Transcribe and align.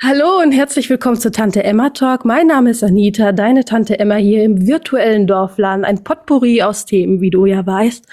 Hallo 0.00 0.38
und 0.40 0.52
herzlich 0.52 0.88
willkommen 0.90 1.16
zu 1.16 1.32
Tante 1.32 1.64
Emma 1.64 1.90
Talk. 1.90 2.24
Mein 2.24 2.46
Name 2.46 2.70
ist 2.70 2.84
Anita, 2.84 3.32
deine 3.32 3.64
Tante 3.64 3.98
Emma 3.98 4.14
hier 4.14 4.44
im 4.44 4.64
virtuellen 4.64 5.26
Dorfladen. 5.26 5.84
Ein 5.84 6.04
Potpourri 6.04 6.62
aus 6.62 6.84
Themen, 6.84 7.20
wie 7.20 7.30
du 7.30 7.46
ja 7.46 7.66
weißt. 7.66 8.06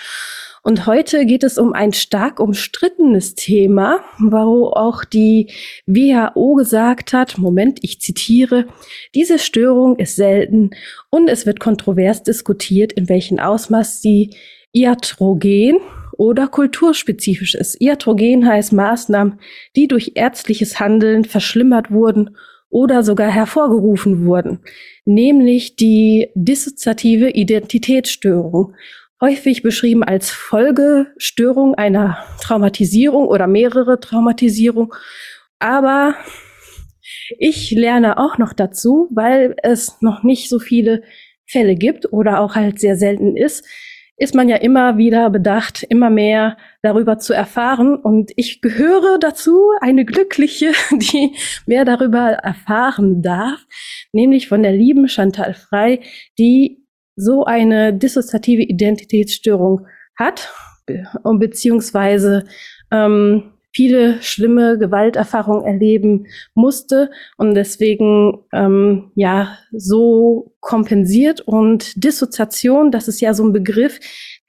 Und 0.63 0.87
heute 0.87 1.27
geht 1.27 1.43
es 1.43 1.59
um 1.59 1.73
ein 1.73 1.93
stark 1.93 2.39
umstrittenes 2.39 3.35
Thema, 3.35 3.99
wo 4.17 4.69
auch 4.69 5.05
die 5.05 5.51
WHO 5.85 6.55
gesagt 6.55 7.13
hat, 7.13 7.37
Moment, 7.37 7.77
ich 7.83 8.01
zitiere, 8.01 8.65
diese 9.13 9.37
Störung 9.37 9.99
ist 9.99 10.15
selten 10.15 10.71
und 11.11 11.29
es 11.29 11.45
wird 11.45 11.59
kontrovers 11.59 12.23
diskutiert, 12.23 12.93
in 12.93 13.09
welchem 13.09 13.37
Ausmaß 13.37 14.01
sie 14.01 14.31
iatrogen 14.73 15.77
oder 16.17 16.47
kulturspezifisch 16.47 17.55
ist. 17.55 17.79
Iatrogen 17.81 18.47
heißt 18.47 18.73
Maßnahmen, 18.73 19.39
die 19.75 19.87
durch 19.87 20.13
ärztliches 20.15 20.79
Handeln 20.79 21.25
verschlimmert 21.25 21.91
wurden 21.91 22.35
oder 22.69 23.03
sogar 23.03 23.29
hervorgerufen 23.29 24.25
wurden, 24.25 24.59
nämlich 25.05 25.75
die 25.75 26.29
dissoziative 26.35 27.29
Identitätsstörung, 27.29 28.73
häufig 29.21 29.63
beschrieben 29.63 30.03
als 30.03 30.29
Folgestörung 30.29 31.75
einer 31.75 32.17
Traumatisierung 32.41 33.27
oder 33.27 33.47
mehrere 33.47 33.99
Traumatisierung. 33.99 34.93
Aber 35.59 36.15
ich 37.39 37.71
lerne 37.71 38.17
auch 38.17 38.37
noch 38.37 38.53
dazu, 38.53 39.07
weil 39.11 39.55
es 39.63 40.01
noch 40.01 40.23
nicht 40.23 40.49
so 40.49 40.59
viele 40.59 41.03
Fälle 41.45 41.75
gibt 41.75 42.11
oder 42.11 42.39
auch 42.39 42.55
halt 42.55 42.79
sehr 42.79 42.95
selten 42.95 43.37
ist, 43.37 43.65
ist 44.17 44.33
man 44.33 44.47
ja 44.47 44.57
immer 44.57 44.97
wieder 44.97 45.29
bedacht, 45.29 45.83
immer 45.83 46.09
mehr 46.09 46.57
darüber 46.81 47.17
zu 47.17 47.33
erfahren. 47.33 47.95
Und 47.95 48.31
ich 48.35 48.61
gehöre 48.61 49.19
dazu, 49.19 49.71
eine 49.81 50.05
Glückliche, 50.05 50.71
die 50.91 51.35
mehr 51.65 51.85
darüber 51.85 52.31
erfahren 52.31 53.21
darf, 53.21 53.65
nämlich 54.13 54.47
von 54.47 54.63
der 54.63 54.71
lieben 54.71 55.07
Chantal 55.07 55.53
Frei, 55.53 55.99
die 56.39 56.85
so 57.17 57.45
eine 57.45 57.93
dissoziative 57.93 58.63
Identitätsstörung 58.63 59.87
hat, 60.17 60.53
beziehungsweise 61.23 62.45
ähm, 62.91 63.54
viele 63.75 64.21
schlimme 64.21 64.77
Gewalterfahrungen 64.77 65.65
erleben 65.65 66.27
musste 66.53 67.11
und 67.35 67.55
deswegen 67.55 68.39
ähm, 68.53 69.11
ja 69.15 69.57
so 69.73 70.53
kompensiert 70.61 71.41
und 71.41 72.01
Dissoziation, 72.01 72.89
das 72.89 73.09
ist 73.09 73.19
ja 73.19 73.33
so 73.33 73.43
ein 73.43 73.51
Begriff, 73.51 73.99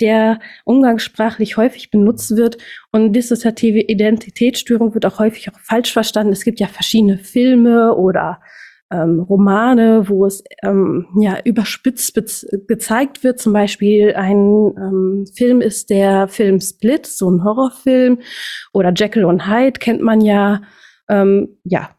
der 0.01 0.39
umgangssprachlich 0.65 1.57
häufig 1.57 1.91
benutzt 1.91 2.37
wird 2.37 2.59
und 2.93 3.15
dissoziative 3.15 3.81
Identitätsstörung 3.81 4.95
wird 4.95 5.07
auch 5.07 5.19
häufig 5.19 5.51
auch 5.51 5.59
falsch 5.59 5.93
verstanden. 5.93 6.33
Es 6.33 6.45
gibt 6.45 6.61
ja 6.61 6.69
verschiedene 6.69 7.19
Filme 7.19 7.97
oder 7.97 8.41
ähm, 8.91 9.21
Romane, 9.21 10.09
wo 10.09 10.27
es 10.27 10.45
ähm, 10.63 11.07
ja 11.19 11.39
überspitzt 11.45 12.15
gezeigt 12.69 13.25
wird. 13.25 13.41
Zum 13.41 13.53
Beispiel 13.53 14.15
ein 14.15 14.75
ähm, 14.77 15.25
Film 15.35 15.61
ist 15.61 15.91
der 15.91 16.29
Film 16.29 16.61
Split, 16.61 17.07
so 17.07 17.31
ein 17.31 17.45
Horrorfilm. 17.45 18.21
Oder 18.73 18.93
Jekyll 18.95 19.25
und 19.25 19.47
Hyde 19.49 19.79
kennt 19.79 20.03
man 20.03 20.21
ja. 20.21 20.63
Ähm, 21.09 21.59
ja. 21.65 21.91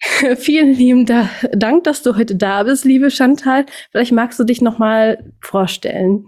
Vielen 0.36 0.74
lieben 0.74 1.06
da 1.06 1.28
Dank, 1.52 1.84
dass 1.84 2.02
du 2.02 2.16
heute 2.16 2.34
da 2.34 2.64
bist, 2.64 2.84
liebe 2.84 3.10
Chantal. 3.10 3.66
Vielleicht 3.92 4.12
magst 4.12 4.38
du 4.38 4.44
dich 4.44 4.60
noch 4.60 4.78
mal 4.78 5.32
vorstellen. 5.40 6.26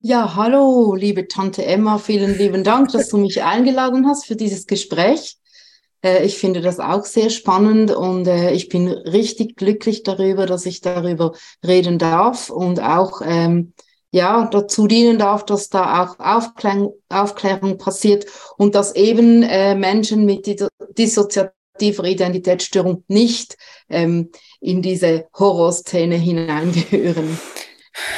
Ja, 0.00 0.36
hallo, 0.36 0.94
liebe 0.94 1.26
Tante 1.26 1.64
Emma. 1.64 1.98
Vielen 1.98 2.38
lieben 2.38 2.62
Dank, 2.62 2.92
dass 2.92 3.08
du 3.08 3.16
mich 3.18 3.42
eingeladen 3.42 4.06
hast 4.06 4.26
für 4.26 4.36
dieses 4.36 4.68
Gespräch. 4.68 5.38
Äh, 6.02 6.24
ich 6.24 6.38
finde 6.38 6.60
das 6.60 6.80
auch 6.80 7.04
sehr 7.04 7.30
spannend 7.30 7.90
und 7.90 8.26
äh, 8.26 8.52
ich 8.52 8.68
bin 8.68 8.88
richtig 8.88 9.56
glücklich 9.56 10.02
darüber, 10.02 10.46
dass 10.46 10.66
ich 10.66 10.80
darüber 10.80 11.32
reden 11.66 11.98
darf 11.98 12.50
und 12.50 12.80
auch 12.80 13.20
ähm, 13.24 13.72
ja 14.10 14.48
dazu 14.50 14.86
dienen 14.86 15.18
darf, 15.18 15.44
dass 15.44 15.68
da 15.68 16.04
auch 16.04 16.18
Aufklärung, 16.18 16.94
Aufklärung 17.08 17.78
passiert 17.78 18.26
und 18.56 18.74
dass 18.74 18.94
eben 18.94 19.42
äh, 19.42 19.74
Menschen 19.74 20.24
mit 20.24 20.46
dissoziativer 20.96 22.04
Identitätsstörung 22.04 23.04
nicht 23.08 23.56
ähm, 23.88 24.30
in 24.60 24.82
diese 24.82 25.26
Horrorszene 25.36 26.16
hineingehören. 26.16 27.38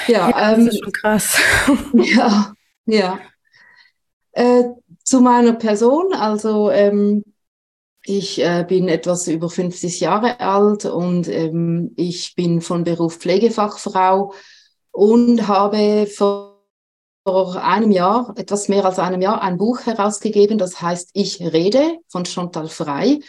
Ja, 0.07 0.31
ja 0.31 0.53
ähm, 0.53 0.67
das 0.67 0.75
ist 0.75 0.83
schon 0.83 0.93
krass. 0.93 1.39
ja, 1.95 2.53
ja. 2.87 3.19
Äh, 4.33 4.65
zu 5.03 5.21
meiner 5.21 5.55
Person, 5.55 6.15
also 6.15 6.71
ähm, 6.71 7.25
ich 8.11 8.43
äh, 8.43 8.65
bin 8.67 8.89
etwas 8.89 9.27
über 9.29 9.49
50 9.49 10.01
Jahre 10.01 10.41
alt 10.41 10.85
und 10.85 11.29
ähm, 11.29 11.93
ich 11.97 12.35
bin 12.35 12.61
von 12.61 12.85
Beruf 12.85 13.17
Pflegefachfrau 13.17 14.33
und 14.91 15.49
habe 15.49 16.07
vor 16.07 16.57
einem 17.63 17.91
Jahr, 17.91 18.35
etwas 18.37 18.69
mehr 18.69 18.85
als 18.85 18.99
einem 18.99 19.21
Jahr, 19.21 19.43
ein 19.43 19.59
Buch 19.59 19.81
herausgegeben, 19.87 20.59
das 20.59 20.83
heißt 20.83 21.11
Ich 21.13 21.41
rede 21.41 21.99
von 22.09 22.25
Chantal 22.25 22.69
Frei. 22.69 23.21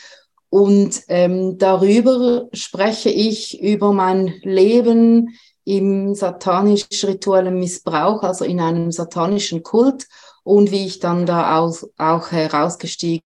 Und 0.50 1.04
ähm, 1.08 1.58
darüber 1.58 2.50
spreche 2.52 3.10
ich 3.10 3.62
über 3.62 3.94
mein 3.94 4.34
Leben 4.44 5.38
im 5.64 6.16
satanisch-rituellen 6.16 7.58
Missbrauch, 7.58 8.24
also 8.24 8.44
in 8.44 8.60
einem 8.60 8.92
satanischen 8.92 9.64
Kult 9.64 10.08
und 10.44 10.72
wie 10.72 10.86
ich 10.86 11.00
dann 11.00 11.26
da 11.26 11.58
auch, 11.60 11.78
auch 11.98 12.32
herausgestiegen 12.32 13.31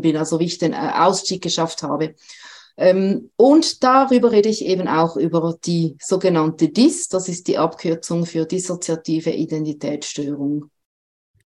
bin, 0.00 0.16
also 0.16 0.40
wie 0.40 0.44
ich 0.44 0.58
den 0.58 0.72
äh, 0.72 0.92
Ausstieg 0.94 1.42
geschafft 1.42 1.82
habe. 1.82 2.14
Ähm, 2.76 3.30
und 3.36 3.82
darüber 3.82 4.32
rede 4.32 4.48
ich 4.48 4.64
eben 4.64 4.86
auch 4.86 5.16
über 5.16 5.56
die 5.64 5.96
sogenannte 5.98 6.68
DIS, 6.68 7.08
das 7.08 7.28
ist 7.28 7.48
die 7.48 7.58
Abkürzung 7.58 8.26
für 8.26 8.44
dissoziative 8.44 9.30
Identitätsstörung. 9.30 10.70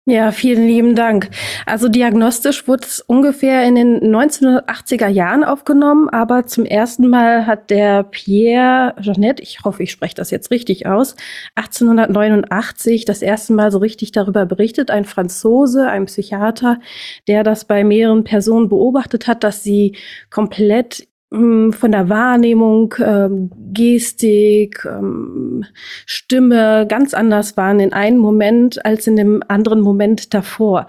Ja, 0.06 0.34
vielen 0.34 0.68
lieben 0.68 0.96
Dank. 0.96 1.30
Also 1.66 1.88
diagnostisch 1.88 2.68
wurde 2.68 2.84
es 2.84 3.00
ungefähr 3.00 3.64
in 3.64 3.76
den 3.76 4.14
1980er 4.14 5.08
Jahren 5.08 5.46
aufgenommen, 5.46 6.10
aber 6.10 6.46
zum 6.46 6.66
ersten 6.66 7.08
Mal 7.08 7.46
hat 7.48 7.70
der 7.70 8.04
Pierre 8.04 8.96
Jeanette, 9.00 9.42
ich 9.42 9.64
hoffe, 9.64 9.82
ich 9.84 9.92
spreche 9.92 10.16
das 10.16 10.30
jetzt 10.30 10.52
richtig 10.52 10.88
aus, 10.88 11.16
1889 11.56 13.06
das 13.06 13.22
erste 13.22 13.54
Mal 13.54 13.72
so 13.72 13.78
richtig 13.78 14.12
darüber 14.12 14.46
berichtet, 14.46 14.92
ein 14.92 15.06
Franzose, 15.06 15.88
ein 15.88 16.08
Psychiater, 16.08 16.82
der 17.30 17.46
das 17.46 17.64
bei 17.64 17.86
mehreren 17.86 18.26
Personen 18.26 18.68
beobachtet 18.68 19.28
hat, 19.28 19.46
dass 19.46 19.64
sie 19.64 19.96
komplett 20.30 21.08
von 21.34 21.92
der 21.92 22.10
Wahrnehmung, 22.10 22.94
ähm, 23.00 23.50
Gestik, 23.74 24.86
ähm, 24.86 25.66
Stimme 26.06 26.86
ganz 26.88 27.16
anders 27.16 27.58
waren 27.58 27.80
in 27.80 27.92
einem 27.92 28.20
Moment 28.20 28.86
als 28.86 29.08
in 29.08 29.16
dem 29.16 29.42
anderen 29.48 29.82
Moment 29.82 30.36
davor. 30.36 30.88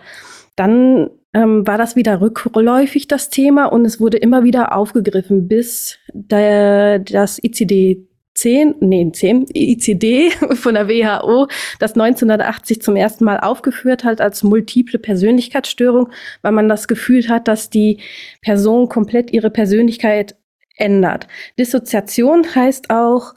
Dann 0.54 1.08
ähm, 1.32 1.66
war 1.66 1.78
das 1.78 1.96
wieder 1.96 2.20
rückläufig, 2.20 3.08
das 3.08 3.30
Thema, 3.30 3.66
und 3.66 3.86
es 3.86 4.00
wurde 4.00 4.18
immer 4.18 4.44
wieder 4.44 4.76
aufgegriffen, 4.76 5.48
bis 5.48 5.98
der, 6.12 6.98
das 6.98 7.42
ICD 7.42 8.06
10, 8.34 8.76
nee, 8.80 9.10
10, 9.10 9.46
ICD 9.54 10.30
von 10.54 10.74
der 10.74 10.88
WHO, 10.88 11.46
das 11.78 11.92
1980 11.92 12.82
zum 12.82 12.96
ersten 12.96 13.24
Mal 13.24 13.38
aufgeführt 13.38 14.04
hat 14.04 14.20
als 14.20 14.42
multiple 14.42 14.98
Persönlichkeitsstörung, 14.98 16.10
weil 16.42 16.52
man 16.52 16.68
das 16.68 16.88
Gefühl 16.88 17.28
hat, 17.28 17.48
dass 17.48 17.70
die 17.70 18.00
Person 18.42 18.88
komplett 18.88 19.32
ihre 19.32 19.50
Persönlichkeit 19.50 20.36
ändert. 20.76 21.28
Dissoziation 21.58 22.44
heißt 22.54 22.90
auch 22.90 23.34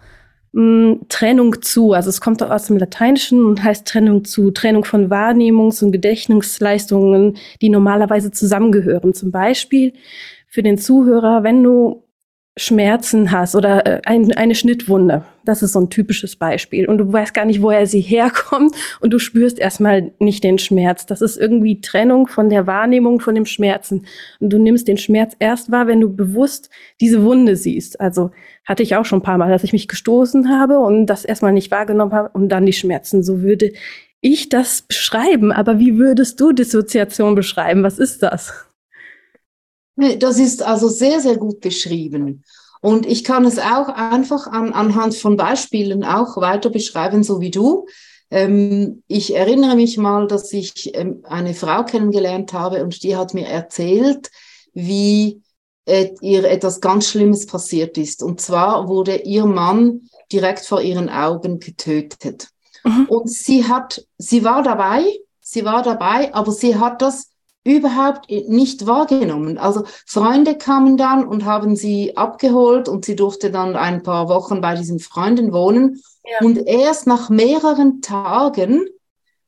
mh, 0.53 0.62
hm, 0.62 1.00
Trennung 1.09 1.62
zu, 1.62 1.94
also 1.94 2.09
es 2.09 2.19
kommt 2.19 2.41
aus 2.41 2.68
dem 2.68 2.78
Lateinischen 2.78 3.46
und 3.46 3.64
heißt 3.64 3.88
Trennung 3.88 4.25
zu, 4.25 4.52
Trennung 4.52 4.84
von 4.84 5.09
Wahrnehmungs- 5.09 5.84
und 5.84 5.91
Gedächtnisleistungen, 5.91 7.38
die 7.62 7.69
normalerweise 7.69 8.31
zusammengehören. 8.31 9.14
Zum 9.14 9.32
Beispiel 9.32 9.94
für 10.47 10.64
den 10.64 10.78
Zuhörer, 10.78 11.44
wenn 11.44 11.61
du 11.61 12.07
Schmerzen 12.58 13.32
hast 13.32 13.56
oder 13.56 13.86
äh, 13.86 14.02
ein, 14.06 14.34
eine 14.36 14.56
Schnittwunde. 14.56 15.24
Das 15.46 15.64
ist 15.64 15.74
so 15.74 15.80
ein 15.80 15.90
typisches 15.90 16.36
Beispiel. 16.36 16.88
Und 16.88 16.98
du 16.98 17.14
weißt 17.14 17.34
gar 17.34 17.46
nicht, 17.46 17.62
woher 17.62 17.86
sie 17.86 18.02
herkommt 18.02 18.76
und 19.00 19.12
du 19.12 19.20
spürst 19.20 19.59
erstmal 19.59 20.12
nicht 20.20 20.44
den 20.44 20.58
Schmerz. 20.58 21.06
Das 21.06 21.22
ist 21.22 21.38
irgendwie 21.38 21.80
Trennung 21.80 22.28
von 22.28 22.50
der 22.50 22.68
Wahrnehmung 22.68 23.20
von 23.20 23.36
dem 23.36 23.46
Schmerzen. 23.46 24.06
Und 24.40 24.50
du 24.52 24.58
nimmst 24.58 24.88
den 24.88 24.98
Schmerz 24.98 25.36
erst 25.40 25.72
wahr, 25.72 25.88
wenn 25.88 26.02
du 26.02 26.14
bewusst 26.14 26.70
diese 27.00 27.24
Wunde 27.24 27.56
siehst. 27.56 28.02
Also 28.02 28.32
hatte 28.66 28.84
ich 28.84 28.96
auch 28.96 29.06
schon 29.06 29.20
ein 29.20 29.24
paar 29.24 29.38
Mal, 29.38 29.52
dass 29.52 29.64
ich 29.64 29.72
mich 29.72 29.88
gestoßen 29.88 30.50
habe 30.50 30.80
und 30.80 31.06
das 31.06 31.24
erstmal 31.24 31.54
nicht 31.54 31.72
wahrgenommen 31.72 32.14
habe 32.14 32.30
und 32.34 32.50
dann 32.50 32.66
die 32.66 32.74
Schmerzen. 32.74 33.24
So 33.24 33.42
würde 33.42 33.72
ich 34.20 34.50
das 34.50 34.82
beschreiben. 34.82 35.52
Aber 35.52 35.80
wie 35.80 35.98
würdest 35.98 36.40
du 36.42 36.52
Dissoziation 36.52 37.36
beschreiben? 37.36 37.84
Was 37.84 38.00
ist 38.00 38.24
das? 38.24 38.66
Das 39.97 40.40
ist 40.40 40.61
also 40.61 40.88
sehr, 40.88 41.20
sehr 41.20 41.38
gut 41.38 41.59
beschrieben. 41.59 42.44
Und 42.82 43.05
ich 43.05 43.23
kann 43.23 43.46
es 43.46 43.58
auch 43.58 43.90
einfach 43.90 44.47
an, 44.47 44.72
anhand 44.73 45.16
von 45.16 45.35
Beispielen 45.35 46.03
auch 46.03 46.38
weiter 46.38 46.70
beschreiben, 46.70 47.23
so 47.23 47.41
wie 47.41 47.52
du. 47.52 47.88
Ähm, 48.29 49.03
ich 49.08 49.35
erinnere 49.35 49.76
mich 49.76 49.97
mal, 49.97 50.28
dass 50.28 50.53
ich 50.53 50.96
ähm, 50.96 51.23
eine 51.23 51.53
Frau 51.53 51.84
kennengelernt 51.84 52.53
habe 52.53 52.84
und 52.84 53.02
die 53.03 53.16
hat 53.16 53.34
mir 53.34 53.47
erzählt, 53.47 54.29
wie 54.73 55.41
äh, 55.85 56.09
ihr 56.22 56.44
etwas 56.44 56.82
ganz 56.82 57.08
Schlimmes 57.08 57.46
passiert 57.47 57.97
ist. 57.97 58.22
Und 58.22 58.41
zwar 58.41 58.88
wurde 58.88 59.16
ihr 59.16 59.46
Mann 59.46 60.09
direkt 60.32 60.66
vor 60.66 60.82
ihren 60.82 61.09
Augen 61.09 61.59
getötet. 61.59 62.49
Mhm. 62.84 63.05
Und 63.05 63.32
sie 63.32 63.66
hat, 63.66 64.05
sie 64.17 64.44
war 64.44 64.61
dabei, 64.61 65.03
sie 65.40 65.66
war 65.66 65.82
dabei, 65.82 66.34
aber 66.34 66.52
sie 66.52 66.76
hat 66.76 67.02
das 67.02 67.32
überhaupt 67.67 68.29
nicht 68.29 68.87
wahrgenommen. 68.87 69.58
Also 69.58 69.84
Freunde 70.05 70.58
kamen 70.58 70.97
dann 70.97 71.28
und 71.28 71.46
haben 71.46 71.75
sie 71.75 72.16
abgeholt 72.16 72.87
und 72.87 73.05
sie 73.05 73.16
durfte 73.16 73.52
dann 73.52 73.75
ein 73.75 74.03
paar 74.03 74.29
Wochen 74.29 74.61
bei 74.61 74.75
diesen 74.75 74.99
Freunden 74.99 75.52
wohnen. 75.52 76.02
Ja. 76.23 76.46
Und 76.46 76.58
erst 76.66 77.08
nach 77.08 77.29
mehreren 77.29 78.02
Tagen 78.02 78.85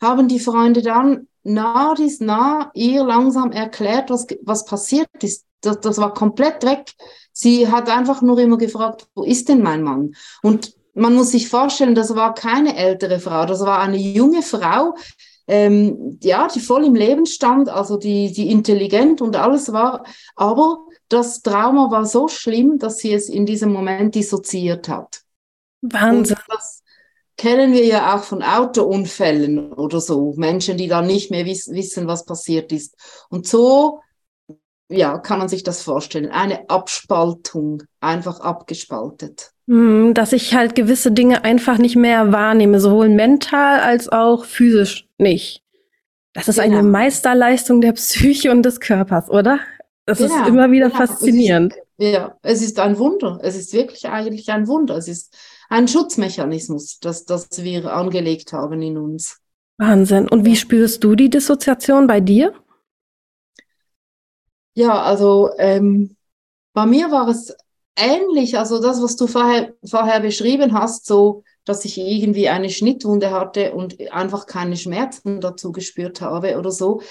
haben 0.01 0.27
die 0.27 0.39
Freunde 0.39 0.81
dann 0.81 1.27
nah 1.44 1.94
dies 1.95 2.19
nah 2.19 2.71
ihr 2.74 3.04
langsam 3.04 3.51
erklärt, 3.51 4.10
was, 4.10 4.27
was 4.44 4.65
passiert 4.65 5.07
ist. 5.22 5.45
Das, 5.62 5.80
das 5.80 5.98
war 5.98 6.13
komplett 6.13 6.63
weg. 6.63 6.94
Sie 7.31 7.69
hat 7.69 7.89
einfach 7.89 8.22
nur 8.22 8.38
immer 8.39 8.57
gefragt, 8.57 9.07
wo 9.15 9.24
ist 9.24 9.50
denn 9.50 9.62
mein 9.62 9.83
Mann? 9.83 10.13
Und 10.42 10.74
man 10.94 11.15
muss 11.15 11.31
sich 11.31 11.50
vorstellen, 11.50 11.95
das 11.95 12.15
war 12.15 12.33
keine 12.33 12.75
ältere 12.75 13.19
Frau, 13.19 13.45
das 13.45 13.62
war 13.62 13.80
eine 13.80 13.98
junge 13.98 14.42
Frau, 14.42 14.95
ähm, 15.50 16.19
ja, 16.22 16.48
die 16.48 16.60
voll 16.60 16.86
im 16.86 16.94
Leben 16.94 17.25
stand, 17.25 17.69
also 17.69 17.98
die, 17.98 18.31
die 18.31 18.51
intelligent 18.51 19.19
und 19.19 19.36
alles 19.36 19.74
war, 19.74 20.06
aber 20.36 20.86
das 21.10 21.42
Trauma 21.42 21.90
war 21.90 22.06
so 22.06 22.28
schlimm, 22.28 22.78
dass 22.78 22.98
sie 22.98 23.13
es 23.13 23.30
in 23.30 23.48
diesem 23.48 23.74
Moment 23.74 24.13
dissoziiert 24.13 24.88
hat. 24.88 25.24
Wahnsinn. 25.81 26.38
Und 26.38 26.46
das 26.50 26.84
kennen 27.36 27.74
wir 27.74 27.84
ja 27.84 28.16
auch 28.16 28.24
von 28.24 28.44
Autounfällen 28.44 29.74
oder 29.74 30.00
so, 30.00 30.34
Menschen, 30.38 30.78
die 30.78 30.88
dann 30.88 31.07
nicht 31.07 31.31
mehr 31.31 31.46
wiss 31.46 31.69
wissen, 31.72 32.06
was 32.06 32.25
passiert 32.25 32.72
ist. 32.72 32.96
Und 33.30 33.48
so 33.48 34.01
ja, 34.90 35.18
kann 35.19 35.40
man 35.40 35.50
sich 35.50 35.63
das 35.63 35.81
vorstellen. 35.81 36.31
Eine 36.31 36.69
Abspaltung, 36.69 37.84
einfach 38.00 38.40
abgespaltet. 38.40 39.51
Hm, 39.69 40.16
dass 40.16 40.33
ich 40.33 40.56
halt 40.56 40.74
gewisse 40.74 41.12
Dinge 41.12 41.44
einfach 41.44 41.77
nicht 41.77 41.95
mehr 41.95 42.31
wahrnehme, 42.31 42.80
sowohl 42.80 43.07
mental 43.07 43.80
als 43.81 44.10
auch 44.10 44.44
physisch 44.44 45.07
nicht. 45.19 45.63
Das 46.33 46.48
ist 46.48 46.60
genau. 46.60 46.80
eine 46.80 46.88
Meisterleistung 46.88 47.80
der 47.80 47.94
Psyche 47.94 48.50
und 48.50 48.63
des 48.63 48.80
Körpers, 48.80 49.30
oder? 49.30 49.60
Das 50.07 50.18
genau. 50.18 50.42
ist 50.42 50.48
immer 50.48 50.71
wieder 50.71 50.88
genau. 50.88 50.98
faszinierend. 50.98 51.75
Es 52.00 52.07
ist, 52.07 52.13
ja, 52.16 52.38
es 52.42 52.62
ist 52.63 52.80
ein 52.80 52.98
Wunder. 52.98 53.39
Es 53.44 53.56
ist 53.56 53.71
wirklich 53.74 54.07
eigentlich 54.07 54.50
ein 54.50 54.68
Wunder. 54.68 54.98
Es 54.98 55.07
ist 55.07 55.38
ein 55.69 55.88
Schutzmechanismus, 55.88 56.98
das, 57.00 57.25
das 57.25 57.63
wir 57.63 57.94
angelegt 57.94 58.51
haben 58.54 58.81
in 58.81 58.98
uns. 58.98 59.38
Wahnsinn. 59.77 60.27
Und 60.27 60.45
wie 60.45 60.56
spürst 60.56 61.04
du 61.04 61.13
die 61.13 61.30
Dissoziation 61.30 62.07
bei 62.07 62.22
dir? 62.22 62.56
Ja, 64.74 65.04
also 65.04 65.51
ähm, 65.60 66.15
bei 66.74 66.88
mir 66.88 67.12
war 67.12 67.27
es 67.27 67.56
ähnlich, 68.00 68.57
also 68.57 68.81
das, 68.81 69.01
was 69.01 69.16
du 69.16 69.28
vorher, 69.28 69.74
vorher 69.86 70.19
beschrieben 70.19 70.74
hast, 70.74 71.06
so, 71.06 71.44
dass 71.66 71.86
ich 71.86 71.98
irgendwie 71.98 72.50
eine 72.50 72.69
Schnittwunde 72.69 73.31
hatte 73.31 73.74
und 73.74 74.12
einfach 74.12 74.46
keine 74.46 74.78
Schmerzen 74.78 75.42
dazu 75.42 75.72
gespürt 75.72 76.22
habe 76.22 76.57
oder 76.57 76.72
so. 76.72 77.01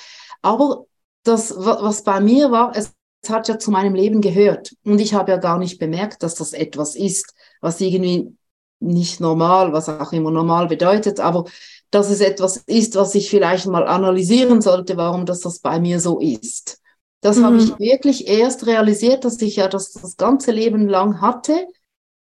Aber 0.43 0.87
das, 1.23 1.55
was 1.57 2.03
bei 2.03 2.21
mir 2.21 2.51
war, 2.51 2.73
es, 2.75 2.93
hat 3.29 3.49
ja 3.49 3.59
zu 3.59 3.71
meinem 3.71 3.95
Leben 3.95 4.21
gehört. 4.21 4.75
Und 4.85 5.01
ich 5.01 5.13
habe 5.13 5.33
ja 5.33 5.37
gar 5.39 5.59
nicht 5.59 5.79
bemerkt, 5.79 6.23
dass 6.23 6.37
das 6.37 6.53
etwas 6.53 6.95
ist, 6.95 7.35
was 7.61 7.81
irgendwie 7.81 8.37
nicht 8.81 9.21
normal, 9.21 9.73
was 9.73 9.89
auch 9.89 10.13
immer 10.13 10.31
normal 10.31 10.69
bedeutet, 10.69 11.21
aber 11.21 11.45
dass 11.91 12.11
es 12.11 12.21
etwas 12.21 12.59
ist, 12.67 12.95
was 12.97 13.15
ich 13.15 13.29
vielleicht 13.29 13.67
mal 13.67 13.87
analysieren 13.87 14.61
sollte, 14.61 14.97
warum 14.97 15.27
das 15.27 15.41
das 15.41 15.59
bei 15.59 15.81
mir 15.81 16.01
so 16.01 16.21
ist. 16.21 16.78
Das 17.21 17.39
mhm. 17.39 17.45
habe 17.45 17.57
ich 17.59 17.79
wirklich 17.79 18.29
erst 18.29 18.67
realisiert, 18.67 19.25
dass 19.25 19.41
ich 19.43 19.57
ja 19.57 19.69
das 19.69 19.93
das 19.93 20.17
ganze 20.17 20.53
Leben 20.53 20.89
lang 20.89 21.21
hatte, 21.21 21.67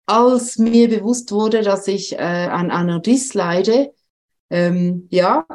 als 0.06 0.58
mir 0.58 0.88
bewusst 0.88 1.32
wurde, 1.32 1.62
dass 1.62 1.86
ich 1.88 2.14
äh, 2.14 2.16
an 2.16 2.70
einer 2.70 3.00
Dis 3.00 3.34
leide. 3.34 3.92
Ähm, 4.50 5.06
ja, 5.10 5.46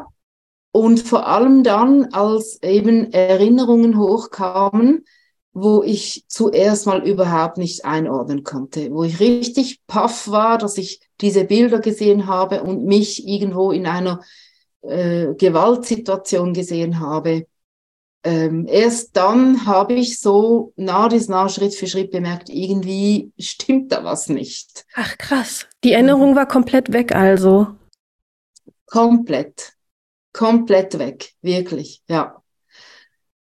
und 0.71 1.00
vor 1.00 1.27
allem 1.27 1.63
dann, 1.63 2.06
als 2.13 2.62
eben 2.62 3.12
Erinnerungen 3.12 3.97
hochkamen, 3.97 5.06
wo 5.53 5.81
ich 5.83 6.25
zuerst 6.27 6.85
mal 6.85 7.07
überhaupt 7.07 7.57
nicht 7.57 7.83
einordnen 7.83 8.44
konnte, 8.44 8.91
wo 8.91 9.03
ich 9.03 9.19
richtig 9.19 9.81
paff 9.88 10.30
war, 10.30 10.57
dass 10.57 10.77
ich 10.77 11.01
diese 11.19 11.45
Bilder 11.45 11.80
gesehen 11.80 12.27
habe 12.27 12.62
und 12.62 12.85
mich 12.85 13.27
irgendwo 13.27 13.71
in 13.71 13.88
einer 13.88 14.21
äh, 14.81 15.33
Gewaltsituation 15.33 16.53
gesehen 16.53 17.00
habe 17.00 17.47
ähm, 18.27 18.68
erst 18.68 19.15
dann 19.15 19.65
habe 19.65 19.94
ich 19.94 20.19
so 20.19 20.74
nah 20.75 21.07
dies 21.07 21.29
nah 21.29 21.47
Schritt 21.47 21.74
für 21.74 21.88
Schritt 21.88 22.12
bemerkt, 22.12 22.50
irgendwie 22.50 23.31
stimmt 23.39 23.94
da 23.94 24.03
was 24.03 24.27
nicht. 24.27 24.85
Ach 24.95 25.18
krass, 25.18 25.65
die 25.85 25.94
Erinnerung 25.94 26.35
war 26.35 26.45
komplett 26.45 26.91
weg 26.91 27.15
also. 27.15 27.68
Komplett, 28.85 29.77
komplett 30.33 31.00
weg, 31.00 31.35
wirklich, 31.41 32.03
ja. 32.09 32.44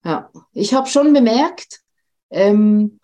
Ja, 0.05 0.31
ich 0.53 0.75
habe 0.75 0.89
schon 0.89 1.13
bemerkt, 1.13 1.83
ähm, 2.31 2.99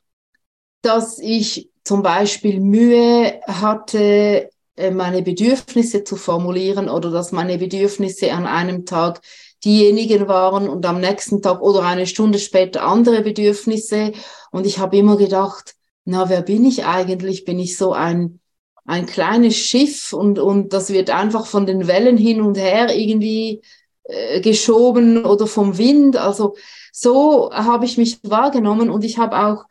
dass 0.83 1.21
ich 1.21 1.71
zum 1.85 2.03
Beispiel 2.03 2.59
Mühe 2.59 3.41
hatte, 3.47 4.51
äh, 4.75 4.91
meine 4.91 5.23
Bedürfnisse 5.23 6.03
zu 6.03 6.17
formulieren 6.17 6.89
oder 6.89 7.13
dass 7.13 7.31
meine 7.31 7.57
Bedürfnisse 7.57 8.33
an 8.33 8.47
einem 8.47 8.85
Tag 8.85 9.21
diejenigen 9.65 10.29
waren 10.29 10.69
und 10.69 10.87
am 10.87 11.01
nächsten 11.01 11.43
Tag 11.43 11.61
oder 11.63 11.83
eine 11.83 12.07
Stunde 12.07 12.39
später 12.39 12.83
andere 12.83 13.23
Bedürfnisse. 13.23 14.13
Und 14.51 14.67
ich 14.67 14.79
habe 14.79 14.97
immer 14.97 15.17
gedacht, 15.17 15.75
na, 16.05 16.29
wer 16.29 16.43
bin 16.43 16.65
ich 16.65 16.85
eigentlich? 16.85 17.45
Bin 17.45 17.59
ich 17.59 17.77
so 17.77 17.93
ein, 17.93 18.41
ein 18.85 19.07
kleines 19.07 19.57
Schiff 19.57 20.13
und, 20.13 20.39
und 20.39 20.73
das 20.73 20.91
wird 20.91 21.11
einfach 21.11 21.47
von 21.47 21.67
den 21.67 21.87
Wellen 21.87 22.17
hin 22.17 22.41
und 22.41 22.57
her 22.57 22.95
irgendwie 22.97 23.63
äh, 24.05 24.41
geschoben 24.41 25.25
oder 25.25 25.47
vom 25.47 25.77
Wind. 25.77 26.17
Also 26.17 26.55
so 26.93 27.51
habe 27.53 27.85
ich 27.85 27.99
mich 27.99 28.19
wahrgenommen 28.23 28.91
und 28.91 29.05
ich 29.05 29.19
habe 29.19 29.39
auch 29.39 29.65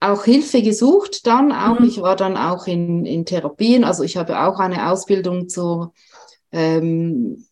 auch 0.00 0.24
Hilfe 0.24 0.62
gesucht 0.62 1.26
dann 1.26 1.52
auch. 1.52 1.80
Mhm. 1.80 1.88
Ich 1.88 2.00
war 2.00 2.16
dann 2.16 2.36
auch 2.36 2.66
in, 2.66 3.04
in 3.04 3.24
Therapien, 3.24 3.84
also 3.84 4.04
ich 4.04 4.16
habe 4.16 4.40
auch 4.40 4.58
eine 4.60 4.90
Ausbildung 4.90 5.48
zur 5.48 5.92
ähm, 6.52 7.47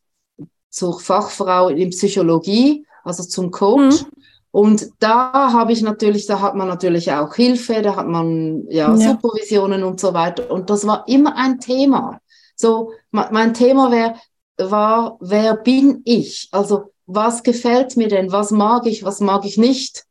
zur 0.76 1.00
Fachfrau 1.00 1.70
in 1.70 1.88
Psychologie, 1.88 2.87
also 3.02 3.23
zum 3.23 3.50
Coach. 3.50 4.02
Mhm. 4.02 4.08
Und 4.50 4.90
da 4.99 5.52
habe 5.52 5.73
ich 5.73 5.81
natürlich, 5.81 6.26
da 6.26 6.40
hat 6.42 6.54
man 6.54 6.68
natürlich 6.68 7.11
auch 7.12 7.35
Hilfe, 7.35 7.80
da 7.80 7.97
hat 7.97 8.06
man 8.06 8.66
ja, 8.68 8.95
ja. 8.95 8.97
Supervisionen 8.97 9.83
und 9.85 10.00
so 10.00 10.12
weiter. 10.12 10.50
Und 10.50 10.68
das 10.68 10.87
war 10.87 11.09
immer 11.09 11.35
ein 11.37 11.61
Thema. 11.61 12.21
So, 12.56 12.92
mein 13.11 13.54
Thema 13.54 13.90
wär, 13.90 14.16
war, 14.59 15.16
wer 15.21 15.56
bin 15.56 16.02
ich? 16.04 16.49
Also, 16.52 16.92
was 17.06 17.42
gefällt 17.42 17.97
mir 17.97 18.09
denn? 18.09 18.30
Was 18.30 18.50
mag 18.50 18.87
ich? 18.87 19.02
Was 19.02 19.21
mag 19.21 19.47
ich 19.47 19.56
nicht? 19.56 20.04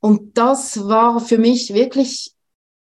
Und 0.00 0.38
das 0.38 0.88
war 0.88 1.20
für 1.20 1.38
mich 1.38 1.74
wirklich 1.74 2.32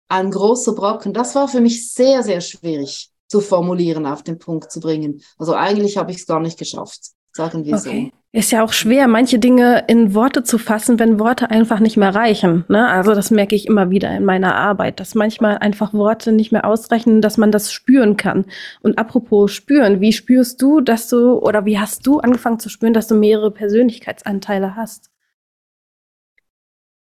ein 0.08 0.32
großer 0.32 0.74
Brocken. 0.74 1.14
Das 1.14 1.36
war 1.36 1.48
für 1.48 1.62
mich 1.62 1.92
sehr, 1.92 2.24
sehr 2.24 2.42
schwierig 2.42 3.12
zu 3.28 3.42
formulieren, 3.42 4.06
auf 4.06 4.24
den 4.24 4.40
Punkt 4.40 4.72
zu 4.72 4.80
bringen. 4.80 5.22
Also 5.38 5.54
eigentlich 5.54 5.98
habe 5.98 6.12
ich 6.12 6.18
es 6.18 6.28
gar 6.28 6.40
nicht 6.40 6.60
geschafft, 6.60 7.12
sagen 7.32 7.66
wir 7.66 7.76
okay. 7.76 8.12
so. 8.12 8.18
Ist 8.38 8.52
ja 8.52 8.66
auch 8.66 8.74
schwer, 8.74 9.08
manche 9.08 9.40
Dinge 9.40 9.86
in 9.88 10.14
Worte 10.14 10.44
zu 10.44 10.58
fassen, 10.58 11.00
wenn 11.00 11.22
Worte 11.22 11.52
einfach 11.52 11.80
nicht 11.80 11.96
mehr 11.96 12.14
reichen. 12.14 12.66
Ne? 12.68 12.86
Also 12.86 13.16
das 13.16 13.32
merke 13.32 13.56
ich 13.56 13.66
immer 13.66 13.92
wieder 13.92 14.14
in 14.14 14.26
meiner 14.26 14.56
Arbeit, 14.56 15.00
dass 15.00 15.16
manchmal 15.16 15.58
einfach 15.60 15.94
Worte 15.94 16.34
nicht 16.34 16.52
mehr 16.52 16.66
ausreichen, 16.66 17.22
dass 17.22 17.38
man 17.38 17.54
das 17.54 17.72
spüren 17.72 18.18
kann. 18.18 18.44
Und 18.82 18.98
apropos 18.98 19.54
spüren, 19.54 20.02
wie 20.02 20.12
spürst 20.12 20.62
du, 20.62 20.82
dass 20.82 21.08
du 21.08 21.38
oder 21.38 21.64
wie 21.64 21.80
hast 21.80 22.06
du 22.06 22.20
angefangen 22.20 22.60
zu 22.60 22.68
spüren, 22.68 22.94
dass 22.94 23.08
du 23.08 23.16
mehrere 23.16 23.52
Persönlichkeitsanteile 23.52 24.76
hast? 24.76 25.10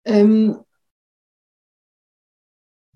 Ähm, 0.06 0.58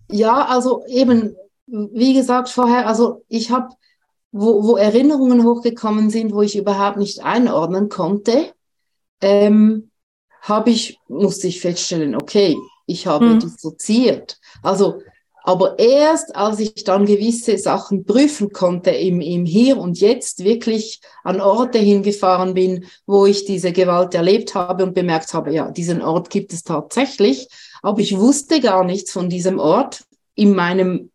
ja, 0.09 0.45
also 0.47 0.83
eben 0.87 1.35
wie 1.67 2.13
gesagt 2.13 2.49
vorher, 2.49 2.87
also 2.87 3.23
ich 3.27 3.51
habe, 3.51 3.69
wo, 4.31 4.63
wo 4.63 4.75
Erinnerungen 4.77 5.43
hochgekommen 5.43 6.09
sind, 6.09 6.33
wo 6.33 6.41
ich 6.41 6.57
überhaupt 6.57 6.97
nicht 6.97 7.23
einordnen 7.23 7.89
konnte, 7.89 8.53
ähm, 9.21 9.91
habe 10.41 10.71
ich, 10.71 10.99
musste 11.07 11.47
ich 11.47 11.61
feststellen, 11.61 12.15
okay, 12.15 12.57
ich 12.85 13.07
habe 13.07 13.31
hm. 13.31 13.39
dissoziiert. 13.39 14.39
Also, 14.61 15.01
aber 15.45 15.77
erst 15.79 16.35
als 16.35 16.59
ich 16.59 16.83
dann 16.83 17.05
gewisse 17.05 17.57
Sachen 17.57 18.05
prüfen 18.05 18.51
konnte 18.51 18.91
im, 18.91 19.19
im 19.21 19.45
Hier 19.45 19.77
und 19.77 19.99
Jetzt 19.99 20.43
wirklich 20.43 21.01
an 21.23 21.41
Orte 21.41 21.79
hingefahren 21.79 22.53
bin, 22.53 22.85
wo 23.05 23.25
ich 23.25 23.45
diese 23.45 23.71
Gewalt 23.71 24.15
erlebt 24.15 24.55
habe 24.55 24.83
und 24.83 24.93
bemerkt 24.93 25.33
habe, 25.33 25.53
ja, 25.53 25.69
diesen 25.71 26.01
Ort 26.01 26.29
gibt 26.29 26.53
es 26.53 26.63
tatsächlich, 26.63 27.47
aber 27.81 27.99
ich 27.99 28.17
wusste 28.17 28.61
gar 28.61 28.83
nichts 28.83 29.11
von 29.11 29.29
diesem 29.29 29.59
Ort 29.59 30.05
in 30.35 30.55
meinem 30.55 31.11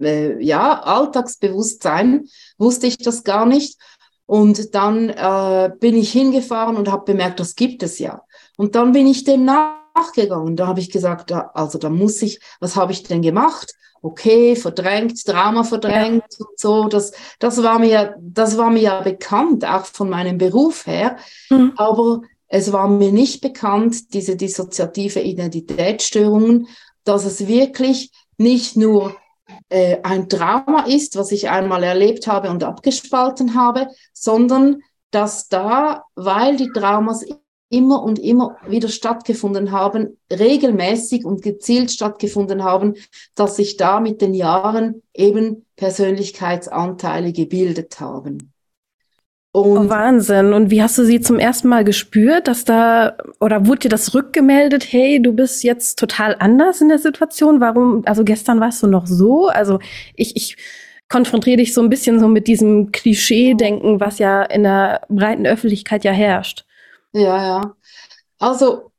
äh, 0.00 0.42
ja, 0.42 0.80
Alltagsbewusstsein, 0.80 2.26
wusste 2.58 2.86
ich 2.86 2.98
das 2.98 3.24
gar 3.24 3.46
nicht. 3.46 3.78
Und 4.26 4.74
dann 4.74 5.08
äh, 5.08 5.72
bin 5.80 5.96
ich 5.96 6.12
hingefahren 6.12 6.76
und 6.76 6.90
habe 6.90 7.04
bemerkt, 7.04 7.40
das 7.40 7.56
gibt 7.56 7.82
es 7.82 7.98
ja. 7.98 8.22
Und 8.56 8.76
dann 8.76 8.92
bin 8.92 9.08
ich 9.08 9.24
dem 9.24 9.44
nachgegangen. 9.44 10.54
Da 10.54 10.68
habe 10.68 10.78
ich 10.78 10.90
gesagt, 10.90 11.32
da, 11.32 11.50
also 11.54 11.78
da 11.78 11.88
muss 11.88 12.22
ich, 12.22 12.40
was 12.60 12.76
habe 12.76 12.92
ich 12.92 13.02
denn 13.02 13.22
gemacht? 13.22 13.74
Okay, 14.02 14.54
verdrängt, 14.56 15.26
Drama 15.26 15.64
verdrängt 15.64 16.24
ja. 16.38 16.46
und 16.46 16.58
so. 16.58 16.88
Das, 16.88 17.12
das 17.38 17.62
war 17.62 17.78
mir, 17.80 18.14
das 18.20 18.56
war 18.56 18.70
mir 18.70 18.82
ja 18.82 19.00
bekannt, 19.00 19.64
auch 19.64 19.84
von 19.84 20.08
meinem 20.08 20.38
Beruf 20.38 20.86
her. 20.86 21.16
Mhm. 21.50 21.72
Aber 21.76 22.22
es 22.46 22.72
war 22.72 22.88
mir 22.88 23.12
nicht 23.12 23.40
bekannt, 23.40 24.14
diese 24.14 24.36
dissoziative 24.36 25.20
Identitätsstörungen, 25.20 26.68
dass 27.04 27.24
es 27.24 27.46
wirklich 27.46 28.12
nicht 28.38 28.76
nur 28.76 29.16
äh, 29.70 29.98
ein 30.02 30.28
Trauma 30.28 30.84
ist, 30.86 31.16
was 31.16 31.32
ich 31.32 31.48
einmal 31.48 31.82
erlebt 31.82 32.26
habe 32.26 32.50
und 32.50 32.62
abgespalten 32.62 33.54
habe, 33.54 33.88
sondern 34.12 34.82
dass 35.10 35.48
da, 35.48 36.04
weil 36.14 36.56
die 36.56 36.70
Traumas 36.70 37.24
immer 37.70 38.02
und 38.02 38.18
immer 38.18 38.56
wieder 38.66 38.88
stattgefunden 38.88 39.70
haben, 39.70 40.18
regelmäßig 40.30 41.24
und 41.24 41.40
gezielt 41.40 41.90
stattgefunden 41.90 42.64
haben, 42.64 42.94
dass 43.36 43.56
sich 43.56 43.76
da 43.76 44.00
mit 44.00 44.20
den 44.20 44.34
Jahren 44.34 45.02
eben 45.14 45.66
Persönlichkeitsanteile 45.76 47.32
gebildet 47.32 48.00
haben. 48.00 48.52
Und 49.52 49.86
oh, 49.86 49.90
Wahnsinn. 49.90 50.52
Und 50.52 50.70
wie 50.70 50.80
hast 50.80 50.96
du 50.96 51.04
sie 51.04 51.20
zum 51.20 51.40
ersten 51.40 51.68
Mal 51.68 51.82
gespürt, 51.82 52.46
dass 52.46 52.64
da, 52.64 53.16
oder 53.40 53.66
wurde 53.66 53.80
dir 53.80 53.88
das 53.88 54.14
rückgemeldet, 54.14 54.92
hey, 54.92 55.20
du 55.20 55.32
bist 55.32 55.64
jetzt 55.64 55.98
total 55.98 56.36
anders 56.38 56.80
in 56.80 56.88
der 56.88 57.00
Situation? 57.00 57.60
Warum, 57.60 58.02
also 58.06 58.22
gestern 58.22 58.60
warst 58.60 58.82
du 58.82 58.86
noch 58.86 59.08
so? 59.08 59.48
Also 59.48 59.80
ich, 60.14 60.36
ich 60.36 60.56
konfrontiere 61.08 61.56
dich 61.56 61.74
so 61.74 61.82
ein 61.82 61.90
bisschen 61.90 62.20
so 62.20 62.28
mit 62.28 62.46
diesem 62.46 62.92
Klischee-Denken, 62.92 63.98
was 63.98 64.20
ja 64.20 64.44
in 64.44 64.62
der 64.62 65.02
breiten 65.08 65.46
Öffentlichkeit 65.46 66.04
ja 66.04 66.12
herrscht. 66.12 66.64
Ja, 67.12 67.44
ja. 67.44 67.74
Also 68.38 68.92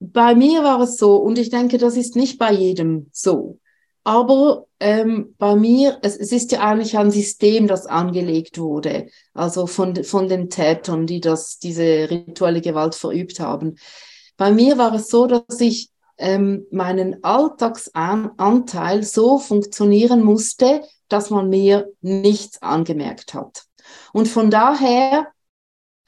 bei 0.00 0.34
mir 0.34 0.62
war 0.62 0.80
es 0.82 0.98
so, 0.98 1.16
und 1.16 1.38
ich 1.38 1.48
denke, 1.48 1.78
das 1.78 1.96
ist 1.96 2.14
nicht 2.14 2.38
bei 2.38 2.52
jedem 2.52 3.08
so. 3.10 3.58
Aber 4.04 4.67
ähm, 4.80 5.34
bei 5.38 5.56
mir, 5.56 5.98
es, 6.02 6.16
es 6.16 6.32
ist 6.32 6.52
ja 6.52 6.60
eigentlich 6.60 6.96
ein 6.96 7.10
System, 7.10 7.66
das 7.66 7.86
angelegt 7.86 8.58
wurde, 8.58 9.08
also 9.34 9.66
von, 9.66 10.04
von 10.04 10.28
den 10.28 10.50
Tätern, 10.50 11.06
die 11.06 11.20
das, 11.20 11.58
diese 11.58 12.08
rituelle 12.10 12.60
Gewalt 12.60 12.94
verübt 12.94 13.40
haben. 13.40 13.76
Bei 14.36 14.52
mir 14.52 14.78
war 14.78 14.94
es 14.94 15.08
so, 15.08 15.26
dass 15.26 15.60
ich 15.60 15.90
ähm, 16.16 16.66
meinen 16.70 17.22
Alltagsanteil 17.24 19.02
so 19.02 19.38
funktionieren 19.38 20.22
musste, 20.22 20.82
dass 21.08 21.30
man 21.30 21.48
mir 21.48 21.88
nichts 22.00 22.60
angemerkt 22.62 23.34
hat. 23.34 23.64
Und 24.12 24.28
von 24.28 24.50
daher 24.50 25.28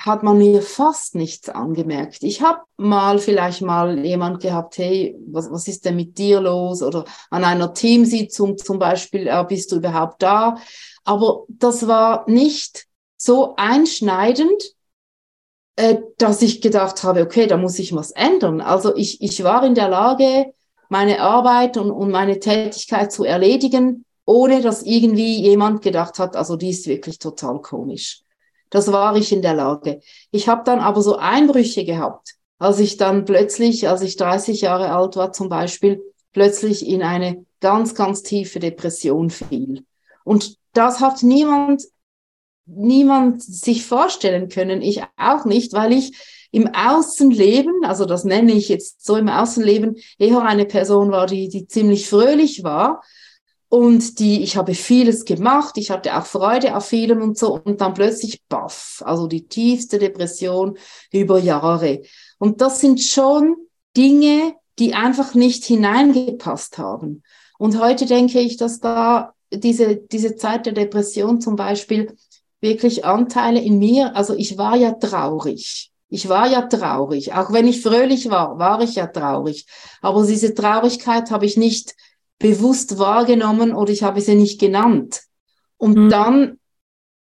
hat 0.01 0.23
man 0.23 0.39
mir 0.39 0.63
fast 0.63 1.15
nichts 1.15 1.51
angemerkt. 1.51 2.23
Ich 2.23 2.41
habe 2.41 2.61
mal 2.79 3.19
vielleicht 3.19 3.61
mal 3.61 4.05
jemand 4.05 4.41
gehabt, 4.41 4.79
hey, 4.79 5.15
was, 5.27 5.51
was 5.51 5.69
ist 5.69 5.85
denn 5.85 5.97
mit 5.97 6.17
dir 6.17 6.41
los? 6.41 6.83
Oder 6.83 7.05
an 7.29 7.45
einer 7.45 7.75
Teamsitzung 7.75 8.57
zum 8.57 8.79
Beispiel, 8.79 9.29
äh, 9.29 9.45
bist 9.47 9.71
du 9.73 9.77
überhaupt 9.77 10.23
da? 10.23 10.57
Aber 11.05 11.45
das 11.49 11.87
war 11.87 12.25
nicht 12.29 12.87
so 13.19 13.55
einschneidend, 13.57 14.75
äh, 15.77 15.99
dass 16.17 16.41
ich 16.41 16.63
gedacht 16.63 17.03
habe, 17.05 17.21
okay, 17.21 17.47
da 17.47 17.59
muss 17.59 17.79
ich 17.79 17.95
was 17.95 18.11
ändern. 18.13 18.63
Also 18.63 18.97
ich, 18.97 19.21
ich 19.21 19.45
war 19.45 19.63
in 19.65 19.75
der 19.75 19.91
Lage, 19.91 20.55
meine 20.89 21.21
Arbeit 21.21 21.77
und, 21.77 21.91
und 21.91 22.11
meine 22.11 22.41
Tätigkeit 22.41 23.13
zu 23.13 23.25
erledigen, 23.25 24.07
ohne 24.25 24.63
dass 24.63 24.83
irgendwie 24.83 25.43
jemand 25.43 25.83
gedacht 25.83 26.19
hat, 26.19 26.37
also 26.37 26.57
die 26.57 26.71
ist 26.71 26.87
wirklich 26.87 27.19
total 27.19 27.61
komisch. 27.61 28.23
Das 28.71 28.93
war 28.93 29.17
ich 29.17 29.33
in 29.33 29.43
der 29.43 29.55
Lage. 29.55 30.01
Ich 30.31 30.49
habe 30.49 30.63
dann 30.65 30.81
aber 30.81 31.03
so 31.03 31.17
Einbrüche 31.17 31.85
gehabt, 31.85 32.37
als 32.59 32.79
ich 32.79 32.97
dann 32.97 33.25
plötzlich, 33.25 33.89
als 33.89 34.03
ich 34.03 34.17
30 34.17 34.61
Jahre 34.63 34.93
alt 34.93 35.17
war 35.17 35.33
zum 35.33 35.49
Beispiel, 35.49 36.03
plötzlich 36.33 36.87
in 36.87 37.03
eine 37.03 37.45
ganz, 37.61 37.95
ganz 37.95 38.23
tiefe 38.23 38.61
Depression 38.61 39.31
fiel. 39.31 39.85
Und 40.25 40.57
das 40.73 41.01
hat 41.01 41.23
niemand, 41.23 41.85
niemand 42.67 43.43
sich 43.43 43.85
vorstellen 43.85 44.49
können. 44.49 44.83
Ich 44.83 45.03
auch 45.17 45.45
nicht, 45.45 45.73
weil 45.73 45.93
ich 45.93 46.17
im 46.53 46.69
Außenleben, 46.73 47.85
also 47.85 48.05
das 48.05 48.25
nenne 48.25 48.53
ich 48.53 48.69
jetzt 48.69 49.05
so 49.05 49.17
im 49.17 49.29
Außenleben, 49.29 49.97
eher 50.19 50.43
eine 50.43 50.65
Person 50.65 51.11
war, 51.11 51.27
die, 51.27 51.49
die 51.49 51.67
ziemlich 51.67 52.09
fröhlich 52.09 52.63
war 52.63 53.03
und 53.71 54.19
die, 54.19 54.43
ich 54.43 54.57
habe 54.57 54.75
vieles 54.75 55.25
gemacht, 55.25 55.79
ich 55.79 55.93
hatte 55.93 56.19
auch 56.19 56.27
Freude 56.27 56.77
auf 56.77 56.87
vielem 56.87 57.23
und 57.23 57.39
so. 57.39 57.61
Und 57.65 57.81
dann 57.81 57.95
plötzlich, 57.95 58.43
baff, 58.49 59.01
also 59.07 59.29
die 59.29 59.47
tiefste 59.47 60.01
Depression 60.01 60.77
über 61.13 61.39
Jahre. 61.39 62.03
Und 62.39 62.61
das 62.61 62.81
sind 62.81 63.01
schon 63.01 63.55
Dinge, 63.97 64.55
die 64.81 64.95
einfach 64.95 65.35
nicht 65.35 65.65
hineingepasst 65.65 66.79
haben. 66.79 67.23
Und 67.59 67.81
heute 67.81 68.07
denke 68.07 68.41
ich, 68.41 68.57
dass 68.57 68.81
da 68.81 69.35
diese, 69.53 69.95
diese 69.95 70.35
Zeit 70.35 70.67
der 70.67 70.73
Depression 70.73 71.41
zum 71.41 71.55
Beispiel 71.55 72.17
wirklich 72.61 73.05
Anteile 73.05 73.61
in 73.61 73.79
mir, 73.79 74.17
also 74.17 74.35
ich 74.35 74.59
war 74.59 74.75
ja 74.75 74.95
traurig. 74.95 75.93
Ich 76.09 76.29
war 76.29 76.51
ja 76.51 76.63
traurig. 76.63 77.35
Auch 77.35 77.53
wenn 77.53 77.69
ich 77.69 77.83
fröhlich 77.83 78.31
war, 78.31 78.59
war 78.59 78.81
ich 78.81 78.97
ja 78.97 79.07
traurig. 79.07 79.67
Aber 80.03 80.27
diese 80.27 80.55
Traurigkeit 80.55 81.31
habe 81.31 81.47
ich 81.47 81.57
nicht 81.57 81.95
bewusst 82.41 82.99
wahrgenommen 82.99 83.73
oder 83.73 83.93
ich 83.93 84.03
habe 84.03 84.21
sie 84.21 84.35
nicht 84.35 84.59
genannt. 84.59 85.23
Und 85.77 85.97
mhm. 85.97 86.09
dann 86.11 86.59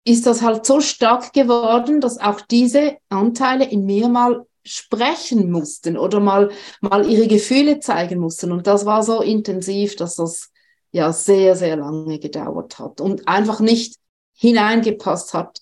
ist 0.05 0.25
das 0.25 0.41
halt 0.41 0.65
so 0.65 0.79
stark 0.79 1.33
geworden, 1.33 1.99
dass 1.99 2.17
auch 2.17 2.39
diese 2.39 2.97
Anteile 3.09 3.65
in 3.69 3.85
mir 3.85 4.07
mal 4.07 4.45
sprechen 4.63 5.51
mussten 5.51 5.97
oder 5.97 6.19
mal, 6.19 6.51
mal 6.79 7.09
ihre 7.09 7.27
Gefühle 7.27 7.79
zeigen 7.79 8.19
mussten. 8.19 8.51
Und 8.51 8.67
das 8.67 8.85
war 8.85 9.03
so 9.03 9.21
intensiv, 9.21 9.95
dass 9.95 10.15
das 10.15 10.51
ja 10.91 11.11
sehr, 11.11 11.55
sehr 11.55 11.75
lange 11.75 12.19
gedauert 12.19 12.79
hat 12.79 13.01
und 13.01 13.27
einfach 13.27 13.59
nicht 13.59 13.95
hineingepasst 14.33 15.33
hat 15.33 15.59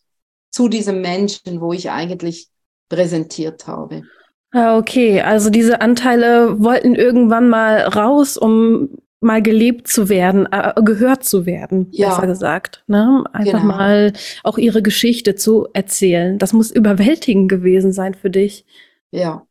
zu 0.51 0.67
diesem 0.67 1.01
Menschen, 1.01 1.61
wo 1.61 1.73
ich 1.73 1.89
eigentlich 1.89 2.49
präsentiert 2.89 3.67
habe. 3.67 4.03
Ah, 4.51 4.77
okay, 4.77 5.21
also 5.21 5.49
diese 5.49 5.81
Anteile 5.81 6.61
wollten 6.61 6.95
irgendwann 6.95 7.49
mal 7.49 7.81
raus, 7.81 8.37
um 8.37 8.89
mal 9.19 9.41
gelebt 9.41 9.87
zu 9.87 10.09
werden, 10.09 10.47
äh, 10.51 10.73
gehört 10.83 11.23
zu 11.23 11.45
werden, 11.45 11.87
ja. 11.91 12.09
besser 12.09 12.27
gesagt. 12.27 12.83
Ne? 12.87 13.23
Einfach 13.33 13.61
genau. 13.61 13.75
mal 13.75 14.13
auch 14.43 14.57
ihre 14.57 14.81
Geschichte 14.81 15.35
zu 15.35 15.67
erzählen. 15.73 16.37
Das 16.37 16.53
muss 16.53 16.71
überwältigend 16.71 17.49
gewesen 17.49 17.91
sein 17.91 18.13
für 18.13 18.29
dich. 18.29 18.65
Ja, 19.11 19.45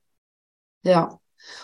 ja. 0.82 1.18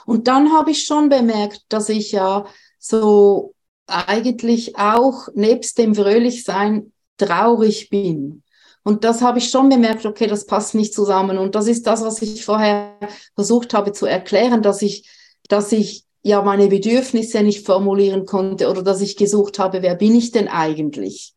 Und 0.05 0.29
dann 0.29 0.53
habe 0.53 0.71
ich 0.71 0.85
schon 0.85 1.09
bemerkt, 1.09 1.63
dass 1.69 1.89
ich 1.89 2.13
ja 2.13 2.47
so 2.79 3.55
eigentlich 3.87 4.77
auch 4.79 5.29
nebst 5.35 5.79
dem 5.79 5.95
Fröhlichsein 5.95 6.93
traurig 7.19 7.89
bin. 7.91 8.43
Und 8.85 9.05
das 9.05 9.23
habe 9.23 9.39
ich 9.39 9.49
schon 9.49 9.69
bemerkt, 9.69 10.07
okay, 10.07 10.27
das 10.27 10.47
passt 10.47 10.75
nicht 10.75 10.93
zusammen. 10.93 11.39
Und 11.39 11.55
das 11.55 11.69
ist 11.69 11.87
das, 11.87 12.03
was 12.03 12.21
ich 12.21 12.45
vorher 12.45 12.99
versucht 13.35 13.75
habe 13.75 13.93
zu 13.93 14.07
erklären, 14.07 14.63
dass 14.63 14.83
ich, 14.83 15.09
dass 15.49 15.71
ich 15.71 16.05
ja 16.23 16.43
meine 16.43 16.69
Bedürfnisse 16.69 17.43
nicht 17.43 17.67
formulieren 17.67 18.27
konnte 18.27 18.71
oder 18.71 18.83
dass 18.83 19.01
ich 19.01 19.17
gesucht 19.17 19.59
habe, 19.59 19.83
wer 19.83 19.95
bin 19.95 20.15
ich 20.15 20.31
denn 20.31 20.49
eigentlich? 20.49 21.35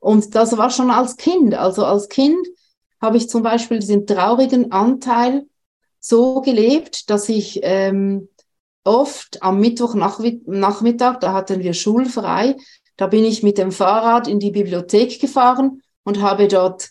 Und 0.00 0.34
das 0.34 0.56
war 0.56 0.70
schon 0.70 0.90
als 0.90 1.16
Kind. 1.16 1.54
Also 1.54 1.84
als 1.84 2.08
Kind 2.08 2.46
habe 3.00 3.16
ich 3.16 3.28
zum 3.28 3.42
Beispiel 3.42 3.78
diesen 3.78 4.06
traurigen 4.06 4.72
Anteil 4.72 5.46
so 6.00 6.40
gelebt, 6.40 7.10
dass 7.10 7.28
ich 7.28 7.60
ähm, 7.62 8.28
oft 8.84 9.42
am 9.42 9.60
Mittwochnachmittag, 9.60 11.18
da 11.20 11.32
hatten 11.32 11.62
wir 11.62 11.74
schulfrei, 11.74 12.56
da 12.96 13.06
bin 13.06 13.24
ich 13.24 13.42
mit 13.42 13.58
dem 13.58 13.70
Fahrrad 13.72 14.26
in 14.26 14.40
die 14.40 14.50
Bibliothek 14.50 15.20
gefahren 15.20 15.82
und 16.04 16.20
habe 16.20 16.48
dort 16.48 16.90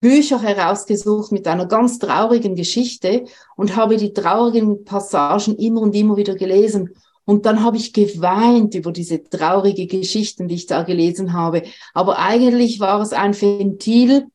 Bücher 0.00 0.40
herausgesucht 0.40 1.30
mit 1.30 1.46
einer 1.46 1.66
ganz 1.66 1.98
traurigen 1.98 2.54
Geschichte 2.54 3.26
und 3.56 3.76
habe 3.76 3.96
die 3.96 4.12
traurigen 4.12 4.84
Passagen 4.84 5.56
immer 5.56 5.82
und 5.82 5.94
immer 5.94 6.16
wieder 6.16 6.34
gelesen. 6.34 6.94
Und 7.26 7.46
dann 7.46 7.62
habe 7.62 7.76
ich 7.76 7.92
geweint 7.92 8.74
über 8.74 8.92
diese 8.92 9.22
traurige 9.22 9.86
Geschichten, 9.86 10.48
die 10.48 10.56
ich 10.56 10.66
da 10.66 10.82
gelesen 10.82 11.32
habe. 11.32 11.62
Aber 11.94 12.18
eigentlich 12.18 12.80
war 12.80 13.00
es 13.00 13.12
ein 13.12 13.38
Ventil 13.40 14.26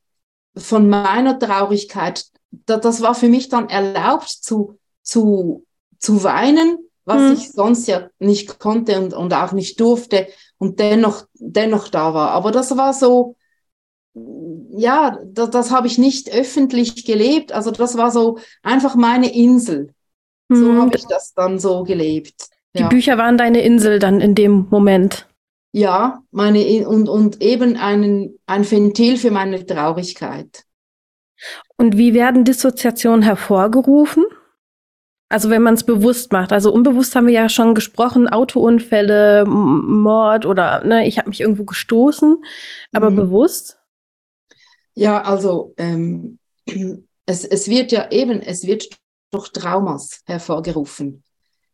von 0.56 0.88
meiner 0.88 1.38
Traurigkeit. 1.38 2.26
Das 2.66 3.02
war 3.02 3.16
für 3.16 3.28
mich 3.28 3.50
dann 3.50 3.70
erlaubt 3.70 4.30
zu, 4.30 4.78
zu, 5.02 5.66
zu 6.00 6.24
weinen, 6.24 6.78
was 7.04 7.22
hm. 7.22 7.34
ich 7.34 7.52
sonst 7.52 7.88
ja 7.88 8.10
nicht 8.20 8.60
konnte 8.60 9.00
und, 9.00 9.14
und 9.14 9.34
auch 9.34 9.52
nicht 9.52 9.80
durfte 9.80 10.28
und 10.58 10.80
dennoch, 10.80 11.26
dennoch 11.34 11.90
da 11.90 12.14
war. 12.14 12.32
Aber 12.32 12.52
das 12.52 12.78
war 12.78 12.94
so, 12.94 13.36
ja, 14.70 15.20
das, 15.26 15.50
das 15.50 15.72
habe 15.72 15.88
ich 15.88 15.98
nicht 15.98 16.32
öffentlich 16.32 17.06
gelebt. 17.06 17.52
Also 17.52 17.72
das 17.72 17.98
war 17.98 18.12
so 18.12 18.40
einfach 18.64 18.96
meine 18.96 19.34
Insel. 19.34 19.94
So 20.50 20.68
hm. 20.68 20.82
habe 20.82 20.96
ich 20.96 21.06
das 21.06 21.34
dann 21.34 21.60
so 21.60 21.84
gelebt. 21.84 22.50
Die 22.76 22.82
ja. 22.82 22.88
Bücher 22.88 23.18
waren 23.18 23.38
deine 23.38 23.62
Insel 23.62 24.00
dann 24.00 24.22
in 24.22 24.36
dem 24.36 24.68
Moment. 24.70 25.28
Ja, 25.74 26.22
meine 26.32 26.88
und, 26.88 27.10
und 27.10 27.42
eben 27.42 27.76
einen, 27.76 28.40
ein 28.46 28.70
Ventil 28.70 29.18
für 29.18 29.32
meine 29.32 29.66
Traurigkeit. 29.66 30.64
Und 31.78 31.98
wie 31.98 32.14
werden 32.14 32.46
Dissoziationen 32.46 33.22
hervorgerufen? 33.22 34.24
Also 35.28 35.50
wenn 35.50 35.64
man 35.64 35.74
es 35.74 35.84
bewusst 35.84 36.32
macht. 36.32 36.54
Also 36.54 36.72
unbewusst 36.72 37.16
haben 37.16 37.28
wir 37.28 37.34
ja 37.34 37.50
schon 37.50 37.76
gesprochen, 37.76 38.30
Autounfälle, 38.30 39.46
Mord 39.46 40.46
oder 40.46 40.84
ne, 40.86 41.08
ich 41.08 41.18
habe 41.18 41.30
mich 41.30 41.42
irgendwo 41.42 41.66
gestoßen, 41.66 42.38
aber 42.94 43.10
mhm. 43.10 43.16
bewusst? 43.16 43.75
Ja, 44.96 45.22
also 45.22 45.74
ähm, 45.78 46.40
es, 47.26 47.46
es 47.46 47.70
wird 47.70 47.92
ja 47.92 48.10
eben, 48.12 48.42
es 48.42 48.66
wird 48.66 48.90
durch 49.32 49.52
Traumas 49.52 50.22
hervorgerufen. 50.26 51.24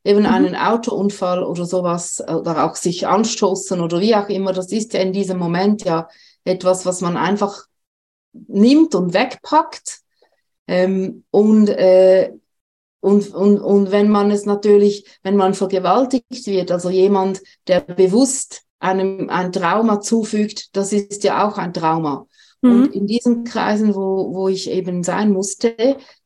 Eben 0.03 0.21
mhm. 0.21 0.25
einen 0.25 0.55
Autounfall 0.55 1.43
oder 1.43 1.65
sowas 1.65 2.19
oder 2.21 2.65
auch 2.65 2.75
sich 2.75 3.07
anstoßen 3.07 3.79
oder 3.79 4.01
wie 4.01 4.15
auch 4.15 4.29
immer, 4.29 4.51
das 4.51 4.71
ist 4.71 4.93
ja 4.93 4.99
in 5.01 5.13
diesem 5.13 5.37
Moment 5.37 5.83
ja 5.83 6.09
etwas, 6.43 6.85
was 6.85 7.01
man 7.01 7.17
einfach 7.17 7.65
nimmt 8.33 8.95
und 8.95 9.13
wegpackt. 9.13 10.01
Ähm, 10.67 11.23
und 11.29 11.69
äh, 11.69 12.31
und, 13.01 13.33
und, 13.33 13.59
und 13.59 13.91
wenn 13.91 14.09
man 14.09 14.29
es 14.29 14.45
natürlich, 14.45 15.05
wenn 15.23 15.35
man 15.35 15.55
vergewaltigt 15.55 16.45
wird, 16.45 16.71
also 16.71 16.91
jemand, 16.91 17.41
der 17.67 17.81
bewusst 17.81 18.61
einem 18.79 19.27
ein 19.29 19.51
Trauma 19.51 20.01
zufügt, 20.01 20.75
das 20.75 20.93
ist 20.93 21.23
ja 21.23 21.47
auch 21.47 21.57
ein 21.57 21.73
Trauma. 21.73 22.27
Mhm. 22.61 22.71
Und 22.71 22.95
in 22.95 23.07
diesen 23.07 23.43
Kreisen, 23.43 23.95
wo, 23.95 24.33
wo 24.33 24.47
ich 24.47 24.69
eben 24.69 25.03
sein 25.03 25.31
musste, 25.31 25.75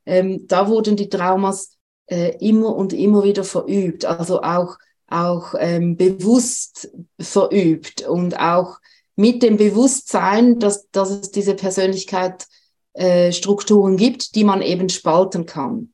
ähm, 0.05 0.45
da 0.47 0.67
wurden 0.67 0.95
die 0.95 1.09
Traumas 1.09 1.77
äh, 2.07 2.35
immer 2.39 2.75
und 2.75 2.93
immer 2.93 3.23
wieder 3.23 3.43
verübt, 3.43 4.05
also 4.05 4.41
auch, 4.41 4.77
auch 5.07 5.55
ähm, 5.57 5.97
bewusst 5.97 6.89
verübt 7.19 8.07
und 8.07 8.39
auch 8.39 8.79
mit 9.15 9.43
dem 9.43 9.57
Bewusstsein, 9.57 10.59
dass, 10.59 10.89
dass 10.91 11.09
es 11.09 11.31
diese 11.31 11.55
Persönlichkeit 11.55 12.45
äh, 12.93 13.31
Strukturen 13.31 13.97
gibt, 13.97 14.35
die 14.35 14.43
man 14.43 14.61
eben 14.61 14.89
spalten 14.89 15.45
kann. 15.45 15.93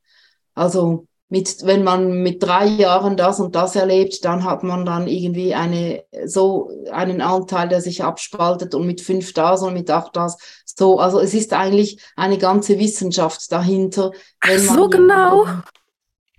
Also 0.53 1.07
mit, 1.31 1.65
wenn 1.65 1.85
man 1.85 2.23
mit 2.23 2.43
drei 2.43 2.65
Jahren 2.65 3.15
das 3.15 3.39
und 3.39 3.55
das 3.55 3.77
erlebt, 3.77 4.25
dann 4.25 4.43
hat 4.43 4.63
man 4.63 4.85
dann 4.85 5.07
irgendwie 5.07 5.55
eine, 5.55 6.03
so 6.25 6.69
einen 6.91 7.21
Anteil, 7.21 7.69
der 7.69 7.79
sich 7.79 8.03
abspaltet 8.03 8.75
und 8.75 8.85
mit 8.85 8.99
fünf 8.99 9.31
das 9.31 9.63
und 9.63 9.73
mit 9.73 9.89
acht 9.89 10.13
das. 10.17 10.37
So, 10.65 10.99
also 10.99 11.21
es 11.21 11.33
ist 11.33 11.53
eigentlich 11.53 12.03
eine 12.17 12.37
ganze 12.37 12.77
Wissenschaft 12.79 13.49
dahinter. 13.49 14.11
Ach, 14.41 14.57
so 14.57 14.89
genau. 14.89 15.45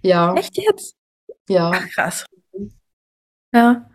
Ja. 0.02 0.34
Echt 0.34 0.58
jetzt? 0.58 0.94
Ja. 1.48 1.70
Ach, 1.74 1.88
krass. 1.88 2.26
Ja. 3.54 3.88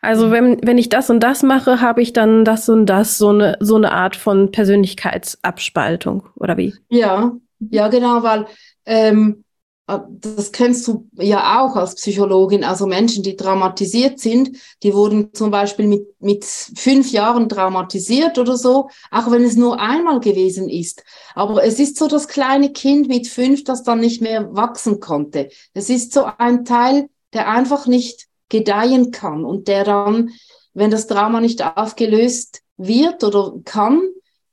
Also 0.00 0.32
wenn, 0.32 0.58
wenn 0.66 0.76
ich 0.76 0.88
das 0.88 1.08
und 1.08 1.20
das 1.20 1.44
mache, 1.44 1.80
habe 1.80 2.02
ich 2.02 2.12
dann 2.12 2.44
das 2.44 2.68
und 2.68 2.86
das, 2.86 3.16
so 3.16 3.28
eine, 3.28 3.58
so 3.60 3.76
eine 3.76 3.92
Art 3.92 4.16
von 4.16 4.50
Persönlichkeitsabspaltung, 4.50 6.26
oder 6.34 6.56
wie? 6.56 6.74
Ja, 6.88 7.30
ja, 7.60 7.86
genau, 7.86 8.24
weil 8.24 8.46
ähm, 8.84 9.44
äh, 9.44 9.51
das 9.86 10.52
kennst 10.52 10.86
du 10.86 11.08
ja 11.14 11.60
auch 11.60 11.76
als 11.76 11.96
Psychologin, 11.96 12.64
also 12.64 12.86
Menschen, 12.86 13.22
die 13.22 13.36
traumatisiert 13.36 14.20
sind, 14.20 14.56
die 14.82 14.94
wurden 14.94 15.34
zum 15.34 15.50
Beispiel 15.50 15.86
mit, 15.86 16.06
mit 16.20 16.44
fünf 16.44 17.10
Jahren 17.10 17.48
traumatisiert 17.48 18.38
oder 18.38 18.56
so, 18.56 18.88
auch 19.10 19.30
wenn 19.30 19.42
es 19.42 19.56
nur 19.56 19.80
einmal 19.80 20.20
gewesen 20.20 20.68
ist. 20.68 21.02
Aber 21.34 21.64
es 21.64 21.80
ist 21.80 21.98
so 21.98 22.06
das 22.06 22.28
kleine 22.28 22.72
Kind 22.72 23.08
mit 23.08 23.26
fünf, 23.26 23.64
das 23.64 23.82
dann 23.82 24.00
nicht 24.00 24.22
mehr 24.22 24.54
wachsen 24.54 25.00
konnte. 25.00 25.48
Es 25.74 25.90
ist 25.90 26.12
so 26.12 26.26
ein 26.38 26.64
Teil, 26.64 27.08
der 27.32 27.48
einfach 27.48 27.86
nicht 27.86 28.28
gedeihen 28.48 29.10
kann 29.10 29.44
und 29.44 29.66
der 29.66 29.84
dann, 29.84 30.30
wenn 30.74 30.90
das 30.90 31.06
Trauma 31.06 31.40
nicht 31.40 31.64
aufgelöst 31.64 32.62
wird 32.76 33.24
oder 33.24 33.54
kann. 33.64 34.00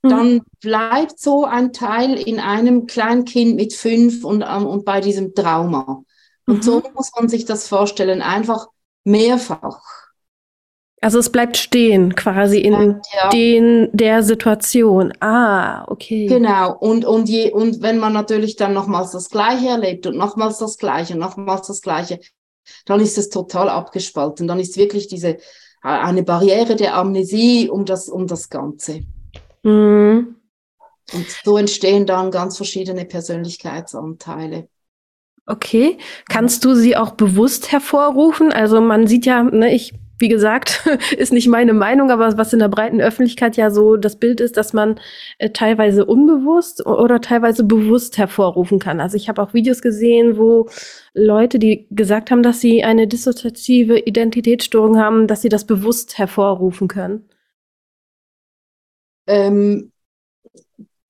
Dann 0.02 0.42
bleibt 0.62 1.20
so 1.20 1.46
ein 1.46 1.74
Teil 1.74 2.16
in 2.16 2.40
einem 2.40 2.88
Kleinkind 2.88 3.56
mit 3.56 3.74
fünf 3.74 4.24
und, 4.24 4.44
um, 4.44 4.66
und 4.66 4.86
bei 4.86 5.02
diesem 5.02 5.34
Trauma. 5.34 6.04
Und 6.46 6.58
mhm. 6.58 6.62
so 6.62 6.84
muss 6.96 7.12
man 7.16 7.30
sich 7.30 7.46
das 7.46 7.68
vorstellen, 7.68 8.22
einfach 8.22 8.68
mehrfach. 9.04 9.82
Also 11.02 11.20
es 11.20 11.30
bleibt 11.30 11.56
stehen, 11.56 12.16
quasi 12.16 12.60
in 12.60 13.02
ja. 13.14 13.30
den, 13.30 13.90
der 13.94 14.22
Situation. 14.22 15.14
Ah, 15.22 15.86
okay. 15.88 16.26
Genau. 16.26 16.76
Und, 16.78 17.06
und, 17.06 17.30
je, 17.30 17.52
und 17.52 17.82
wenn 17.82 18.00
man 18.00 18.12
natürlich 18.12 18.58
dann 18.58 18.74
nochmals 18.74 19.12
das 19.12 19.30
Gleiche 19.30 19.70
erlebt 19.70 20.08
und 20.08 20.18
nochmals 20.18 20.58
das 20.58 20.78
Gleiche 20.78 21.14
und 21.14 21.20
nochmals 21.20 21.68
das 21.68 21.82
Gleiche, 21.82 22.20
dann 22.86 23.00
ist 23.00 23.18
es 23.18 23.30
total 23.30 23.70
abgespalten. 23.70 24.48
Dann 24.48 24.60
ist 24.60 24.76
wirklich 24.76 25.08
diese, 25.08 25.38
äh, 25.38 25.40
eine 25.84 26.24
Barriere 26.24 26.76
der 26.76 26.96
Amnesie 26.96 27.70
um 27.70 27.86
das, 27.86 28.10
um 28.10 28.28
das 28.28 28.50
Ganze. 28.50 29.02
Mhm. 29.64 30.36
Und 31.14 31.26
so 31.44 31.58
entstehen 31.58 32.06
dann 32.06 32.32
ganz 32.32 32.58
verschiedene 32.58 33.06
Persönlichkeitsanteile. 33.06 34.68
Okay. 35.50 35.98
Kannst 36.30 36.64
du 36.64 36.76
sie 36.76 36.96
auch 36.96 37.12
bewusst 37.12 37.72
hervorrufen? 37.72 38.54
Also 38.54 38.82
man 38.82 39.08
sieht 39.08 39.26
ja, 39.26 39.42
ne, 39.42 39.74
ich, 39.74 39.96
wie 40.20 40.28
gesagt, 40.28 40.88
ist 41.18 41.34
nicht 41.34 41.48
meine 41.48 41.74
Meinung, 41.74 42.12
aber 42.12 42.38
was 42.38 42.54
in 42.54 42.60
der 42.60 42.68
breiten 42.68 43.02
Öffentlichkeit 43.02 43.58
ja 43.58 43.72
so 43.72 43.98
das 43.98 44.18
Bild 44.18 44.42
ist, 44.42 44.58
dass 44.58 44.74
man 44.74 45.00
äh, 45.40 45.50
teilweise 45.50 46.06
unbewusst 46.06 46.86
oder 46.86 47.20
teilweise 47.20 47.64
bewusst 47.64 48.20
hervorrufen 48.20 48.78
kann. 48.78 49.00
Also 49.00 49.18
ich 49.18 49.28
habe 49.28 49.42
auch 49.42 49.56
Videos 49.56 49.82
gesehen, 49.82 50.38
wo 50.38 50.70
Leute, 51.16 51.58
die 51.58 51.88
gesagt 51.90 52.30
haben, 52.30 52.44
dass 52.44 52.62
sie 52.62 52.84
eine 52.84 53.08
dissoziative 53.08 53.98
Identitätsstörung 53.98 55.00
haben, 55.00 55.26
dass 55.26 55.42
sie 55.42 55.50
das 55.50 55.66
bewusst 55.66 56.20
hervorrufen 56.20 56.88
können. 56.88 57.28
Ähm, 59.30 59.92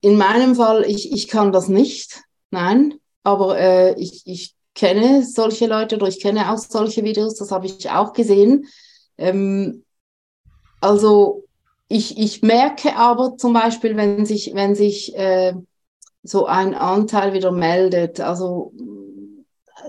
in 0.02 0.18
meinem 0.18 0.54
Fall, 0.54 0.84
ich, 0.86 1.10
ich 1.10 1.26
kann 1.26 1.52
das 1.52 1.68
nicht, 1.68 2.22
nein, 2.50 3.00
aber 3.22 3.58
äh, 3.58 3.98
ich, 3.98 4.22
ich 4.26 4.54
kenne 4.74 5.24
solche 5.24 5.66
Leute 5.66 5.96
oder 5.96 6.06
ich 6.06 6.20
kenne 6.20 6.52
auch 6.52 6.58
solche 6.58 7.02
Videos, 7.02 7.36
das 7.36 7.50
habe 7.50 7.64
ich 7.64 7.88
auch 7.88 8.12
gesehen. 8.12 8.66
Ähm, 9.16 9.84
also 10.82 11.44
ich, 11.88 12.18
ich 12.18 12.42
merke 12.42 12.94
aber 12.94 13.38
zum 13.38 13.54
Beispiel, 13.54 13.96
wenn 13.96 14.26
sich, 14.26 14.52
wenn 14.54 14.74
sich 14.74 15.16
äh, 15.16 15.54
so 16.22 16.44
ein 16.44 16.74
Anteil 16.74 17.32
wieder 17.32 17.52
meldet, 17.52 18.20
also 18.20 18.74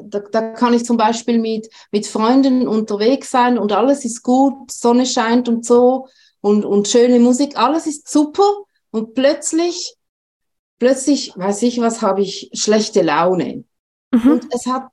da, 0.03 0.19
da 0.19 0.53
kann 0.53 0.73
ich 0.73 0.85
zum 0.85 0.95
Beispiel 0.95 1.37
mit, 1.37 1.69
mit 1.91 2.07
Freunden 2.07 2.65
unterwegs 2.65 3.29
sein 3.29 3.57
und 3.57 3.73
alles 3.73 4.05
ist 4.05 4.23
gut, 4.23 4.71
Sonne 4.71 5.05
scheint 5.05 5.49
und 5.49 5.65
so 5.65 6.07
und, 6.41 6.65
und 6.65 6.87
schöne 6.87 7.19
Musik, 7.19 7.57
alles 7.57 7.87
ist 7.87 8.09
super 8.09 8.63
und 8.91 9.13
plötzlich, 9.13 9.95
plötzlich, 10.79 11.33
weiß 11.35 11.61
ich 11.63 11.79
was, 11.79 12.01
habe 12.01 12.21
ich 12.21 12.49
schlechte 12.53 13.01
Laune. 13.01 13.63
Mhm. 14.11 14.31
Und 14.31 14.47
es 14.53 14.65
hat 14.65 14.89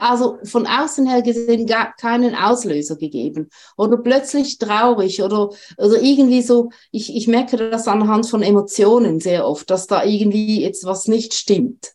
also 0.00 0.38
von 0.44 0.66
außen 0.66 1.06
her 1.06 1.22
gesehen 1.22 1.66
gar 1.66 1.94
keinen 1.96 2.34
Auslöser 2.34 2.96
gegeben 2.96 3.50
oder 3.76 3.98
plötzlich 3.98 4.58
traurig 4.58 5.22
oder, 5.22 5.50
oder 5.76 6.00
irgendwie 6.00 6.42
so, 6.42 6.70
ich, 6.90 7.14
ich 7.14 7.28
merke 7.28 7.56
das 7.56 7.86
anhand 7.86 8.26
von 8.26 8.42
Emotionen 8.42 9.20
sehr 9.20 9.46
oft, 9.46 9.68
dass 9.70 9.86
da 9.86 10.04
irgendwie 10.04 10.62
jetzt 10.62 10.84
was 10.84 11.08
nicht 11.08 11.34
stimmt. 11.34 11.92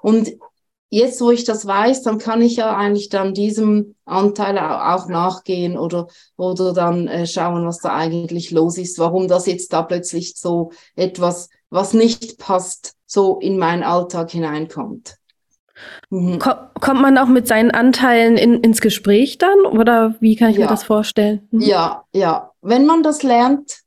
Und 0.00 0.32
jetzt, 0.92 1.22
wo 1.22 1.30
ich 1.30 1.44
das 1.44 1.66
weiß, 1.66 2.02
dann 2.02 2.18
kann 2.18 2.42
ich 2.42 2.56
ja 2.56 2.76
eigentlich 2.76 3.08
dann 3.08 3.32
diesem 3.32 3.94
Anteil 4.04 4.58
auch 4.58 5.08
nachgehen 5.08 5.78
oder, 5.78 6.06
oder 6.36 6.74
dann 6.74 7.08
äh, 7.08 7.26
schauen, 7.26 7.66
was 7.66 7.78
da 7.78 7.94
eigentlich 7.94 8.50
los 8.50 8.76
ist, 8.76 8.98
warum 8.98 9.26
das 9.26 9.46
jetzt 9.46 9.72
da 9.72 9.82
plötzlich 9.82 10.34
so 10.36 10.70
etwas, 10.94 11.48
was 11.70 11.94
nicht 11.94 12.38
passt, 12.38 12.92
so 13.06 13.38
in 13.40 13.58
meinen 13.58 13.82
Alltag 13.82 14.32
hineinkommt. 14.32 15.16
Mhm. 16.10 16.38
Kommt 16.38 17.00
man 17.00 17.16
auch 17.16 17.26
mit 17.26 17.48
seinen 17.48 17.70
Anteilen 17.70 18.36
in, 18.36 18.60
ins 18.60 18.82
Gespräch 18.82 19.38
dann 19.38 19.60
oder 19.64 20.14
wie 20.20 20.36
kann 20.36 20.50
ich 20.50 20.58
ja. 20.58 20.64
mir 20.64 20.70
das 20.70 20.84
vorstellen? 20.84 21.48
Mhm. 21.52 21.60
Ja, 21.62 22.04
ja. 22.12 22.50
Wenn 22.60 22.84
man 22.84 23.02
das 23.02 23.22
lernt, 23.22 23.78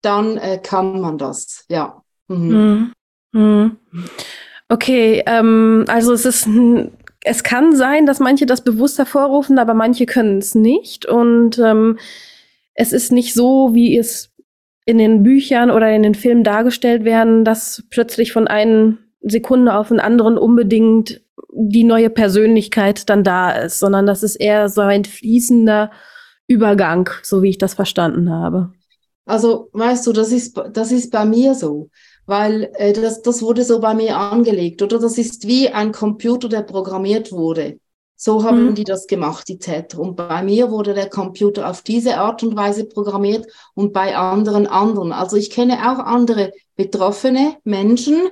dann 0.00 0.36
äh, 0.36 0.60
kann 0.62 1.00
man 1.00 1.18
das, 1.18 1.64
ja. 1.68 2.02
Mhm. 2.28 2.92
Okay, 4.72 5.22
ähm, 5.26 5.84
also 5.88 6.14
es 6.14 6.24
ist, 6.24 6.48
es 7.24 7.42
kann 7.42 7.76
sein, 7.76 8.06
dass 8.06 8.20
manche 8.20 8.46
das 8.46 8.64
bewusst 8.64 8.96
hervorrufen, 8.96 9.58
aber 9.58 9.74
manche 9.74 10.06
können 10.06 10.38
es 10.38 10.54
nicht. 10.54 11.04
Und 11.04 11.58
ähm, 11.58 11.98
es 12.72 12.94
ist 12.94 13.12
nicht 13.12 13.34
so, 13.34 13.74
wie 13.74 13.98
es 13.98 14.30
in 14.86 14.96
den 14.96 15.22
Büchern 15.22 15.70
oder 15.70 15.94
in 15.94 16.02
den 16.02 16.14
Filmen 16.14 16.42
dargestellt 16.42 17.04
werden, 17.04 17.44
dass 17.44 17.84
plötzlich 17.90 18.32
von 18.32 18.48
einer 18.48 18.96
Sekunde 19.20 19.74
auf 19.74 19.88
den 19.88 20.00
anderen 20.00 20.38
unbedingt 20.38 21.20
die 21.52 21.84
neue 21.84 22.08
Persönlichkeit 22.08 23.10
dann 23.10 23.24
da 23.24 23.50
ist, 23.50 23.78
sondern 23.78 24.06
das 24.06 24.22
ist 24.22 24.36
eher 24.36 24.70
so 24.70 24.80
ein 24.80 25.04
fließender 25.04 25.90
Übergang, 26.46 27.10
so 27.22 27.42
wie 27.42 27.50
ich 27.50 27.58
das 27.58 27.74
verstanden 27.74 28.30
habe. 28.30 28.72
Also, 29.26 29.68
weißt 29.74 30.06
du, 30.06 30.14
das 30.14 30.32
ist, 30.32 30.58
das 30.72 30.92
ist 30.92 31.12
bei 31.12 31.26
mir 31.26 31.54
so 31.54 31.90
weil 32.32 32.70
äh, 32.76 32.94
das, 32.94 33.20
das 33.20 33.42
wurde 33.42 33.62
so 33.62 33.78
bei 33.78 33.92
mir 33.92 34.16
angelegt, 34.16 34.80
oder? 34.80 34.98
Das 34.98 35.18
ist 35.18 35.46
wie 35.46 35.68
ein 35.68 35.92
Computer, 35.92 36.48
der 36.48 36.62
programmiert 36.62 37.30
wurde. 37.30 37.78
So 38.16 38.42
haben 38.42 38.70
mhm. 38.70 38.74
die 38.74 38.84
das 38.84 39.06
gemacht, 39.06 39.46
die 39.48 39.58
Täter. 39.58 39.98
Und 39.98 40.16
bei 40.16 40.42
mir 40.42 40.70
wurde 40.70 40.94
der 40.94 41.10
Computer 41.10 41.68
auf 41.68 41.82
diese 41.82 42.16
Art 42.16 42.42
und 42.42 42.56
Weise 42.56 42.86
programmiert 42.86 43.46
und 43.74 43.92
bei 43.92 44.16
anderen 44.16 44.66
anderen. 44.66 45.12
Also 45.12 45.36
ich 45.36 45.50
kenne 45.50 45.74
auch 45.74 45.98
andere 45.98 46.52
betroffene 46.74 47.58
Menschen, 47.64 48.30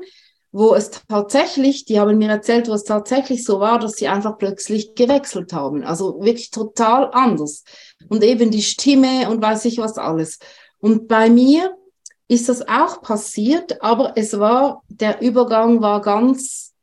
wo 0.51 0.75
es 0.75 0.91
tatsächlich, 1.07 1.85
die 1.85 2.01
haben 2.01 2.17
mir 2.17 2.31
erzählt, 2.31 2.69
wo 2.69 2.73
es 2.73 2.85
tatsächlich 2.85 3.45
so 3.45 3.61
war, 3.61 3.79
dass 3.79 3.97
sie 3.97 4.09
einfach 4.09 4.39
plötzlich 4.39 4.95
gewechselt 4.95 5.53
haben. 5.53 5.85
Also 5.85 6.23
wirklich 6.23 6.51
total 6.51 7.11
anders. 7.13 7.65
Und 8.09 8.25
eben 8.25 8.51
die 8.51 8.63
Stimme 8.63 9.29
und 9.29 9.43
weiß 9.43 9.67
ich 9.67 9.77
was 9.77 9.99
alles. 9.99 10.39
Und 10.79 11.07
bei 11.07 11.29
mir 11.29 11.77
ist 12.31 12.49
das 12.49 12.69
auch 12.69 13.03
passiert, 13.03 13.83
aber 13.83 14.13
es 14.15 14.39
war, 14.39 14.85
der 14.89 15.21
Übergang 15.21 15.83
war 15.83 16.01
ganz 16.01 16.75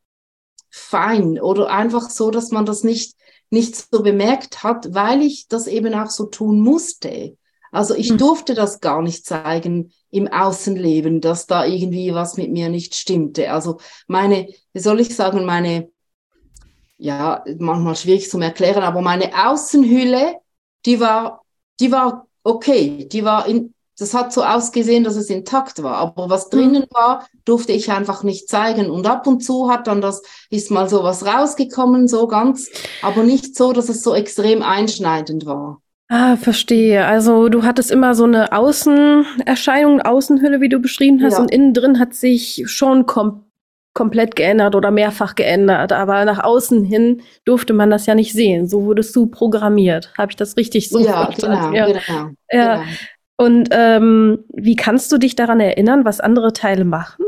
fein 0.70 1.40
oder 1.40 1.70
einfach 1.70 2.10
so, 2.10 2.32
dass 2.32 2.52
man 2.52 2.66
das 2.66 2.84
nicht, 2.84 3.16
nicht 3.50 3.74
so 3.78 4.04
bemerkt 4.04 4.64
hat, 4.64 4.94
weil 4.94 5.22
ich 5.22 5.48
das 5.48 5.68
eben 5.68 5.94
auch 5.94 6.10
so 6.10 6.26
tun 6.26 6.60
musste. 6.60 7.38
Also 7.72 7.96
ich 7.96 8.10
hm. 8.10 8.18
durfte 8.18 8.56
das 8.56 8.82
gar 8.82 9.02
nicht 9.02 9.26
zeigen 9.26 9.94
im 10.10 10.28
Außenleben, 10.28 11.22
dass 11.22 11.48
da 11.48 11.66
irgendwie 11.66 12.14
was 12.14 12.36
mit 12.36 12.52
mir 12.52 12.68
nicht 12.68 12.94
stimmte. 12.94 13.50
Also 13.50 13.80
meine, 14.06 14.50
wie 14.74 14.80
soll 14.80 15.00
ich 15.00 15.16
sagen, 15.16 15.46
meine, 15.46 15.90
ja, 16.98 17.46
manchmal 17.58 17.96
schwierig 17.96 18.30
zum 18.30 18.42
Erklären, 18.42 18.84
aber 18.84 19.02
meine 19.02 19.32
Außenhülle, 19.48 20.42
die 20.86 21.00
war, 21.00 21.46
die 21.80 21.94
war 21.94 22.28
okay, 22.44 23.08
die 23.08 23.24
war 23.24 23.48
in, 23.48 23.74
das 24.00 24.14
hat 24.14 24.32
so 24.32 24.44
ausgesehen, 24.44 25.04
dass 25.04 25.16
es 25.16 25.30
intakt 25.30 25.82
war. 25.82 25.96
Aber 25.96 26.30
was 26.30 26.46
hm. 26.46 26.50
drinnen 26.52 26.86
war, 26.92 27.28
durfte 27.46 27.72
ich 27.72 27.92
einfach 27.92 28.24
nicht 28.24 28.50
zeigen. 28.50 28.90
Und 28.90 29.08
ab 29.08 29.28
und 29.28 29.44
zu 29.44 29.70
hat 29.70 29.88
dann 29.88 30.02
das, 30.02 30.22
ist 30.50 30.72
mal 30.72 30.88
so 30.88 31.04
was 31.04 31.26
rausgekommen, 31.26 32.08
so 32.08 32.28
ganz, 32.28 32.70
aber 33.02 33.24
nicht 33.24 33.56
so, 33.56 33.74
dass 33.74 33.90
es 33.90 34.04
so 34.04 34.14
extrem 34.14 34.62
einschneidend 34.62 35.46
war. 35.46 35.82
Ah, 36.10 36.38
verstehe. 36.38 37.06
Also 37.06 37.50
du 37.50 37.64
hattest 37.64 37.92
immer 37.92 38.16
so 38.16 38.24
eine 38.24 38.54
Außenerscheinung, 38.54 40.02
Außenhülle, 40.02 40.62
wie 40.62 40.70
du 40.70 40.80
beschrieben 40.80 41.22
hast, 41.22 41.34
ja. 41.34 41.40
und 41.40 41.52
innen 41.52 41.74
drin 41.74 42.00
hat 42.00 42.14
sich 42.14 42.64
schon 42.68 43.06
kom 43.06 43.44
komplett 43.94 44.36
geändert 44.36 44.76
oder 44.76 44.92
mehrfach 44.92 45.34
geändert. 45.34 45.92
Aber 45.92 46.24
nach 46.24 46.44
außen 46.44 46.84
hin 46.84 47.24
durfte 47.46 47.74
man 47.74 47.90
das 47.90 48.06
ja 48.06 48.14
nicht 48.14 48.32
sehen. 48.32 48.68
So 48.68 48.84
wurdest 48.84 49.16
du 49.16 49.26
programmiert. 49.26 50.14
Habe 50.16 50.32
ich 50.32 50.36
das 50.36 50.56
richtig 50.56 50.90
so 50.90 51.00
ja, 51.00 51.26
verstanden? 51.26 51.74
Genau, 51.74 51.76
ja, 51.76 51.86
genau. 51.88 52.30
Ja. 52.52 52.76
Genau. 52.76 52.88
Und 53.38 53.70
ähm, 53.72 54.46
wie 54.50 54.76
kannst 54.76 55.12
du 55.12 55.18
dich 55.18 55.36
daran 55.36 55.60
erinnern, 55.60 56.06
was 56.06 56.20
andere 56.20 56.54
Teile 56.54 56.86
machen? 56.86 57.24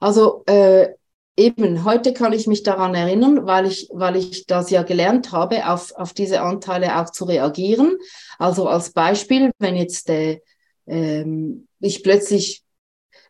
Also 0.00 0.42
äh, 0.46 0.88
eben, 1.36 1.84
heute 1.84 2.14
kann 2.14 2.32
ich 2.32 2.46
mich 2.46 2.62
daran 2.62 2.94
erinnern, 2.94 3.46
weil 3.46 3.66
ich, 3.66 3.88
weil 3.92 4.16
ich 4.16 4.46
das 4.46 4.70
ja 4.70 4.82
gelernt 4.82 5.32
habe, 5.32 5.68
auf, 5.68 5.92
auf 5.92 6.14
diese 6.14 6.40
Anteile 6.40 6.98
auch 6.98 7.10
zu 7.10 7.26
reagieren. 7.26 7.98
Also 8.38 8.68
als 8.68 8.92
Beispiel, 8.92 9.50
wenn 9.58 9.76
jetzt 9.76 10.08
äh, 10.08 10.40
ähm, 10.86 11.68
ich 11.80 12.02
plötzlich 12.02 12.64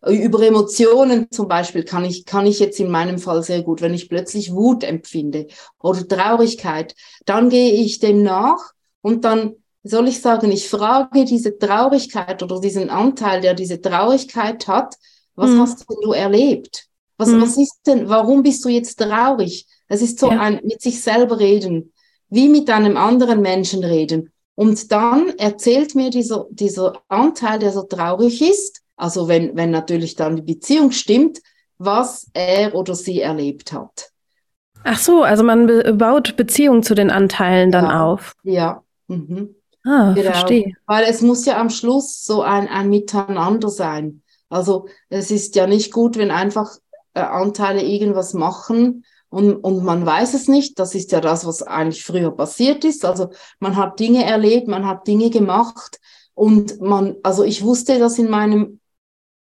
über 0.07 0.43
Emotionen 0.47 1.31
zum 1.31 1.47
Beispiel 1.47 1.85
kann 1.85 2.05
ich, 2.05 2.25
kann 2.25 2.47
ich 2.47 2.59
jetzt 2.59 2.81
in 2.81 2.91
meinem 2.91 3.19
Fall 3.19 3.43
sehr 3.43 3.63
gut, 3.63 3.83
wenn 3.83 3.93
ich 3.93 4.09
plötzlich 4.09 4.53
Wut 4.53 4.83
empfinde 4.83 5.47
oder 5.79 6.07
Traurigkeit, 6.09 6.95
dann 7.27 7.51
gehe 7.51 7.73
ich 7.73 7.99
dem 7.99 8.23
nach 8.23 8.73
und 9.03 9.25
dann 9.25 9.57
soll 9.83 10.09
ich 10.09 10.21
sagen, 10.21 10.51
ich 10.53 10.69
frage 10.69 11.25
diese 11.25 11.59
Traurigkeit 11.59 12.43
oder 12.43 12.61
diesen 12.61 12.90
Anteil, 12.90 13.40
der 13.40 13.55
diese 13.55 13.81
Traurigkeit 13.81 14.66
hat, 14.69 14.97
was 15.35 15.51
hm. 15.51 15.61
hast 15.61 15.85
du 15.88 16.12
erlebt? 16.12 16.90
Was, 17.21 17.29
mhm. 17.29 17.43
was 17.43 17.59
ist 17.59 17.81
denn, 17.87 18.09
warum 18.09 18.43
bist 18.43 18.64
du 18.64 18.71
jetzt 18.71 18.99
traurig? 18.99 19.66
Es 19.88 20.01
ist 20.01 20.19
so 20.19 20.31
ja. 20.31 20.40
ein 20.40 20.61
mit 20.64 20.81
sich 20.81 21.03
selber 21.03 21.38
reden, 21.38 21.93
wie 22.31 22.49
mit 22.49 22.71
einem 22.71 22.97
anderen 22.97 23.43
Menschen 23.43 23.85
reden. 23.85 24.33
Und 24.55 24.90
dann 24.90 25.29
erzählt 25.37 25.95
mir 25.95 26.09
dieser, 26.09 26.47
dieser 26.51 26.95
Anteil, 27.09 27.59
der 27.59 27.73
so 27.73 27.83
traurig 27.83 28.40
ist, 28.40 28.81
also 28.97 29.29
wenn, 29.29 29.55
wenn 29.55 29.71
natürlich 29.71 30.14
dann 30.14 30.37
die 30.37 30.55
Beziehung 30.55 30.93
stimmt, 30.93 31.40
was 31.77 32.27
er 32.33 32.75
oder 32.75 32.95
sie 32.95 33.21
erlebt 33.21 33.75
hat. 33.75 34.11
Ach 34.85 34.99
so, 34.99 35.23
also 35.23 35.45
man 35.45 35.66
be 35.66 35.93
baut 35.93 36.37
Beziehungen 36.37 36.83
zu 36.83 36.95
den 36.95 37.11
Anteilen 37.11 37.71
dann 37.71 37.85
ja. 37.85 38.07
auf. 38.07 38.35
Ja. 38.45 38.83
Mhm. 39.09 39.57
Ah, 39.85 40.12
genau. 40.12 40.31
verstehe. 40.31 40.75
Weil 40.87 41.05
es 41.05 41.23
muss 41.23 41.45
ja 41.47 41.59
am 41.59 41.71
Schluss 41.71 42.25
so 42.25 42.43
ein, 42.43 42.69
ein 42.69 42.90
Miteinander 42.90 43.69
sein. 43.69 44.23
Also 44.49 44.88
es 45.09 45.31
ist 45.31 45.55
ja 45.55 45.66
nicht 45.66 45.93
gut, 45.93 46.16
wenn 46.16 46.31
einfach 46.31 46.71
äh, 47.14 47.21
Anteile 47.21 47.83
irgendwas 47.83 48.35
machen 48.35 49.05
und, 49.31 49.57
und 49.57 49.85
man 49.85 50.05
weiß 50.05 50.35
es 50.35 50.49
nicht. 50.49 50.79
Das 50.79 50.95
ist 50.95 51.12
ja 51.12 51.21
das, 51.21 51.47
was 51.47 51.62
eigentlich 51.62 52.05
früher 52.05 52.33
passiert 52.33 52.85
ist. 52.85 53.05
Also 53.05 53.31
man 53.61 53.77
hat 53.77 54.01
Dinge 54.01 54.25
erlebt, 54.25 54.69
man 54.69 54.87
hat 54.87 55.07
Dinge 55.07 55.31
gemacht 55.31 55.99
und 56.35 56.81
man, 56.81 57.16
also 57.23 57.45
ich 57.45 57.62
wusste 57.62 57.99
das 57.99 58.19
in 58.19 58.29
meinem 58.29 58.81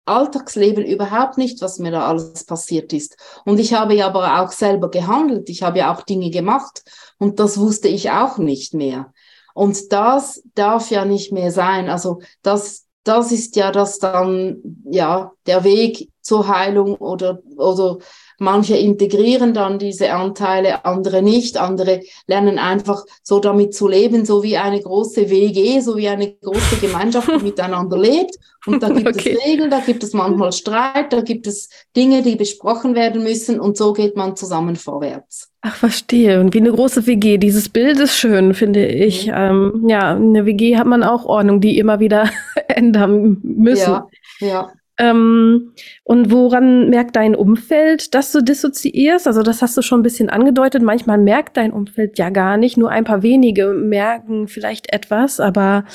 Alltagsleben 0.06 0.86
überhaupt 0.86 1.38
nicht, 1.38 1.62
was 1.62 1.80
mir 1.80 1.92
da 1.92 2.08
alles 2.08 2.46
passiert 2.46 2.94
ist. 2.94 3.18
Und 3.46 3.60
ich 3.60 3.74
habe 3.74 3.94
ja 3.94 4.08
aber 4.08 4.42
auch 4.42 4.52
selber 4.52 4.90
gehandelt. 4.90 5.50
Ich 5.50 5.64
habe 5.64 5.80
ja 5.80 5.94
auch 5.94 6.02
Dinge 6.02 6.32
gemacht 6.32 6.84
und 7.18 7.40
das 7.40 7.58
wusste 7.58 7.88
ich 7.88 8.12
auch 8.12 8.38
nicht 8.38 8.74
mehr. 8.74 9.14
Und 9.58 9.92
das 9.92 10.44
darf 10.54 10.92
ja 10.92 11.04
nicht 11.04 11.32
mehr 11.32 11.50
sein. 11.50 11.90
Also 11.90 12.20
das, 12.44 12.86
das 13.04 13.32
ist 13.32 13.56
ja 13.56 13.72
das 13.72 13.98
dann, 13.98 14.62
ja, 14.86 15.32
der 15.48 15.64
Weg 15.64 16.12
zur 16.22 16.48
Heilung 16.48 16.94
oder, 16.98 17.42
oder 17.56 17.98
manche 18.40 18.76
integrieren 18.76 19.54
dann 19.54 19.80
diese 19.80 20.12
Anteile, 20.12 20.86
andere 20.86 21.22
nicht, 21.22 21.58
andere 21.58 22.02
lernen 22.28 22.60
einfach 22.60 23.06
so 23.24 23.40
damit 23.40 23.74
zu 23.74 23.88
leben, 23.88 24.26
so 24.26 24.44
wie 24.44 24.58
eine 24.58 24.82
große 24.82 25.30
WG, 25.30 25.80
so 25.80 25.98
wie 25.98 26.08
eine 26.08 26.34
große 26.34 26.78
Gemeinschaft, 26.82 27.30
die 27.30 27.44
miteinander 27.44 27.98
lebt. 27.98 28.38
Und 28.66 28.84
da 28.84 28.90
gibt 28.90 29.08
okay. 29.08 29.38
es 29.38 29.46
Regeln, 29.46 29.70
da 29.70 29.80
gibt 29.80 30.04
es 30.04 30.14
manchmal 30.14 30.52
Streit, 30.52 31.14
da 31.14 31.22
gibt 31.22 31.48
es 31.48 31.70
Dinge, 31.96 32.22
die 32.22 32.36
besprochen 32.36 32.96
werden 32.96 33.24
müssen 33.24 33.60
und 33.60 33.78
so 33.78 33.94
geht 33.94 34.18
man 34.18 34.36
zusammen 34.36 34.76
vorwärts. 34.76 35.50
Ach, 35.62 35.76
verstehe. 35.76 36.40
Und 36.40 36.54
wie 36.54 36.60
eine 36.60 36.72
große 36.72 37.08
WG. 37.08 37.38
Dieses 37.38 37.70
Bild 37.70 38.00
ist 38.00 38.18
schön, 38.18 38.54
finde 38.54 38.86
ich. 38.86 39.28
Mhm. 39.28 39.34
Ähm, 39.36 39.86
ja, 39.88 40.16
in 40.16 40.34
der 40.34 40.46
WG 40.46 40.78
hat 40.78 40.88
man 40.88 41.04
auch 41.04 41.26
Ordnung, 41.26 41.62
die 41.62 41.78
immer 41.78 42.00
wieder 42.00 42.30
ändern 42.68 43.38
müssen. 43.42 43.92
Ja, 43.92 44.08
ja. 44.40 44.72
Ähm, 45.00 45.74
und 46.04 46.32
woran 46.32 46.90
merkt 46.90 47.16
dein 47.16 47.36
Umfeld, 47.36 48.14
dass 48.16 48.32
du 48.32 48.42
dissoziierst? 48.42 49.28
Also 49.28 49.44
das 49.44 49.62
hast 49.62 49.78
du 49.78 49.82
schon 49.82 50.00
ein 50.00 50.04
bisschen 50.04 50.30
angedeutet. 50.30 50.82
Manchmal 50.82 51.20
merkt 51.20 51.58
dein 51.58 51.72
Umfeld 51.72 52.18
ja 52.18 52.30
gar 52.30 52.58
nicht. 52.58 52.78
Nur 52.78 52.90
ein 52.90 53.04
paar 53.04 53.22
wenige 53.22 53.74
merken 53.74 54.48
vielleicht 54.48 54.92
etwas. 54.92 55.40
Aber 55.40 55.86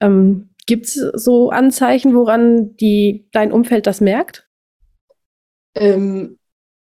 ähm, 0.00 0.50
gibt 0.66 0.86
es 0.86 0.94
so 0.94 1.50
Anzeichen, 1.50 2.14
woran 2.14 2.76
die, 2.76 3.28
dein 3.32 3.52
Umfeld 3.52 3.86
das 3.86 4.00
merkt? 4.00 4.48
Ähm, 5.76 6.38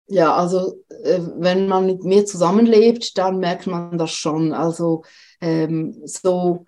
ja, 0.06 0.34
also 0.34 0.82
äh, 1.04 1.20
wenn 1.36 1.68
man 1.68 1.86
mit 1.86 2.04
mir 2.04 2.24
zusammenlebt, 2.24 3.16
dann 3.18 3.38
merkt 3.38 3.66
man 3.66 3.98
das 3.98 4.12
schon. 4.12 4.52
Also 4.52 5.04
ähm, 5.40 6.00
so 6.04 6.66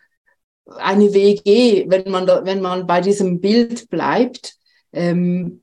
eine 0.66 1.12
WG, 1.12 1.86
wenn 1.88 2.10
man, 2.10 2.26
da, 2.26 2.44
wenn 2.44 2.60
man 2.60 2.86
bei 2.86 3.00
diesem 3.00 3.40
Bild 3.40 3.88
bleibt, 3.90 4.56
ähm, 4.94 5.62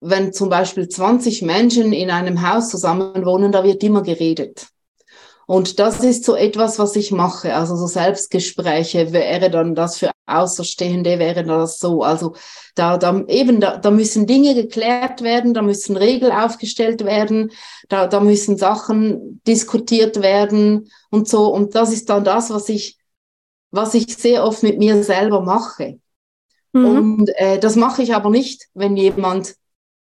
wenn 0.00 0.32
zum 0.32 0.48
Beispiel 0.48 0.88
20 0.88 1.42
Menschen 1.42 1.92
in 1.92 2.10
einem 2.10 2.48
Haus 2.48 2.68
zusammen 2.68 3.24
wohnen, 3.24 3.52
da 3.52 3.62
wird 3.62 3.82
immer 3.84 4.02
geredet. 4.02 4.68
Und 5.46 5.78
das 5.78 6.02
ist 6.02 6.24
so 6.24 6.34
etwas, 6.34 6.78
was 6.78 6.96
ich 6.96 7.10
mache. 7.10 7.54
Also 7.54 7.76
so 7.76 7.86
Selbstgespräche 7.86 9.12
wäre 9.12 9.50
dann 9.50 9.74
das 9.74 9.98
für 9.98 10.10
Außerstehende, 10.26 11.18
wäre 11.18 11.44
das 11.44 11.78
so. 11.78 12.02
Also 12.02 12.34
da, 12.74 12.96
da 12.96 13.22
eben, 13.28 13.60
da, 13.60 13.76
da 13.76 13.90
müssen 13.90 14.26
Dinge 14.26 14.54
geklärt 14.54 15.22
werden, 15.22 15.52
da 15.52 15.62
müssen 15.62 15.96
Regeln 15.96 16.32
aufgestellt 16.32 17.04
werden, 17.04 17.52
da, 17.88 18.06
da 18.06 18.20
müssen 18.20 18.56
Sachen 18.56 19.42
diskutiert 19.46 20.22
werden 20.22 20.90
und 21.10 21.28
so. 21.28 21.52
Und 21.52 21.74
das 21.74 21.92
ist 21.92 22.08
dann 22.08 22.24
das, 22.24 22.50
was 22.50 22.68
ich, 22.68 22.96
was 23.70 23.94
ich 23.94 24.16
sehr 24.16 24.44
oft 24.44 24.62
mit 24.62 24.78
mir 24.78 25.02
selber 25.02 25.42
mache. 25.42 25.98
Mhm. 26.72 26.84
Und 26.84 27.30
äh, 27.36 27.58
das 27.58 27.76
mache 27.76 28.02
ich 28.02 28.14
aber 28.14 28.30
nicht, 28.30 28.68
wenn 28.74 28.96
jemand, 28.96 29.56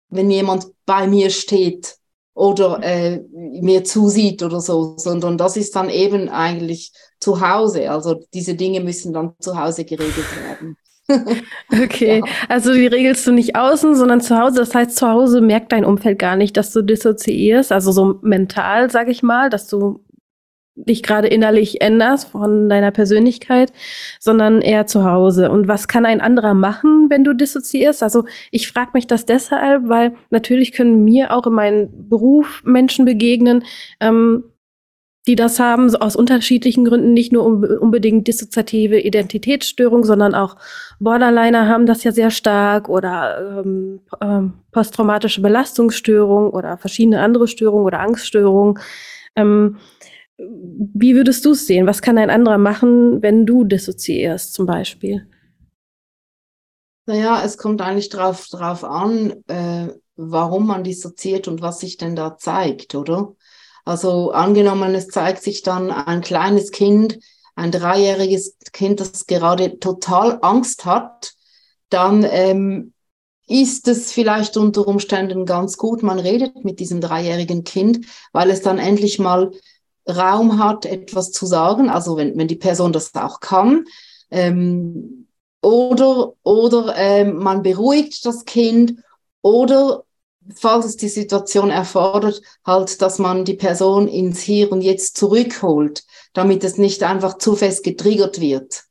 wenn 0.09 0.31
jemand 0.31 0.67
bei 0.87 1.07
mir 1.07 1.31
steht 1.31 1.97
oder 2.35 2.81
äh, 2.83 3.21
mir 3.33 3.85
zusieht 3.85 4.43
oder 4.43 4.61
so, 4.61 4.95
sondern 4.97 5.37
das 5.37 5.57
ist 5.57 5.77
dann 5.77 5.91
eben 5.91 6.29
eigentlich 6.29 6.93
zu 7.19 7.41
Hause. 7.41 7.91
Also 7.91 8.25
diese 8.33 8.55
Dinge 8.55 8.81
müssen 8.81 9.13
dann 9.13 9.35
zu 9.41 9.59
Hause 9.61 9.85
geregelt 9.85 10.27
werden. 10.45 10.77
Okay, 11.73 12.23
ja. 12.25 12.33
also 12.49 12.73
die 12.73 12.87
regelst 12.87 13.27
du 13.27 13.33
nicht 13.33 13.57
außen, 13.57 13.97
sondern 13.97 14.21
zu 14.21 14.39
Hause. 14.39 14.61
Das 14.61 14.75
heißt, 14.77 14.97
zu 14.97 15.09
Hause 15.09 15.41
merkt 15.41 15.73
dein 15.73 15.85
Umfeld 15.85 16.21
gar 16.21 16.37
nicht, 16.37 16.57
dass 16.57 16.73
du 16.73 16.83
dissoziierst, 16.83 17.73
also 17.73 17.91
so 17.91 18.21
mental, 18.23 18.91
sag 18.93 19.09
ich 19.09 19.25
mal, 19.25 19.51
dass 19.51 19.67
du 19.67 20.05
dich 20.85 21.03
gerade 21.03 21.29
innerlich 21.29 21.81
änderst 21.81 22.29
von 22.29 22.69
deiner 22.69 22.91
Persönlichkeit, 22.91 23.73
sondern 24.19 24.61
eher 24.61 24.87
zu 24.87 25.05
Hause. 25.05 25.51
Und 25.51 25.69
was 25.69 25.89
kann 25.89 26.07
ein 26.07 26.21
anderer 26.21 26.55
machen, 26.55 27.07
wenn 27.11 27.25
du 27.25 27.35
dissoziierst? 27.35 28.03
Also 28.03 28.25
ich 28.51 28.69
frage 28.69 28.91
mich 28.95 29.07
das 29.07 29.27
deshalb, 29.27 29.89
weil 29.89 30.15
natürlich 30.31 30.73
können 30.73 31.05
mir 31.05 31.33
auch 31.33 31.47
in 31.47 31.53
meinem 31.53 32.09
Beruf 32.09 32.63
Menschen 32.65 33.05
begegnen, 33.05 33.65
ähm, 34.01 34.45
die 35.27 35.37
das 35.37 35.61
haben, 35.61 35.95
aus 35.97 36.17
unterschiedlichen 36.17 36.85
Gründen, 36.85 37.13
nicht 37.13 37.31
nur 37.31 37.45
unbedingt 37.45 38.27
dissoziative 38.27 38.99
Identitätsstörung, 38.99 40.05
sondern 40.05 40.35
auch 40.35 40.57
Borderliner 40.99 41.69
haben 41.69 41.85
das 41.87 42.05
ja 42.05 42.13
sehr 42.13 42.31
stark 42.31 42.89
oder 42.89 43.63
ähm, 43.65 44.01
ähm, 44.21 44.55
posttraumatische 44.73 45.43
Belastungsstörung 45.43 46.51
oder 46.51 46.79
verschiedene 46.79 47.21
andere 47.21 47.49
Störungen 47.49 47.85
oder 47.85 48.01
Angststörungen. 48.01 48.79
Ähm, 49.37 49.77
wie 50.95 51.15
würdest 51.15 51.45
du 51.45 51.53
es 51.53 51.67
sehen? 51.67 51.87
Was 51.87 52.03
kann 52.03 52.19
ein 52.19 52.31
anderer 52.31 52.59
machen, 52.59 53.23
wenn 53.23 53.47
du 53.47 53.65
dissoziierst 53.65 54.55
zum 54.55 54.67
Beispiel? 54.67 55.27
Naja, 57.07 57.43
es 57.45 57.59
kommt 57.59 57.83
eigentlich 57.83 58.09
drauf, 58.09 58.47
drauf 58.49 58.85
an, 58.85 59.35
äh, 59.49 59.89
warum 60.17 60.67
man 60.67 60.85
dissoziiert 60.85 61.49
und 61.49 61.61
was 61.61 61.81
sich 61.81 61.97
denn 61.97 62.15
da 62.15 62.37
zeigt, 62.37 62.95
oder? 62.95 63.35
Also 63.85 64.31
angenommen, 64.31 64.95
es 64.95 65.09
zeigt 65.09 65.43
sich 65.43 65.63
dann 65.63 65.91
ein 65.91 66.21
kleines 66.21 66.71
Kind, 66.71 67.19
ein 67.57 67.73
dreijähriges 67.73 68.57
Kind, 68.73 69.01
das 69.01 69.27
gerade 69.27 69.79
total 69.79 70.39
Angst 70.43 70.85
hat, 70.85 71.33
dann 71.89 72.25
ähm, 72.25 72.93
ist 73.49 73.89
es 73.89 74.13
vielleicht 74.13 74.57
unter 74.57 74.87
Umständen 74.87 75.45
ganz 75.45 75.77
gut, 75.77 76.05
man 76.05 76.21
redet 76.21 76.65
mit 76.65 76.79
diesem 76.79 77.01
dreijährigen 77.01 77.65
Kind, 77.65 78.07
weil 78.33 78.51
es 78.51 78.63
dann 78.63 78.79
endlich 78.79 79.19
mal 79.19 79.51
Raum 80.17 80.63
hat, 80.63 80.87
etwas 80.87 81.31
zu 81.33 81.47
sagen, 81.47 81.89
also 81.89 82.17
wenn, 82.17 82.37
wenn 82.37 82.49
die 82.49 82.57
Person 82.57 82.93
das 82.93 83.15
auch 83.15 83.41
kann. 83.41 83.85
Ähm, 84.31 85.27
oder 85.63 86.33
oder 86.43 86.95
ähm, 86.97 87.37
man 87.37 87.63
beruhigt 87.63 88.25
das 88.25 88.45
Kind 88.45 88.95
oder 89.43 90.05
falls 90.55 90.87
es 90.87 90.97
die 90.97 91.09
Situation 91.09 91.71
erfordert, 91.71 92.41
halt, 92.65 93.03
dass 93.03 93.19
man 93.19 93.45
die 93.45 93.55
Person 93.55 94.09
ins 94.09 94.41
Hier 94.41 94.73
und 94.73 94.83
Jetzt 94.83 95.17
zurückholt, 95.17 96.05
damit 96.33 96.65
es 96.65 96.79
nicht 96.79 97.03
einfach 97.03 97.39
zu 97.39 97.57
fest 97.57 97.85
getriggert 97.85 98.41
wird. 98.41 98.85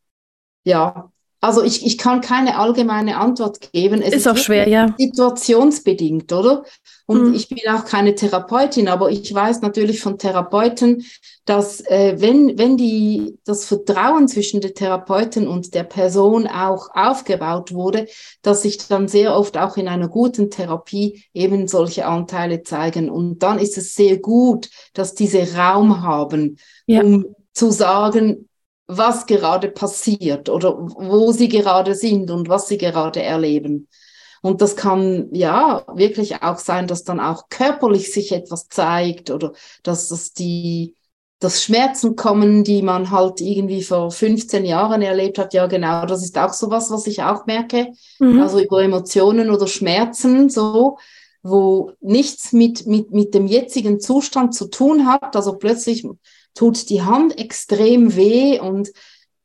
Ja, 0.63 1.11
also 1.41 1.63
ich, 1.63 1.85
ich 1.85 1.97
kann 1.97 2.21
keine 2.21 2.57
allgemeine 2.57 3.17
Antwort 3.17 3.71
geben. 3.71 4.01
Es 4.01 4.09
ist, 4.09 4.15
ist 4.17 4.27
auch 4.27 4.37
schwer, 4.37 4.67
ja. 4.67 4.93
Situationsbedingt, 4.97 6.31
oder? 6.33 6.63
Und 7.09 7.29
mhm. 7.29 7.33
ich 7.33 7.49
bin 7.49 7.57
auch 7.71 7.85
keine 7.85 8.13
Therapeutin, 8.13 8.87
aber 8.87 9.09
ich 9.09 9.33
weiß 9.33 9.61
natürlich 9.61 9.99
von 9.99 10.19
Therapeuten, 10.19 11.03
dass 11.43 11.81
äh, 11.87 12.17
wenn, 12.19 12.59
wenn 12.59 12.77
die, 12.77 13.39
das 13.45 13.65
Vertrauen 13.65 14.27
zwischen 14.27 14.61
der 14.61 14.75
Therapeutin 14.75 15.47
und 15.47 15.73
der 15.73 15.85
Person 15.85 16.45
auch 16.45 16.89
aufgebaut 16.93 17.73
wurde, 17.73 18.05
dass 18.43 18.61
sich 18.61 18.77
dann 18.77 19.07
sehr 19.07 19.35
oft 19.35 19.57
auch 19.57 19.75
in 19.75 19.87
einer 19.87 20.07
guten 20.07 20.51
Therapie 20.51 21.23
eben 21.33 21.67
solche 21.67 22.05
Anteile 22.05 22.61
zeigen. 22.61 23.09
Und 23.09 23.39
dann 23.39 23.57
ist 23.57 23.79
es 23.79 23.95
sehr 23.95 24.19
gut, 24.19 24.69
dass 24.93 25.15
diese 25.15 25.55
Raum 25.55 26.03
haben, 26.03 26.59
ja. 26.85 27.01
um 27.01 27.25
zu 27.53 27.71
sagen, 27.71 28.47
was 28.85 29.25
gerade 29.25 29.69
passiert 29.69 30.47
oder 30.47 30.77
wo 30.77 31.31
sie 31.31 31.47
gerade 31.47 31.95
sind 31.95 32.29
und 32.29 32.49
was 32.49 32.67
sie 32.67 32.77
gerade 32.77 33.23
erleben. 33.23 33.87
Und 34.41 34.61
das 34.61 34.75
kann 34.75 35.29
ja 35.31 35.83
wirklich 35.93 36.41
auch 36.41 36.57
sein, 36.57 36.87
dass 36.87 37.03
dann 37.03 37.19
auch 37.19 37.49
körperlich 37.49 38.13
sich 38.13 38.31
etwas 38.31 38.67
zeigt 38.69 39.31
oder 39.31 39.53
dass 39.83 40.09
das 40.09 40.33
die, 40.33 40.95
dass 41.39 41.63
Schmerzen 41.63 42.15
kommen, 42.15 42.63
die 42.63 42.81
man 42.81 43.11
halt 43.11 43.41
irgendwie 43.41 43.83
vor 43.83 44.11
15 44.11 44.65
Jahren 44.65 45.01
erlebt 45.01 45.37
hat. 45.37 45.53
Ja, 45.53 45.67
genau, 45.67 46.05
das 46.05 46.23
ist 46.23 46.37
auch 46.37 46.53
sowas, 46.53 46.91
was 46.91 47.07
ich 47.07 47.23
auch 47.23 47.45
merke. 47.45 47.87
Mhm. 48.19 48.41
Also 48.41 48.59
über 48.59 48.83
Emotionen 48.83 49.49
oder 49.49 49.67
Schmerzen 49.67 50.49
so, 50.49 50.97
wo 51.41 51.91
nichts 52.01 52.51
mit, 52.51 52.85
mit, 52.87 53.11
mit 53.11 53.33
dem 53.33 53.47
jetzigen 53.47 53.99
Zustand 53.99 54.53
zu 54.53 54.67
tun 54.67 55.05
hat. 55.05 55.35
Also 55.35 55.57
plötzlich 55.57 56.05
tut 56.53 56.89
die 56.89 57.01
Hand 57.01 57.37
extrem 57.39 58.15
weh 58.15 58.59
und 58.59 58.91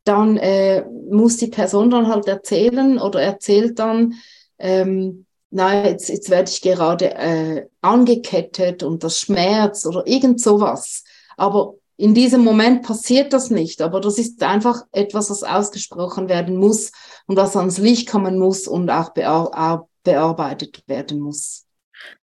dann 0.04 0.36
äh, 0.36 0.84
muss 1.10 1.38
die 1.38 1.46
Person 1.46 1.90
dann 1.90 2.08
halt 2.08 2.26
erzählen 2.26 2.98
oder 2.98 3.22
erzählt 3.22 3.78
dann, 3.78 4.14
ähm, 4.58 5.26
na, 5.50 5.86
jetzt, 5.86 6.08
jetzt 6.08 6.30
werde 6.30 6.50
ich 6.50 6.62
gerade 6.62 7.14
äh, 7.14 7.66
angekettet 7.80 8.82
und 8.82 9.04
das 9.04 9.20
Schmerz 9.20 9.86
oder 9.86 10.06
irgend 10.06 10.40
sowas. 10.40 11.04
Aber 11.36 11.74
in 11.96 12.12
diesem 12.12 12.42
Moment 12.42 12.82
passiert 12.82 13.32
das 13.32 13.50
nicht, 13.50 13.80
aber 13.80 14.00
das 14.00 14.18
ist 14.18 14.42
einfach 14.42 14.82
etwas, 14.90 15.30
was 15.30 15.44
ausgesprochen 15.44 16.28
werden 16.28 16.56
muss 16.56 16.90
und 17.26 17.36
was 17.36 17.56
ans 17.56 17.78
Licht 17.78 18.08
kommen 18.08 18.38
muss 18.38 18.66
und 18.66 18.90
auch 18.90 19.10
bear 19.10 19.86
bearbeitet 20.02 20.82
werden 20.86 21.20
muss. 21.20 21.64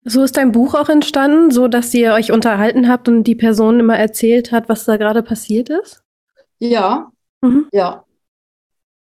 So 0.03 0.21
ist 0.21 0.37
dein 0.37 0.51
Buch 0.51 0.75
auch 0.75 0.87
entstanden, 0.87 1.49
so 1.49 1.67
dass 1.67 1.93
ihr 1.95 2.13
euch 2.13 2.31
unterhalten 2.31 2.87
habt 2.87 3.07
und 3.07 3.23
die 3.23 3.35
Person 3.35 3.79
immer 3.79 3.97
erzählt 3.97 4.51
hat, 4.51 4.69
was 4.69 4.85
da 4.85 4.97
gerade 4.97 5.23
passiert 5.23 5.69
ist? 5.69 6.03
Ja, 6.59 7.11
mhm. 7.41 7.67
ja. 7.71 8.05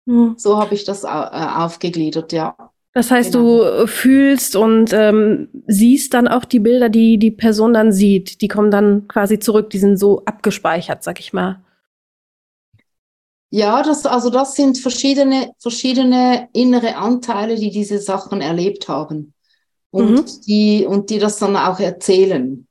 Mhm. 0.05 0.35
So 0.37 0.57
habe 0.57 0.73
ich 0.75 0.85
das 0.85 1.03
äh, 1.03 1.07
aufgegliedert, 1.07 2.31
ja. 2.31 2.55
Das 2.93 3.09
heißt, 3.09 3.33
genau. 3.33 3.81
du 3.81 3.87
fühlst 3.87 4.55
und 4.55 4.93
ähm, 4.93 5.49
siehst 5.65 6.13
dann 6.13 6.27
auch 6.27 6.45
die 6.45 6.59
Bilder, 6.59 6.89
die 6.89 7.17
die 7.17 7.31
Person 7.31 7.73
dann 7.73 7.91
sieht. 7.91 8.41
Die 8.41 8.47
kommen 8.47 8.69
dann 8.69 9.07
quasi 9.07 9.39
zurück, 9.39 9.71
die 9.71 9.79
sind 9.79 9.97
so 9.97 10.23
abgespeichert, 10.25 11.03
sag 11.03 11.19
ich 11.19 11.33
mal. 11.33 11.63
Ja, 13.49 13.83
das, 13.83 14.05
also 14.05 14.29
das 14.29 14.55
sind 14.55 14.77
verschiedene, 14.79 15.53
verschiedene 15.59 16.49
innere 16.53 16.95
Anteile, 16.95 17.55
die 17.55 17.71
diese 17.71 17.99
Sachen 17.99 18.41
erlebt 18.41 18.87
haben 18.87 19.33
und, 19.91 20.11
mhm. 20.11 20.41
die, 20.47 20.85
und 20.87 21.09
die 21.09 21.19
das 21.19 21.37
dann 21.37 21.55
auch 21.55 21.79
erzählen. 21.79 22.67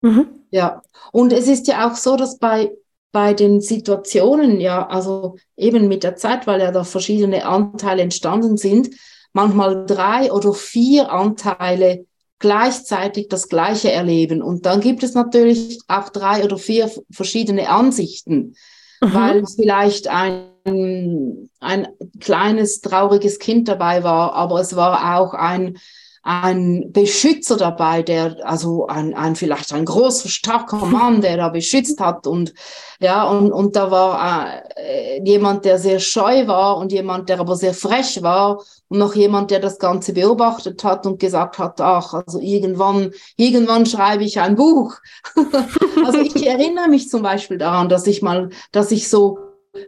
Mhm. 0.00 0.26
Ja, 0.50 0.82
und 1.12 1.32
es 1.32 1.46
ist 1.46 1.68
ja 1.68 1.88
auch 1.88 1.94
so, 1.94 2.16
dass 2.16 2.38
bei, 2.38 2.72
bei 3.12 3.32
den 3.34 3.60
Situationen, 3.60 4.60
ja, 4.60 4.86
also 4.86 5.36
eben 5.56 5.88
mit 5.88 6.04
der 6.04 6.16
Zeit, 6.16 6.46
weil 6.46 6.60
ja 6.60 6.70
da 6.70 6.84
verschiedene 6.84 7.46
Anteile 7.46 8.02
entstanden 8.02 8.56
sind, 8.56 8.90
manchmal 9.32 9.86
drei 9.86 10.32
oder 10.32 10.52
vier 10.52 11.10
Anteile 11.10 12.06
gleichzeitig 12.38 13.28
das 13.28 13.48
Gleiche 13.48 13.90
erleben. 13.90 14.42
Und 14.42 14.66
dann 14.66 14.80
gibt 14.80 15.02
es 15.02 15.14
natürlich 15.14 15.80
auch 15.88 16.08
drei 16.10 16.44
oder 16.44 16.58
vier 16.58 16.90
verschiedene 17.10 17.68
Ansichten, 17.68 18.54
mhm. 19.00 19.14
weil 19.14 19.44
vielleicht 19.56 20.08
ein, 20.08 21.50
ein 21.60 21.88
kleines, 22.20 22.80
trauriges 22.80 23.38
Kind 23.38 23.68
dabei 23.68 24.04
war, 24.04 24.34
aber 24.34 24.60
es 24.60 24.76
war 24.76 25.18
auch 25.18 25.34
ein 25.34 25.78
ein 26.22 26.92
Beschützer 26.92 27.56
dabei, 27.56 28.02
der, 28.02 28.36
also 28.42 28.86
ein, 28.86 29.14
ein 29.14 29.36
vielleicht 29.36 29.72
ein 29.72 29.84
großer, 29.84 30.28
starker 30.28 30.76
Mann, 30.76 31.20
der 31.20 31.36
da 31.36 31.48
beschützt 31.48 32.00
hat 32.00 32.26
und 32.26 32.54
ja, 33.00 33.24
und, 33.24 33.52
und 33.52 33.76
da 33.76 33.90
war 33.90 34.62
äh, 34.76 35.22
jemand, 35.24 35.64
der 35.64 35.78
sehr 35.78 36.00
scheu 36.00 36.46
war 36.48 36.78
und 36.78 36.90
jemand, 36.90 37.28
der 37.28 37.38
aber 37.38 37.54
sehr 37.54 37.72
frech 37.72 38.22
war 38.22 38.62
und 38.88 38.98
noch 38.98 39.14
jemand, 39.14 39.50
der 39.50 39.60
das 39.60 39.78
Ganze 39.78 40.12
beobachtet 40.12 40.82
hat 40.82 41.06
und 41.06 41.20
gesagt 41.20 41.58
hat, 41.58 41.80
ach, 41.80 42.14
also 42.14 42.40
irgendwann, 42.40 43.12
irgendwann 43.36 43.86
schreibe 43.86 44.24
ich 44.24 44.40
ein 44.40 44.56
Buch. 44.56 44.96
also 46.04 46.18
ich 46.18 46.46
erinnere 46.46 46.88
mich 46.88 47.08
zum 47.08 47.22
Beispiel 47.22 47.58
daran, 47.58 47.88
dass 47.88 48.06
ich 48.06 48.20
mal, 48.20 48.50
dass 48.72 48.90
ich 48.90 49.08
so 49.08 49.38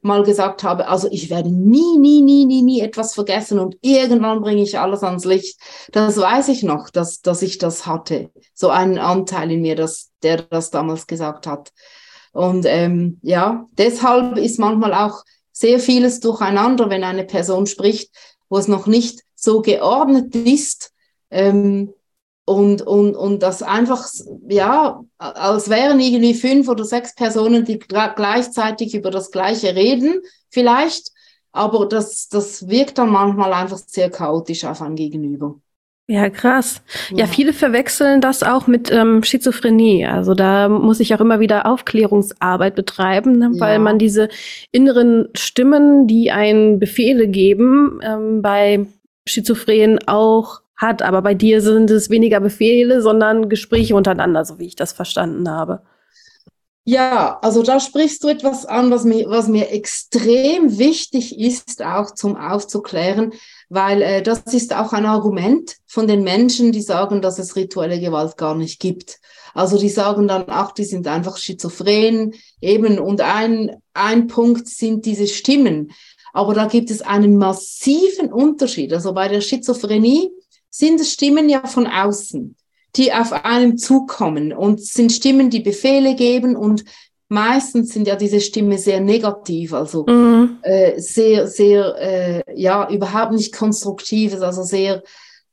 mal 0.03 0.23
gesagt 0.23 0.63
habe, 0.63 0.89
also 0.89 1.09
ich 1.11 1.31
werde 1.31 1.51
nie, 1.51 1.99
nie, 1.99 2.23
nie, 2.23 2.45
nie, 2.45 2.63
nie 2.63 2.81
etwas 2.81 3.15
vergessen 3.15 3.59
und 3.59 3.77
irgendwann 3.81 4.41
bringe 4.41 4.63
ich 4.63 4.79
alles 4.79 5.03
ans 5.03 5.25
Licht. 5.25 5.59
Das 5.93 6.17
weiß 6.17 6.49
ich 6.49 6.63
noch, 6.63 6.91
dass, 6.91 7.21
dass 7.23 7.43
ich 7.43 7.59
das 7.59 7.87
hatte. 7.87 8.31
So 8.55 8.71
einen 8.71 8.99
Anteil 8.99 9.51
in 9.51 9.63
mir, 9.63 9.77
dass, 9.77 10.11
der 10.23 10.43
das 10.43 10.71
damals 10.71 11.07
gesagt 11.07 11.47
hat. 11.47 11.73
Und 12.33 12.65
ähm, 12.67 13.19
ja, 13.23 13.67
deshalb 13.77 14.37
ist 14.37 14.59
manchmal 14.59 14.95
auch 14.95 15.25
sehr 15.53 15.81
vieles 15.81 16.21
durcheinander, 16.21 16.89
wenn 16.91 17.05
eine 17.05 17.25
Person 17.25 17.67
spricht, 17.67 18.11
wo 18.49 18.59
es 18.59 18.69
noch 18.69 18.87
nicht 18.87 19.23
so 19.35 19.63
geordnet 19.63 20.35
ist. 20.35 20.93
Ähm, 21.31 21.93
und, 22.51 22.83
und, 22.83 23.15
und 23.15 23.45
das 23.45 23.63
einfach, 23.63 24.09
ja, 24.49 25.01
als 25.19 25.71
wären 25.71 26.01
irgendwie 26.01 26.35
fünf 26.35 26.69
oder 26.69 26.85
sechs 26.85 27.15
Personen, 27.15 27.65
die 27.65 27.79
gleichzeitig 27.79 28.93
über 28.97 29.13
das 29.13 29.31
Gleiche 29.31 29.77
reden, 29.77 30.21
vielleicht, 30.49 31.13
aber 31.53 31.87
das, 31.87 32.29
das 32.29 32.69
wirkt 32.69 32.99
dann 32.99 33.11
manchmal 33.11 33.53
einfach 33.53 33.79
sehr 33.79 34.11
chaotisch 34.11 34.65
auf 34.65 34.83
ein 34.83 34.97
Gegenüber. 34.97 35.61
Ja, 36.09 36.29
krass. 36.29 36.83
Ja, 37.11 37.19
ja 37.19 37.27
viele 37.29 37.53
verwechseln 37.53 38.21
das 38.21 38.43
auch 38.43 38.67
mit 38.67 38.91
ähm, 38.91 39.23
Schizophrenie. 39.23 40.07
Also 40.07 40.35
da 40.35 40.69
muss 40.69 40.99
ich 40.99 41.15
auch 41.15 41.21
immer 41.21 41.39
wieder 41.39 41.67
Aufklärungsarbeit 41.67 42.75
betreiben, 42.75 43.39
ne? 43.39 43.53
ja. 43.55 43.61
weil 43.61 43.79
man 43.79 44.01
diese 44.01 44.29
inneren 44.73 45.29
Stimmen, 45.37 46.09
die 46.09 46.33
einen 46.33 46.81
Befehle 46.81 47.29
geben, 47.29 48.01
ähm, 48.03 48.43
bei 48.43 48.87
Schizophrenen 49.29 50.01
auch 50.09 50.63
hat. 50.81 51.03
Aber 51.03 51.23
bei 51.23 51.35
dir 51.35 51.63
sind 51.63 51.91
es 51.91 52.11
weniger 52.11 52.41
Befehle, 52.41 53.03
sondern 53.03 53.49
Gespräche 53.49 53.95
untereinander, 53.95 54.45
so 54.45 54.59
wie 54.59 54.67
ich 54.67 54.77
das 54.77 54.93
verstanden 54.93 55.49
habe. 55.49 55.83
Ja, 56.85 57.39
also 57.43 57.63
da 57.63 57.79
sprichst 57.79 58.25
du 58.25 58.29
etwas 58.29 58.65
an, 58.65 58.91
was 58.91 59.05
mir, 59.05 59.29
was 59.29 59.49
mir 59.49 59.71
extrem 59.71 60.79
wichtig 60.79 61.39
ist, 61.39 61.85
auch 61.85 62.15
zum 62.15 62.37
aufzuklären, 62.37 63.33
weil 63.69 64.01
äh, 64.01 64.23
das 64.23 64.41
ist 64.53 64.75
auch 64.75 64.93
ein 64.93 65.05
Argument 65.05 65.77
von 65.87 66.09
den 66.09 66.25
Menschen, 66.25 66.73
die 66.73 66.81
sagen, 66.81 67.21
dass 67.21 67.39
es 67.39 67.55
rituelle 67.55 68.01
Gewalt 68.01 68.37
gar 68.39 68.55
nicht 68.55 68.81
gibt. 68.81 69.21
Also 69.53 69.79
die 69.79 69.91
sagen 69.91 70.27
dann, 70.27 70.45
ach, 70.49 70.73
die 70.73 70.85
sind 70.85 71.07
einfach 71.07 71.37
schizophren, 71.37 72.35
eben. 72.61 72.99
Und 72.99 73.21
ein, 73.21 73.77
ein 73.93 74.27
Punkt 74.27 74.67
sind 74.67 75.05
diese 75.05 75.27
Stimmen. 75.27 75.93
Aber 76.33 76.55
da 76.55 76.67
gibt 76.67 76.91
es 76.91 77.03
einen 77.03 77.37
massiven 77.37 78.33
Unterschied. 78.33 78.93
Also 78.93 79.13
bei 79.13 79.29
der 79.29 79.41
Schizophrenie 79.41 80.31
sind 80.71 81.01
es 81.01 81.13
Stimmen 81.13 81.49
ja 81.49 81.67
von 81.67 81.87
außen, 81.87 82.57
die 82.97 83.13
auf 83.13 83.33
einem 83.33 83.77
zukommen 83.77 84.53
und 84.53 84.85
sind 84.85 85.13
Stimmen, 85.13 85.51
die 85.51 85.61
Befehle 85.61 86.15
geben 86.15 86.57
und 86.57 86.85
meistens 87.29 87.93
sind 87.93 88.07
ja 88.07 88.17
diese 88.17 88.41
Stimmen 88.41 88.79
sehr 88.79 89.01
negativ, 89.01 89.73
also 89.73 90.05
mhm. 90.07 90.59
äh, 90.63 90.99
sehr, 91.01 91.47
sehr, 91.47 91.97
äh, 91.99 92.43
ja, 92.61 92.91
überhaupt 92.91 93.33
nicht 93.33 93.55
konstruktives, 93.55 94.41
also 94.43 94.63
sehr 94.63 95.03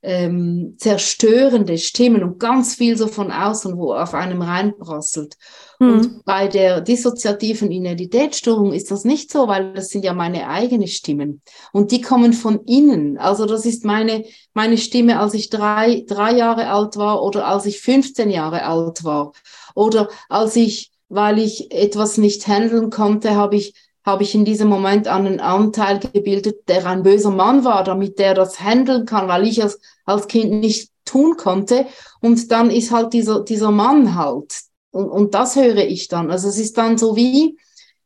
ähm, 0.02 0.76
zerstörende 0.78 1.78
Stimmen 1.78 2.24
und 2.24 2.40
ganz 2.40 2.76
viel 2.76 2.98
so 2.98 3.08
von 3.08 3.32
außen, 3.32 3.78
wo 3.78 3.94
auf 3.94 4.14
einem 4.14 4.42
reinprasselt. 4.42 5.36
Mhm. 5.80 5.90
Und 5.90 6.26
bei 6.26 6.48
der 6.48 6.82
dissoziativen 6.82 7.72
Identitätsstörung 7.72 8.74
ist 8.74 8.90
das 8.90 9.06
nicht 9.06 9.32
so, 9.32 9.48
weil 9.48 9.74
das 9.74 9.90
sind 9.90 10.04
ja 10.04 10.14
meine 10.14 10.48
eigenen 10.48 10.88
Stimmen 10.88 11.42
und 11.72 11.92
die 11.92 12.02
kommen 12.02 12.34
von 12.34 12.62
innen. 12.66 13.18
Also 13.18 13.46
das 13.46 13.66
ist 13.66 13.86
meine, 13.86 14.26
meine 14.54 14.78
Stimme, 14.78 15.20
als 15.20 15.34
ich 15.34 15.50
drei, 15.50 16.04
drei 16.08 16.34
Jahre 16.34 16.70
alt 16.70 16.98
war 16.98 17.22
oder 17.24 17.48
als 17.48 17.66
ich 17.66 17.80
15 17.80 18.30
Jahre 18.30 18.64
alt 18.64 19.04
war 19.04 19.34
oder 19.76 20.10
als 20.30 20.56
ich, 20.56 20.92
weil 21.10 21.38
ich 21.40 21.72
etwas 21.72 22.18
nicht 22.18 22.48
handeln 22.48 22.90
konnte, 22.90 23.36
habe 23.36 23.56
ich 23.56 23.74
habe 24.08 24.24
ich 24.24 24.34
in 24.34 24.46
diesem 24.46 24.70
Moment 24.70 25.10
einen 25.10 25.42
Anteil 25.42 26.00
gebildet, 26.00 26.70
der 26.70 26.86
ein 26.86 27.04
böser 27.04 27.30
Mann 27.30 27.66
war, 27.66 27.84
damit 27.84 28.20
der 28.20 28.34
das 28.34 28.62
handeln 28.62 29.06
kann, 29.06 29.28
weil 29.28 29.46
ich 29.46 29.62
als, 29.62 29.82
als 30.06 30.28
Kind 30.28 30.50
nicht 30.50 30.92
tun 31.04 31.36
konnte. 31.36 31.86
Und 32.22 32.50
dann 32.50 32.72
ist 32.72 32.92
halt 32.92 33.12
dieser, 33.12 33.44
dieser 33.44 33.70
Mann 33.70 34.16
halt. 34.16 34.62
Und, 34.98 35.10
und 35.10 35.34
das 35.34 35.56
höre 35.56 35.78
ich 35.78 36.08
dann. 36.08 36.32
Also 36.32 36.48
es 36.50 36.58
ist 36.58 36.78
dann 36.78 36.98
so 36.98 37.16
wie 37.16 37.58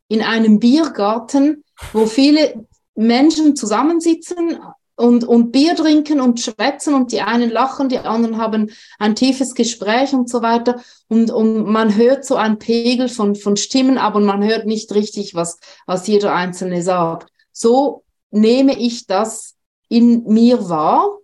in 0.08 0.22
einem 0.22 0.60
Biergarten, 0.60 1.64
wo 1.94 2.06
viele 2.06 2.66
Menschen 2.96 3.56
zusammensitzen, 3.56 4.60
und, 5.02 5.24
und 5.24 5.52
Bier 5.52 5.76
trinken 5.76 6.22
und 6.22 6.40
schwätzen 6.40 6.94
und 6.94 7.12
die 7.12 7.22
einen 7.22 7.50
lachen, 7.50 7.90
die 7.90 7.98
anderen 7.98 8.38
haben 8.38 8.72
ein 9.00 9.16
tiefes 9.16 9.56
Gespräch 9.56 10.14
und 10.14 10.30
so 10.30 10.42
weiter. 10.42 10.82
Und, 11.08 11.32
und 11.32 11.66
man 11.66 11.96
hört 11.96 12.24
so 12.24 12.36
einen 12.36 12.60
Pegel 12.60 13.10
von, 13.10 13.36
von 13.36 13.58
Stimmen, 13.58 13.98
aber 13.98 14.20
man 14.20 14.44
hört 14.44 14.66
nicht 14.66 14.94
richtig, 14.94 15.34
was, 15.34 15.60
was 15.88 16.08
jeder 16.08 16.34
Einzelne 16.34 16.84
sagt. 16.84 17.32
So 17.52 18.04
nehme 18.30 18.78
ich 18.78 19.08
das 19.08 19.56
in 19.90 20.24
mir 20.26 20.70
wahr 20.70 21.18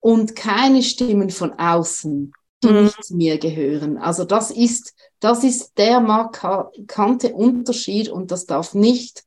und 0.00 0.36
keine 0.36 0.82
Stimmen 0.82 1.30
von 1.30 1.52
außen, 1.52 2.32
die 2.68 2.74
mhm. 2.74 2.84
nicht 2.84 3.04
zu 3.04 3.16
mir 3.16 3.38
gehören. 3.38 3.98
Also 3.98 4.24
das 4.24 4.50
ist, 4.50 4.94
das 5.20 5.44
ist 5.44 5.78
der 5.78 6.00
markante 6.00 7.32
Unterschied 7.32 8.08
und 8.08 8.30
das 8.30 8.46
darf 8.46 8.74
nicht 8.74 9.24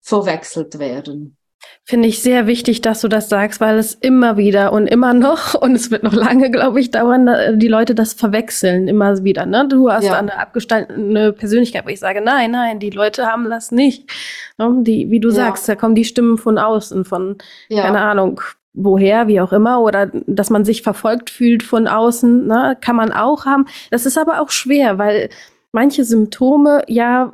verwechselt 0.00 0.78
werden. 0.78 1.36
Finde 1.84 2.08
ich 2.08 2.22
sehr 2.22 2.46
wichtig, 2.46 2.80
dass 2.80 3.00
du 3.00 3.08
das 3.08 3.28
sagst, 3.28 3.60
weil 3.60 3.78
es 3.78 3.94
immer 3.94 4.36
wieder 4.36 4.72
und 4.72 4.86
immer 4.86 5.14
noch, 5.14 5.54
und 5.60 5.74
es 5.74 5.90
wird 5.90 6.02
noch 6.02 6.12
lange, 6.12 6.50
glaube 6.50 6.80
ich, 6.80 6.90
dauern, 6.90 7.58
die 7.58 7.68
Leute 7.68 7.94
das 7.94 8.12
verwechseln, 8.12 8.88
immer 8.88 9.22
wieder. 9.24 9.46
Ne? 9.46 9.66
Du 9.68 9.90
hast 9.90 10.04
ja. 10.04 10.18
eine 10.18 10.38
abgestandene 10.38 11.32
Persönlichkeit, 11.32 11.84
wo 11.84 11.90
ich 11.90 12.00
sage, 12.00 12.20
nein, 12.20 12.52
nein, 12.52 12.78
die 12.78 12.90
Leute 12.90 13.26
haben 13.26 13.50
das 13.50 13.72
nicht. 13.72 14.10
Ne? 14.58 14.78
Die, 14.82 15.10
wie 15.10 15.20
du 15.20 15.28
ja. 15.28 15.34
sagst, 15.34 15.68
da 15.68 15.74
kommen 15.74 15.94
die 15.94 16.04
Stimmen 16.04 16.38
von 16.38 16.58
außen, 16.58 17.04
von, 17.04 17.38
ja. 17.68 17.82
keine 17.82 18.00
Ahnung, 18.00 18.40
woher, 18.74 19.28
wie 19.28 19.40
auch 19.40 19.52
immer, 19.52 19.80
oder 19.82 20.10
dass 20.26 20.50
man 20.50 20.64
sich 20.64 20.82
verfolgt 20.82 21.30
fühlt 21.30 21.62
von 21.62 21.86
außen, 21.86 22.46
ne? 22.46 22.76
kann 22.80 22.96
man 22.96 23.12
auch 23.12 23.44
haben. 23.44 23.66
Das 23.90 24.06
ist 24.06 24.18
aber 24.18 24.40
auch 24.40 24.50
schwer, 24.50 24.98
weil 24.98 25.28
manche 25.72 26.04
Symptome 26.04 26.82
ja 26.88 27.32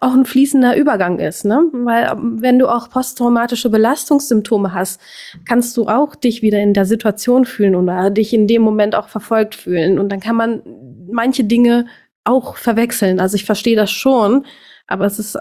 auch 0.00 0.12
ein 0.12 0.24
fließender 0.24 0.76
Übergang 0.76 1.18
ist, 1.18 1.44
ne? 1.44 1.64
Weil 1.72 2.08
ähm, 2.10 2.40
wenn 2.40 2.58
du 2.58 2.68
auch 2.68 2.88
posttraumatische 2.90 3.70
Belastungssymptome 3.70 4.72
hast, 4.72 5.00
kannst 5.46 5.76
du 5.76 5.88
auch 5.88 6.14
dich 6.14 6.42
wieder 6.42 6.60
in 6.60 6.74
der 6.74 6.84
Situation 6.84 7.44
fühlen 7.44 7.74
oder 7.74 8.10
dich 8.10 8.32
in 8.32 8.46
dem 8.46 8.62
Moment 8.62 8.94
auch 8.94 9.08
verfolgt 9.08 9.54
fühlen. 9.54 9.98
Und 9.98 10.10
dann 10.10 10.20
kann 10.20 10.36
man 10.36 10.62
manche 11.10 11.44
Dinge 11.44 11.86
auch 12.24 12.56
verwechseln. 12.56 13.20
Also 13.20 13.34
ich 13.34 13.44
verstehe 13.44 13.76
das 13.76 13.90
schon, 13.90 14.46
aber 14.86 15.06
es 15.06 15.18
ist 15.18 15.38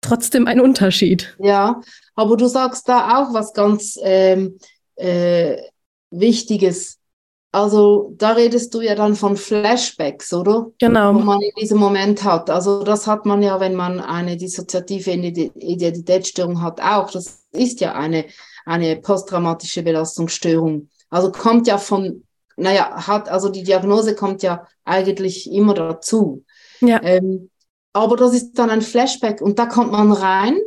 trotzdem 0.00 0.46
ein 0.46 0.60
Unterschied. 0.60 1.34
Ja, 1.40 1.80
aber 2.14 2.36
du 2.36 2.46
sagst 2.46 2.88
da 2.88 3.18
auch 3.18 3.34
was 3.34 3.52
ganz 3.52 3.98
ähm, 4.02 4.58
äh, 4.98 5.62
Wichtiges. 6.10 6.98
Also 7.50 8.14
da 8.18 8.32
redest 8.32 8.74
du 8.74 8.82
ja 8.82 8.94
dann 8.94 9.16
von 9.16 9.36
Flashbacks, 9.36 10.34
oder? 10.34 10.70
Genau. 10.78 11.14
Wo 11.14 11.20
man 11.20 11.40
in 11.40 11.50
diesem 11.58 11.78
Moment 11.78 12.22
hat. 12.22 12.50
Also 12.50 12.82
das 12.82 13.06
hat 13.06 13.24
man 13.24 13.42
ja, 13.42 13.58
wenn 13.58 13.74
man 13.74 14.00
eine 14.00 14.36
dissoziative 14.36 15.12
Identitätsstörung 15.12 16.60
hat, 16.60 16.80
auch. 16.82 17.10
Das 17.10 17.44
ist 17.52 17.80
ja 17.80 17.94
eine, 17.94 18.26
eine 18.66 18.96
posttraumatische 18.96 19.82
Belastungsstörung. 19.82 20.90
Also 21.08 21.32
kommt 21.32 21.66
ja 21.66 21.78
von, 21.78 22.24
naja, 22.56 23.06
hat, 23.06 23.30
also 23.30 23.48
die 23.48 23.62
Diagnose 23.62 24.14
kommt 24.14 24.42
ja 24.42 24.66
eigentlich 24.84 25.50
immer 25.50 25.72
dazu. 25.72 26.44
Ja. 26.80 27.02
Ähm, 27.02 27.48
aber 27.94 28.16
das 28.16 28.34
ist 28.34 28.58
dann 28.58 28.68
ein 28.68 28.82
Flashback 28.82 29.40
und 29.40 29.58
da 29.58 29.64
kommt 29.64 29.90
man 29.90 30.12
rein 30.12 30.58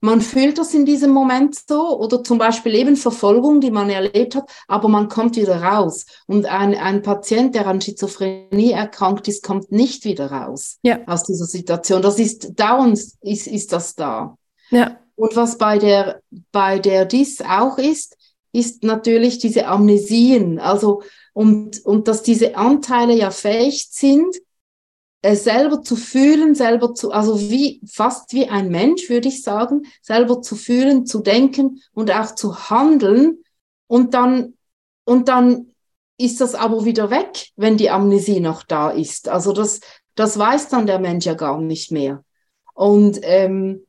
man 0.00 0.22
fühlt 0.22 0.56
das 0.58 0.72
in 0.72 0.86
diesem 0.86 1.10
Moment 1.10 1.56
so 1.68 1.98
oder 1.98 2.24
zum 2.24 2.38
Beispiel 2.38 2.74
eben 2.74 2.96
Verfolgung, 2.96 3.60
die 3.60 3.70
man 3.70 3.90
erlebt 3.90 4.34
hat, 4.34 4.50
aber 4.66 4.88
man 4.88 5.08
kommt 5.08 5.36
wieder 5.36 5.62
raus. 5.62 6.06
Und 6.26 6.46
ein, 6.46 6.74
ein 6.74 7.02
Patient, 7.02 7.54
der 7.54 7.66
an 7.66 7.80
Schizophrenie 7.80 8.72
erkrankt 8.72 9.28
ist, 9.28 9.42
kommt 9.42 9.70
nicht 9.70 10.04
wieder 10.04 10.30
raus 10.32 10.78
ja. 10.82 11.00
aus 11.06 11.24
dieser 11.24 11.44
Situation. 11.44 12.00
Das 12.00 12.18
ist 12.18 12.58
dauernd 12.58 12.98
ist, 13.20 13.46
ist 13.46 13.72
das 13.72 13.94
da. 13.94 14.36
Ja. 14.70 14.98
Und 15.16 15.36
was 15.36 15.58
bei 15.58 15.78
der, 15.78 16.22
bei 16.50 16.78
der 16.78 17.04
DIS 17.04 17.42
auch 17.42 17.76
ist, 17.76 18.16
ist 18.52 18.82
natürlich 18.82 19.38
diese 19.38 19.66
Amnesien. 19.66 20.58
Also, 20.58 21.02
und, 21.34 21.84
und 21.84 22.08
dass 22.08 22.22
diese 22.22 22.56
Anteile 22.56 23.14
ja 23.14 23.30
fähig 23.30 23.88
sind, 23.90 24.34
äh, 25.22 25.36
selber 25.36 25.82
zu 25.82 25.96
fühlen, 25.96 26.54
selber 26.54 26.94
zu, 26.94 27.12
also 27.12 27.38
wie, 27.40 27.80
fast 27.86 28.32
wie 28.32 28.48
ein 28.48 28.70
Mensch, 28.70 29.08
würde 29.08 29.28
ich 29.28 29.42
sagen, 29.42 29.82
selber 30.02 30.40
zu 30.40 30.56
fühlen, 30.56 31.06
zu 31.06 31.20
denken 31.20 31.82
und 31.92 32.10
auch 32.10 32.34
zu 32.34 32.70
handeln. 32.70 33.42
Und 33.86 34.14
dann, 34.14 34.54
und 35.04 35.28
dann 35.28 35.74
ist 36.16 36.40
das 36.40 36.54
aber 36.54 36.84
wieder 36.84 37.10
weg, 37.10 37.48
wenn 37.56 37.76
die 37.76 37.90
Amnesie 37.90 38.40
noch 38.40 38.62
da 38.62 38.90
ist. 38.90 39.28
Also 39.28 39.52
das, 39.52 39.80
das 40.14 40.38
weiß 40.38 40.68
dann 40.68 40.86
der 40.86 40.98
Mensch 40.98 41.26
ja 41.26 41.34
gar 41.34 41.60
nicht 41.60 41.92
mehr. 41.92 42.24
Und 42.74 43.20
ähm, 43.22 43.86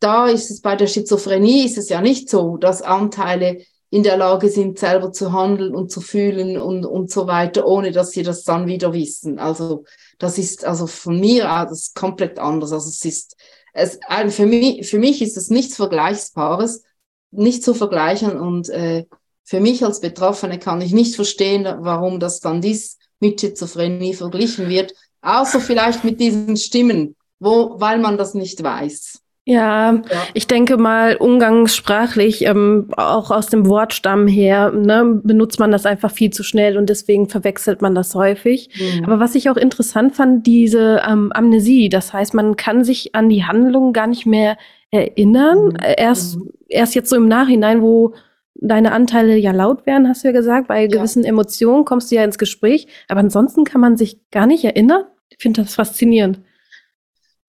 da 0.00 0.28
ist 0.28 0.50
es 0.50 0.60
bei 0.60 0.76
der 0.76 0.86
Schizophrenie 0.86 1.64
ist 1.64 1.78
es 1.78 1.88
ja 1.88 2.00
nicht 2.00 2.28
so, 2.28 2.56
dass 2.56 2.82
Anteile 2.82 3.64
in 3.90 4.02
der 4.02 4.16
Lage 4.16 4.50
sind, 4.50 4.78
selber 4.78 5.12
zu 5.12 5.32
handeln 5.32 5.74
und 5.74 5.90
zu 5.90 6.00
fühlen 6.00 6.58
und, 6.58 6.84
und 6.84 7.10
so 7.10 7.26
weiter, 7.26 7.66
ohne 7.66 7.90
dass 7.90 8.10
sie 8.10 8.22
das 8.22 8.44
dann 8.44 8.66
wieder 8.66 8.92
wissen. 8.92 9.38
Also 9.38 9.84
das 10.18 10.36
ist 10.36 10.64
also 10.64 10.86
von 10.86 11.18
mir 11.18 11.50
aus 11.50 11.68
das 11.68 11.94
komplett 11.94 12.38
anders. 12.38 12.72
Also 12.72 12.88
es 12.88 13.04
ist, 13.04 13.36
es, 13.72 13.98
für, 14.30 14.46
mich, 14.46 14.88
für 14.88 14.98
mich 14.98 15.22
ist 15.22 15.36
es 15.36 15.48
nichts 15.48 15.76
Vergleichbares, 15.76 16.82
nicht 17.30 17.62
zu 17.62 17.74
vergleichen 17.74 18.38
und 18.38 18.68
äh, 18.68 19.06
für 19.44 19.60
mich 19.60 19.82
als 19.82 20.00
Betroffene 20.00 20.58
kann 20.58 20.82
ich 20.82 20.92
nicht 20.92 21.14
verstehen, 21.14 21.66
warum 21.80 22.20
das 22.20 22.40
dann 22.40 22.60
dies 22.60 22.98
mit 23.20 23.40
Schizophrenie 23.40 24.12
verglichen 24.12 24.68
wird, 24.68 24.92
außer 25.22 25.60
vielleicht 25.60 26.04
mit 26.04 26.20
diesen 26.20 26.56
Stimmen, 26.58 27.16
wo, 27.38 27.80
weil 27.80 27.98
man 27.98 28.18
das 28.18 28.34
nicht 28.34 28.62
weiß. 28.62 29.20
Ja, 29.48 29.94
ja, 29.94 30.02
ich 30.34 30.46
denke 30.46 30.76
mal, 30.76 31.16
umgangssprachlich, 31.16 32.44
ähm, 32.44 32.88
auch 32.98 33.30
aus 33.30 33.46
dem 33.46 33.66
Wortstamm 33.66 34.26
her, 34.26 34.70
ne, 34.72 35.22
benutzt 35.24 35.58
man 35.58 35.70
das 35.70 35.86
einfach 35.86 36.10
viel 36.10 36.28
zu 36.30 36.42
schnell 36.42 36.76
und 36.76 36.90
deswegen 36.90 37.30
verwechselt 37.30 37.80
man 37.80 37.94
das 37.94 38.14
häufig. 38.14 38.68
Mhm. 38.78 39.06
Aber 39.06 39.20
was 39.20 39.34
ich 39.34 39.48
auch 39.48 39.56
interessant 39.56 40.14
fand, 40.14 40.46
diese 40.46 41.00
ähm, 41.08 41.32
Amnesie, 41.32 41.88
das 41.88 42.12
heißt, 42.12 42.34
man 42.34 42.56
kann 42.56 42.84
sich 42.84 43.14
an 43.14 43.30
die 43.30 43.46
Handlung 43.46 43.94
gar 43.94 44.06
nicht 44.06 44.26
mehr 44.26 44.58
erinnern. 44.90 45.68
Mhm. 45.68 45.76
Erst, 45.96 46.36
mhm. 46.36 46.50
erst 46.68 46.94
jetzt 46.94 47.08
so 47.08 47.16
im 47.16 47.26
Nachhinein, 47.26 47.80
wo 47.80 48.12
deine 48.54 48.92
Anteile 48.92 49.34
ja 49.38 49.52
laut 49.52 49.86
werden, 49.86 50.08
hast 50.08 50.24
du 50.24 50.28
ja 50.28 50.32
gesagt, 50.32 50.68
bei 50.68 50.88
gewissen 50.88 51.22
ja. 51.22 51.30
Emotionen 51.30 51.86
kommst 51.86 52.10
du 52.10 52.16
ja 52.16 52.24
ins 52.24 52.36
Gespräch, 52.36 52.86
aber 53.08 53.20
ansonsten 53.20 53.64
kann 53.64 53.80
man 53.80 53.96
sich 53.96 54.18
gar 54.30 54.46
nicht 54.46 54.64
erinnern. 54.64 55.04
Ich 55.30 55.38
finde 55.40 55.62
das 55.62 55.74
faszinierend. 55.74 56.40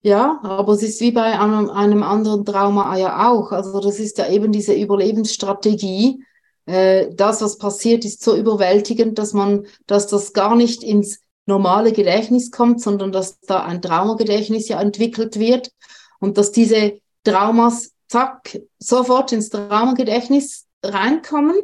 Ja, 0.02 0.40
aber 0.42 0.72
es 0.72 0.82
ist 0.82 1.00
wie 1.00 1.12
bei 1.12 1.38
einem, 1.38 1.68
einem 1.68 2.02
anderen 2.02 2.44
Trauma 2.44 2.96
ja 2.96 3.30
auch. 3.30 3.52
Also 3.52 3.80
das 3.80 3.98
ist 3.98 4.16
ja 4.18 4.28
eben 4.28 4.50
diese 4.50 4.72
Überlebensstrategie. 4.72 6.24
Äh, 6.64 7.14
das, 7.14 7.42
was 7.42 7.58
passiert, 7.58 8.04
ist 8.04 8.22
so 8.22 8.34
überwältigend, 8.34 9.18
dass 9.18 9.34
man, 9.34 9.66
dass 9.86 10.06
das 10.06 10.32
gar 10.32 10.56
nicht 10.56 10.82
ins 10.82 11.20
normale 11.44 11.92
Gedächtnis 11.92 12.50
kommt, 12.50 12.80
sondern 12.80 13.12
dass 13.12 13.40
da 13.40 13.64
ein 13.64 13.82
Traumagedächtnis 13.82 14.68
ja 14.68 14.80
entwickelt 14.80 15.38
wird 15.38 15.70
und 16.18 16.38
dass 16.38 16.52
diese 16.52 16.98
Traumas, 17.24 17.92
zack, 18.08 18.58
sofort 18.78 19.32
ins 19.32 19.50
Traumagedächtnis 19.50 20.66
reinkommen 20.82 21.56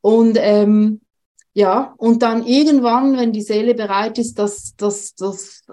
und 0.00 0.38
ähm, 0.40 1.00
ja, 1.52 1.94
und 1.98 2.22
dann 2.22 2.46
irgendwann, 2.46 3.16
wenn 3.16 3.32
die 3.32 3.42
Seele 3.42 3.74
bereit 3.74 4.18
ist, 4.18 4.38
das, 4.38 4.74
das, 4.76 5.14
das 5.16 5.64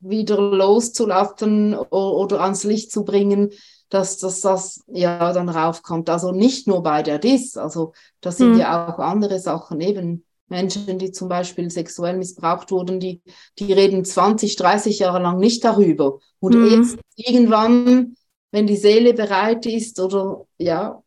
wieder 0.00 0.40
loszulassen 0.40 1.74
oder, 1.74 2.40
ans 2.40 2.64
Licht 2.64 2.90
zu 2.90 3.04
bringen, 3.04 3.50
dass, 3.88 4.18
dass 4.18 4.40
das 4.40 4.82
ja 4.88 5.32
dann 5.32 5.48
raufkommt. 5.48 6.08
Also 6.08 6.32
nicht 6.32 6.66
nur 6.66 6.82
bei 6.82 7.02
der 7.02 7.18
DIS, 7.18 7.56
also 7.56 7.92
das 8.20 8.38
sind 8.38 8.54
mhm. 8.54 8.60
ja 8.60 8.88
auch 8.88 8.98
andere 8.98 9.38
Sachen, 9.40 9.80
eben 9.80 10.24
Menschen, 10.48 10.98
die 10.98 11.12
zum 11.12 11.28
Beispiel 11.28 11.70
sexuell 11.70 12.16
missbraucht 12.16 12.70
wurden, 12.70 12.98
die, 12.98 13.22
die 13.58 13.72
reden 13.72 14.04
20, 14.04 14.56
30 14.56 14.98
Jahre 14.98 15.22
lang 15.22 15.38
nicht 15.38 15.64
darüber. 15.64 16.18
Und 16.40 16.54
mhm. 16.54 16.66
jetzt 16.70 16.98
irgendwann, 17.16 18.16
wenn 18.50 18.66
die 18.66 18.76
Seele 18.76 19.14
bereit 19.14 19.66
ist 19.66 20.00
oder 20.00 20.46
ja, 20.58 21.02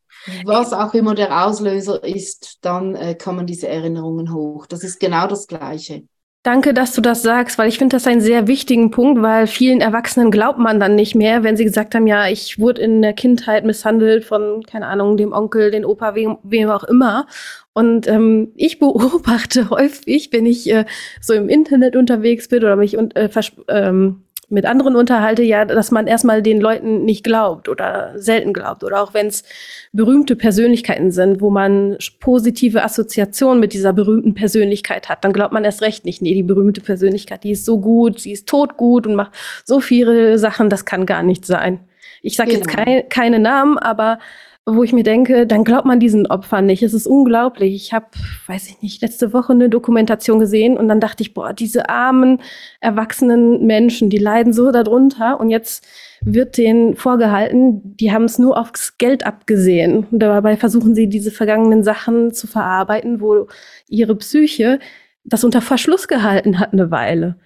was 0.46 0.72
auch 0.72 0.94
immer 0.94 1.16
der 1.16 1.46
Auslöser 1.46 2.04
ist, 2.04 2.60
dann 2.62 2.96
äh, 2.96 3.16
kommen 3.16 3.46
diese 3.46 3.68
Erinnerungen 3.68 4.34
hoch. 4.34 4.66
Das 4.66 4.84
ist 4.84 5.00
genau 5.00 5.28
das 5.28 5.48
Gleiche. 5.48 6.04
Danke, 6.44 6.74
dass 6.74 6.92
du 6.92 7.00
das 7.00 7.22
sagst, 7.22 7.58
weil 7.58 7.70
ich 7.70 7.78
finde 7.78 7.96
das 7.96 8.06
einen 8.06 8.20
sehr 8.20 8.48
wichtigen 8.48 8.92
Punkt, 8.92 9.22
weil 9.22 9.48
vielen 9.48 9.80
Erwachsenen 9.80 10.30
glaubt 10.30 10.60
man 10.60 10.78
dann 10.78 10.94
nicht 10.94 11.16
mehr, 11.16 11.42
wenn 11.42 11.56
sie 11.56 11.64
gesagt 11.64 11.96
haben, 11.96 12.06
ja, 12.06 12.28
ich 12.28 12.60
wurde 12.60 12.82
in 12.82 13.02
der 13.02 13.14
Kindheit 13.14 13.64
misshandelt 13.64 14.26
von, 14.26 14.62
keine 14.64 14.88
Ahnung, 14.88 15.16
dem 15.16 15.32
Onkel, 15.32 15.72
den 15.72 15.86
Opa, 15.86 16.16
wem, 16.16 16.38
wem 16.44 16.70
auch 16.70 16.84
immer. 16.84 17.28
Und 17.72 18.10
ähm, 18.10 18.52
ich 18.56 18.78
beobachte 18.78 19.70
häufig, 19.70 20.34
wenn 20.34 20.46
ich 20.46 20.70
äh, 20.70 20.84
so 21.22 21.34
im 21.34 21.48
Internet 21.48 21.96
unterwegs 21.96 22.50
bin 22.50 22.62
oder 22.62 22.76
mich 22.76 22.98
äh, 22.98 23.30
ähm, 23.70 24.24
mit 24.50 24.66
anderen 24.66 24.96
unterhalte, 24.96 25.44
ja, 25.44 25.66
dass 25.66 25.92
man 25.92 26.08
erstmal 26.08 26.42
den 26.42 26.62
Leuten 26.62 27.06
nicht 27.06 27.24
glaubt 27.24 27.70
oder 27.70 28.14
selten 28.16 28.54
glaubt. 28.54 28.84
Oder 28.84 29.02
auch 29.02 29.14
wenn 29.14 29.28
es 29.28 29.44
berühmte 29.92 30.36
Persönlichkeiten 30.36 31.12
sind, 31.12 31.42
wo 31.42 31.50
man 31.50 31.98
positive 32.20 32.84
Assoziationen 32.84 33.60
mit 33.60 33.74
dieser 33.74 33.94
berühmten 33.94 34.34
Persönlichkeit 34.34 35.10
hat, 35.10 35.24
dann 35.24 35.34
glaubt 35.34 35.54
man 35.54 35.64
erst 35.64 35.82
recht 35.82 36.06
nicht, 36.06 36.22
nee, 36.22 36.34
die 36.34 36.44
berühmte 36.44 36.82
Persönlichkeit, 36.82 37.44
die 37.44 37.52
ist 37.52 37.66
so 37.66 37.80
gut, 37.80 38.20
sie 38.20 38.32
ist 38.32 38.48
totgut 38.48 39.08
und 39.08 39.16
macht 39.16 39.34
so 39.66 39.80
viele 39.80 40.38
Sachen, 40.38 40.70
das 40.70 40.86
kann 40.86 41.06
gar 41.06 41.24
nicht 41.24 41.46
sein. 41.46 41.80
Ich 42.22 42.36
sage 42.36 42.52
genau. 42.52 42.64
jetzt 42.64 42.76
kein, 42.76 43.10
keine 43.10 43.40
Namen, 43.40 43.78
aber 43.78 44.20
wo 44.66 44.82
ich 44.82 44.94
mir 44.94 45.04
denke, 45.04 45.46
dann 45.46 45.66
glaubt 45.66 45.86
man 45.86 46.00
diesen 46.00 46.26
Opfern 46.28 46.66
nicht. 46.66 46.84
Es 46.84 46.94
ist 46.94 47.06
unglaublich. 47.06 47.76
Ich 47.76 47.92
habe, 47.92 48.06
weiß 48.48 48.70
ich 48.70 48.82
nicht, 48.82 49.02
letzte 49.02 49.34
Woche 49.34 49.52
eine 49.52 49.68
Dokumentation 49.68 50.40
gesehen 50.40 50.78
und 50.78 50.88
dann 50.88 51.02
dachte 51.02 51.22
ich, 51.22 51.34
boah, 51.34 51.52
diese 51.52 51.90
armen, 51.90 52.40
erwachsenen 52.80 53.66
Menschen, 53.66 54.10
die 54.10 54.18
leiden 54.18 54.54
so 54.54 54.72
darunter 54.72 55.40
und 55.40 55.50
jetzt 55.50 55.86
wird 56.22 56.58
denen 56.58 56.96
vorgehalten, 56.96 57.98
die 57.98 58.14
haben 58.14 58.24
es 58.24 58.40
nur 58.40 58.58
aufs 58.58 58.98
Geld 58.98 59.26
abgesehen. 59.26 60.08
Und 60.10 60.20
dabei 60.20 60.56
versuchen 60.56 60.96
sie, 60.96 61.10
diese 61.10 61.32
vergangenen 61.32 61.84
Sachen 61.84 62.32
zu 62.32 62.48
verarbeiten, 62.48 63.20
wo 63.20 63.48
ihre 63.90 64.16
Psyche 64.16 64.80
das 65.26 65.44
unter 65.44 65.62
Verschluss 65.62 66.08
gehalten 66.08 66.60
hat 66.60 66.72
eine 66.72 66.90
Weile. 66.90 67.38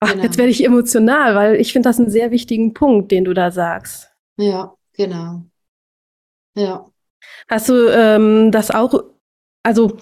Ach, 0.00 0.10
genau. 0.10 0.24
Jetzt 0.24 0.38
werde 0.38 0.50
ich 0.50 0.64
emotional, 0.64 1.36
weil 1.36 1.54
ich 1.56 1.72
finde 1.72 1.88
das 1.88 2.00
einen 2.00 2.10
sehr 2.10 2.32
wichtigen 2.32 2.74
Punkt, 2.74 3.12
den 3.12 3.24
du 3.24 3.32
da 3.32 3.52
sagst. 3.52 4.10
Ja, 4.36 4.74
genau. 4.92 5.44
Ja. 6.54 6.90
Hast 7.48 7.68
du 7.68 7.88
ähm, 7.88 8.50
das 8.50 8.70
auch, 8.70 8.94
also 9.62 9.96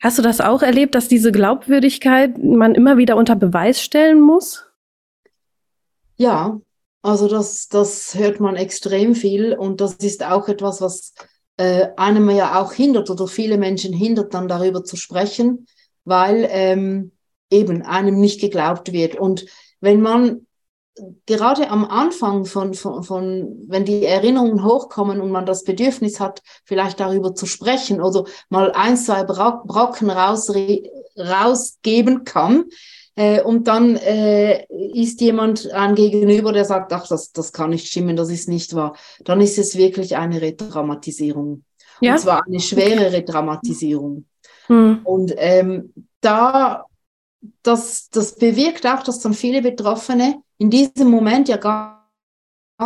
hast 0.00 0.18
du 0.18 0.22
das 0.22 0.40
auch 0.40 0.62
erlebt, 0.62 0.94
dass 0.94 1.08
diese 1.08 1.32
Glaubwürdigkeit 1.32 2.38
man 2.42 2.74
immer 2.74 2.96
wieder 2.96 3.16
unter 3.16 3.36
Beweis 3.36 3.80
stellen 3.80 4.20
muss? 4.20 4.66
Ja, 6.16 6.60
also 7.02 7.28
das, 7.28 7.68
das 7.68 8.14
hört 8.14 8.40
man 8.40 8.56
extrem 8.56 9.14
viel 9.14 9.54
und 9.54 9.80
das 9.80 9.94
ist 9.94 10.24
auch 10.24 10.48
etwas, 10.48 10.80
was 10.80 11.14
äh, 11.56 11.88
einem 11.96 12.30
ja 12.30 12.60
auch 12.60 12.72
hindert 12.72 13.10
oder 13.10 13.26
viele 13.26 13.58
Menschen 13.58 13.92
hindert, 13.92 14.34
dann 14.34 14.48
darüber 14.48 14.84
zu 14.84 14.96
sprechen, 14.96 15.66
weil 16.04 16.46
ähm, 16.50 17.12
eben 17.50 17.82
einem 17.82 18.20
nicht 18.20 18.40
geglaubt 18.40 18.92
wird. 18.92 19.16
Und 19.16 19.46
wenn 19.80 20.00
man 20.00 20.46
gerade 21.26 21.70
am 21.70 21.84
Anfang 21.84 22.44
von, 22.44 22.74
von, 22.74 23.02
von, 23.02 23.64
wenn 23.68 23.84
die 23.84 24.04
Erinnerungen 24.04 24.64
hochkommen 24.64 25.20
und 25.20 25.30
man 25.30 25.46
das 25.46 25.64
Bedürfnis 25.64 26.20
hat, 26.20 26.42
vielleicht 26.64 27.00
darüber 27.00 27.34
zu 27.34 27.46
sprechen 27.46 28.02
oder 28.02 28.24
mal 28.50 28.72
ein, 28.72 28.96
zwei 28.96 29.24
Brocken 29.24 30.10
raus, 30.10 30.52
rausgeben 31.16 32.24
kann, 32.24 32.64
äh, 33.14 33.42
und 33.42 33.68
dann 33.68 33.96
äh, 33.96 34.64
ist 34.94 35.20
jemand 35.20 35.70
ein 35.72 35.94
Gegenüber, 35.94 36.52
der 36.52 36.64
sagt, 36.64 36.92
ach, 36.92 37.06
das, 37.08 37.32
das 37.32 37.52
kann 37.52 37.70
nicht 37.70 37.86
stimmen, 37.86 38.16
das 38.16 38.30
ist 38.30 38.48
nicht 38.48 38.74
wahr. 38.74 38.96
Dann 39.24 39.40
ist 39.40 39.58
es 39.58 39.76
wirklich 39.76 40.16
eine 40.16 40.40
Redramatisierung. 40.40 41.64
Ja? 42.00 42.14
Und 42.14 42.20
zwar 42.20 42.46
eine 42.46 42.60
schwere 42.60 43.06
okay. 43.06 43.16
Redramatisierung. 43.16 44.24
Hm. 44.66 45.00
Und 45.04 45.34
ähm, 45.36 45.92
da, 46.20 46.86
das, 47.62 48.08
das 48.10 48.36
bewirkt 48.36 48.86
auch, 48.86 49.02
dass 49.02 49.20
dann 49.20 49.34
viele 49.34 49.62
Betroffene 49.62 50.42
in 50.58 50.70
diesem 50.70 51.10
Moment 51.10 51.48
ja 51.48 51.56
gar 51.56 52.08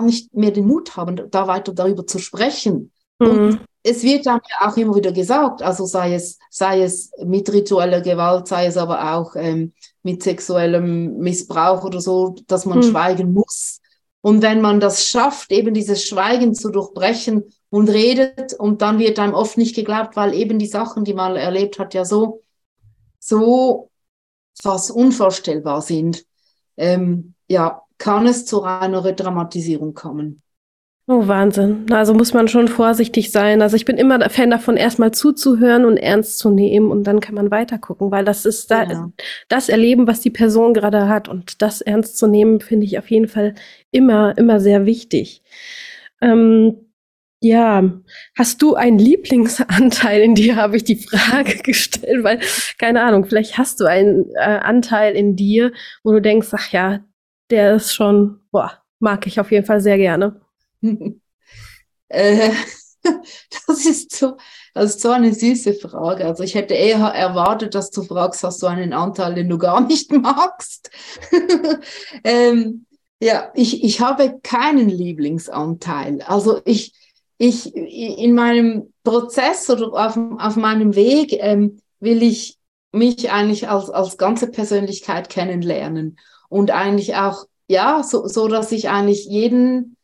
nicht 0.02 0.34
mehr 0.34 0.50
den 0.50 0.66
Mut 0.66 0.96
haben, 0.96 1.30
da 1.30 1.46
weiter 1.46 1.72
darüber 1.72 2.06
zu 2.06 2.18
sprechen. 2.18 2.92
Mhm. 3.18 3.28
Und 3.28 3.60
es 3.82 4.02
wird 4.02 4.26
dann 4.26 4.40
ja 4.50 4.68
auch 4.68 4.76
immer 4.76 4.94
wieder 4.96 5.12
gesagt, 5.12 5.62
also 5.62 5.86
sei 5.86 6.14
es, 6.14 6.38
sei 6.50 6.82
es 6.82 7.10
mit 7.24 7.52
ritueller 7.52 8.00
Gewalt, 8.00 8.48
sei 8.48 8.66
es 8.66 8.76
aber 8.76 9.14
auch 9.14 9.36
ähm, 9.36 9.72
mit 10.02 10.22
sexuellem 10.22 11.18
Missbrauch 11.18 11.84
oder 11.84 12.00
so, 12.00 12.34
dass 12.46 12.66
man 12.66 12.78
mhm. 12.78 12.82
schweigen 12.82 13.32
muss. 13.32 13.80
Und 14.22 14.42
wenn 14.42 14.60
man 14.60 14.80
das 14.80 15.06
schafft, 15.06 15.52
eben 15.52 15.72
dieses 15.72 16.02
Schweigen 16.02 16.52
zu 16.52 16.70
durchbrechen 16.70 17.44
und 17.70 17.88
redet, 17.88 18.54
und 18.54 18.82
dann 18.82 18.98
wird 18.98 19.20
einem 19.20 19.34
oft 19.34 19.56
nicht 19.56 19.76
geglaubt, 19.76 20.16
weil 20.16 20.34
eben 20.34 20.58
die 20.58 20.66
Sachen, 20.66 21.04
die 21.04 21.14
man 21.14 21.36
erlebt 21.36 21.78
hat, 21.78 21.94
ja 21.94 22.04
so, 22.04 22.40
so 23.20 23.85
fast 24.60 24.90
unvorstellbar 24.90 25.82
sind. 25.82 26.24
Ähm, 26.76 27.34
ja, 27.48 27.82
kann 27.98 28.26
es 28.26 28.44
zu 28.46 28.62
einer 28.62 29.04
Redramatisierung 29.04 29.94
kommen. 29.94 30.42
Oh, 31.08 31.28
Wahnsinn. 31.28 31.86
Also 31.92 32.14
muss 32.14 32.34
man 32.34 32.48
schon 32.48 32.66
vorsichtig 32.66 33.30
sein. 33.30 33.62
Also 33.62 33.76
ich 33.76 33.84
bin 33.84 33.96
immer 33.96 34.18
der 34.18 34.28
Fan 34.28 34.50
davon, 34.50 34.76
erstmal 34.76 35.12
zuzuhören 35.12 35.84
und 35.84 35.98
ernst 35.98 36.38
zu 36.38 36.50
nehmen 36.50 36.90
und 36.90 37.04
dann 37.04 37.20
kann 37.20 37.36
man 37.36 37.52
weiter 37.52 37.78
gucken, 37.78 38.10
weil 38.10 38.24
das 38.24 38.44
ist 38.44 38.72
da, 38.72 38.84
genau. 38.84 39.12
das 39.48 39.68
Erleben, 39.68 40.08
was 40.08 40.20
die 40.20 40.30
Person 40.30 40.74
gerade 40.74 41.08
hat 41.08 41.28
und 41.28 41.62
das 41.62 41.80
ernst 41.80 42.18
zu 42.18 42.26
nehmen, 42.26 42.60
finde 42.60 42.86
ich 42.86 42.98
auf 42.98 43.08
jeden 43.08 43.28
Fall 43.28 43.54
immer, 43.92 44.36
immer 44.36 44.58
sehr 44.58 44.84
wichtig. 44.84 45.44
Ähm, 46.20 46.85
ja, 47.40 47.82
hast 48.36 48.62
du 48.62 48.74
einen 48.74 48.98
Lieblingsanteil 48.98 50.22
in 50.22 50.34
dir, 50.34 50.56
habe 50.56 50.76
ich 50.76 50.84
die 50.84 50.96
Frage 50.96 51.56
gestellt, 51.58 52.24
weil, 52.24 52.40
keine 52.78 53.02
Ahnung, 53.02 53.26
vielleicht 53.26 53.58
hast 53.58 53.80
du 53.80 53.84
einen 53.84 54.30
äh, 54.34 54.40
Anteil 54.40 55.14
in 55.14 55.36
dir, 55.36 55.72
wo 56.02 56.12
du 56.12 56.20
denkst, 56.20 56.48
ach 56.52 56.72
ja, 56.72 57.00
der 57.50 57.76
ist 57.76 57.94
schon, 57.94 58.40
boah, 58.50 58.82
mag 58.98 59.26
ich 59.26 59.38
auf 59.38 59.52
jeden 59.52 59.66
Fall 59.66 59.80
sehr 59.80 59.98
gerne. 59.98 60.40
äh, 62.08 62.50
das 63.66 63.86
ist 63.86 64.16
so, 64.16 64.36
das 64.74 64.96
ist 64.96 65.00
so 65.00 65.10
eine 65.10 65.32
süße 65.32 65.74
Frage. 65.74 66.26
Also 66.26 66.42
ich 66.42 66.54
hätte 66.54 66.74
eher 66.74 66.98
erwartet, 66.98 67.74
dass 67.74 67.90
du 67.90 68.02
fragst, 68.02 68.42
hast 68.42 68.62
du 68.62 68.66
einen 68.66 68.92
Anteil, 68.92 69.34
den 69.34 69.48
du 69.48 69.58
gar 69.58 69.80
nicht 69.80 70.10
magst? 70.12 70.90
ähm, 72.24 72.86
ja, 73.20 73.50
ich, 73.54 73.82
ich 73.82 74.00
habe 74.00 74.40
keinen 74.42 74.88
Lieblingsanteil. 74.88 76.22
Also 76.22 76.60
ich, 76.64 76.92
ich 77.38 77.74
in 77.74 78.34
meinem 78.34 78.92
Prozess 79.04 79.68
oder 79.68 79.92
auf, 79.92 80.18
auf 80.38 80.56
meinem 80.56 80.94
Weg 80.94 81.32
ähm, 81.32 81.80
will 82.00 82.22
ich 82.22 82.58
mich 82.92 83.30
eigentlich 83.30 83.68
als, 83.68 83.90
als 83.90 84.16
ganze 84.16 84.50
Persönlichkeit 84.50 85.28
kennenlernen 85.28 86.18
und 86.48 86.70
eigentlich 86.70 87.16
auch, 87.16 87.44
ja, 87.68 88.02
so, 88.02 88.26
so 88.26 88.48
dass 88.48 88.72
ich 88.72 88.88
eigentlich 88.88 89.26
jeden 89.26 89.96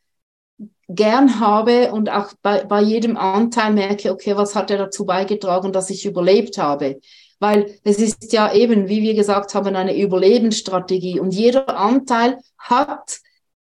gern 0.89 1.41
habe 1.41 1.93
und 1.93 2.11
auch 2.11 2.33
bei, 2.43 2.64
bei 2.64 2.83
jedem 2.83 3.16
Anteil 3.16 3.72
merke, 3.72 4.12
okay, 4.12 4.37
was 4.37 4.55
hat 4.55 4.70
er 4.70 4.78
dazu 4.78 5.07
beigetragen, 5.07 5.72
dass 5.72 5.91
ich 5.91 6.05
überlebt 6.05 6.59
habe? 6.59 7.01
Weil 7.39 7.78
es 7.83 7.99
ist 7.99 8.33
ja 8.33 8.53
eben, 8.53 8.89
wie 8.89 9.03
wir 9.03 9.14
gesagt 9.14 9.55
haben, 9.55 9.74
eine 9.74 9.97
Überlebensstrategie 9.97 11.18
und 11.18 11.33
jeder 11.33 11.76
Anteil 11.76 12.39
hat 12.59 13.22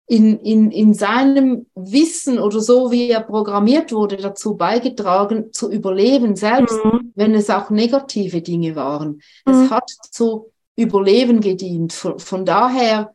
in, 0.09 0.39
in, 0.41 0.71
in 0.71 0.95
seinem 0.95 1.67
Wissen 1.75 2.39
oder 2.39 2.61
so, 2.61 2.91
wie 2.91 3.11
er 3.11 3.21
programmiert 3.21 3.93
wurde, 3.93 4.17
dazu 4.17 4.57
beigetragen, 4.57 5.53
zu 5.53 5.71
überleben, 5.71 6.35
selbst 6.35 6.83
mhm. 6.83 7.13
wenn 7.15 7.35
es 7.35 7.51
auch 7.51 7.69
negative 7.69 8.41
Dinge 8.41 8.75
waren. 8.75 9.21
Mhm. 9.47 9.53
Es 9.53 9.71
hat 9.71 9.91
zu 10.11 10.51
Überleben 10.77 11.41
gedient. 11.41 11.93
Von, 11.93 12.21
von 12.21 12.47
daher, 12.47 13.13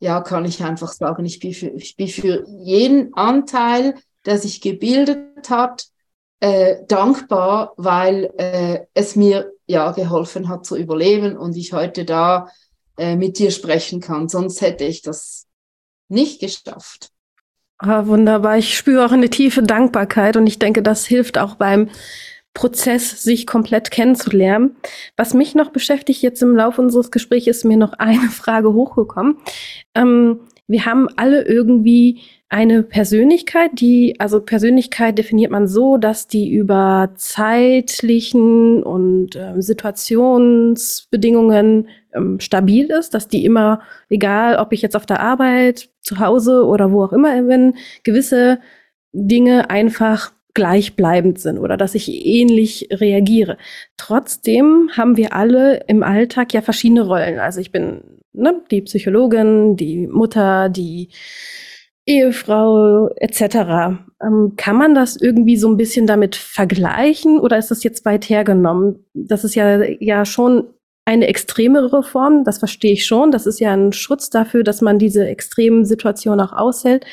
ja, 0.00 0.20
kann 0.20 0.44
ich 0.44 0.62
einfach 0.64 0.92
sagen, 0.92 1.24
ich 1.24 1.38
bin 1.38 1.54
für, 1.54 1.68
ich 1.68 1.96
bin 1.96 2.08
für 2.08 2.44
jeden 2.48 3.14
Anteil, 3.14 3.94
der 4.26 4.38
sich 4.38 4.60
gebildet 4.60 5.48
hat, 5.48 5.86
äh, 6.40 6.84
dankbar, 6.88 7.72
weil 7.76 8.32
äh, 8.36 8.80
es 8.94 9.16
mir 9.16 9.52
ja 9.66 9.92
geholfen 9.92 10.48
hat 10.48 10.66
zu 10.66 10.76
überleben 10.76 11.36
und 11.36 11.56
ich 11.56 11.72
heute 11.72 12.04
da 12.04 12.48
äh, 12.98 13.16
mit 13.16 13.38
dir 13.38 13.50
sprechen 13.52 14.00
kann. 14.00 14.28
Sonst 14.28 14.60
hätte 14.60 14.84
ich 14.84 15.00
das 15.00 15.47
nicht 16.08 16.40
geschafft. 16.40 17.10
Ah, 17.78 18.06
wunderbar. 18.06 18.58
Ich 18.58 18.76
spüre 18.76 19.06
auch 19.06 19.12
eine 19.12 19.30
tiefe 19.30 19.62
Dankbarkeit 19.62 20.36
und 20.36 20.46
ich 20.46 20.58
denke, 20.58 20.82
das 20.82 21.06
hilft 21.06 21.38
auch 21.38 21.54
beim 21.54 21.90
Prozess, 22.54 23.22
sich 23.22 23.46
komplett 23.46 23.92
kennenzulernen. 23.92 24.76
Was 25.16 25.32
mich 25.32 25.54
noch 25.54 25.70
beschäftigt 25.70 26.22
jetzt 26.22 26.42
im 26.42 26.56
Laufe 26.56 26.80
unseres 26.80 27.12
Gesprächs, 27.12 27.46
ist 27.46 27.64
mir 27.64 27.76
noch 27.76 27.92
eine 27.92 28.28
Frage 28.30 28.72
hochgekommen. 28.72 29.38
Ähm, 29.94 30.40
wir 30.68 30.86
haben 30.86 31.08
alle 31.16 31.42
irgendwie 31.42 32.20
eine 32.50 32.82
Persönlichkeit, 32.82 33.72
die, 33.74 34.16
also 34.18 34.40
Persönlichkeit 34.40 35.18
definiert 35.18 35.50
man 35.50 35.66
so, 35.66 35.98
dass 35.98 36.28
die 36.28 36.50
über 36.50 37.10
zeitlichen 37.16 38.82
und 38.82 39.36
äh, 39.36 39.60
Situationsbedingungen 39.60 41.88
ähm, 42.14 42.40
stabil 42.40 42.86
ist, 42.86 43.12
dass 43.14 43.28
die 43.28 43.44
immer, 43.44 43.82
egal 44.08 44.56
ob 44.56 44.72
ich 44.72 44.80
jetzt 44.82 44.96
auf 44.96 45.06
der 45.06 45.20
Arbeit, 45.20 45.90
zu 46.00 46.18
Hause 46.20 46.64
oder 46.64 46.92
wo 46.92 47.04
auch 47.04 47.12
immer 47.12 47.42
bin, 47.42 47.74
gewisse 48.02 48.60
Dinge 49.12 49.70
einfach 49.70 50.32
gleichbleibend 50.54 51.38
sind 51.38 51.58
oder 51.58 51.76
dass 51.76 51.94
ich 51.94 52.08
ähnlich 52.08 52.88
reagiere. 52.90 53.58
Trotzdem 53.96 54.90
haben 54.96 55.16
wir 55.16 55.34
alle 55.34 55.84
im 55.86 56.02
Alltag 56.02 56.52
ja 56.54 56.62
verschiedene 56.62 57.02
Rollen. 57.02 57.38
Also 57.38 57.60
ich 57.60 57.70
bin 57.72 58.02
ne, 58.38 58.62
die 58.70 58.82
Psychologin, 58.82 59.76
die 59.76 60.06
Mutter, 60.06 60.68
die 60.68 61.10
Ehefrau 62.06 63.08
etc. 63.16 64.00
Ähm, 64.22 64.54
kann 64.56 64.76
man 64.76 64.94
das 64.94 65.16
irgendwie 65.16 65.56
so 65.56 65.68
ein 65.68 65.76
bisschen 65.76 66.06
damit 66.06 66.36
vergleichen 66.36 67.38
oder 67.38 67.58
ist 67.58 67.70
das 67.70 67.84
jetzt 67.84 68.04
weit 68.06 68.28
hergenommen? 68.28 69.04
Das 69.12 69.44
ist 69.44 69.54
ja, 69.54 69.82
ja 69.82 70.24
schon 70.24 70.68
eine 71.04 71.26
extremere 71.26 72.02
Form, 72.02 72.44
das 72.44 72.58
verstehe 72.58 72.92
ich 72.92 73.06
schon. 73.06 73.30
Das 73.30 73.46
ist 73.46 73.60
ja 73.60 73.72
ein 73.72 73.92
Schutz 73.92 74.30
dafür, 74.30 74.62
dass 74.62 74.80
man 74.80 74.98
diese 74.98 75.26
extremen 75.26 75.84
Situationen 75.84 76.40
auch 76.40 76.52
aushält. 76.52 77.04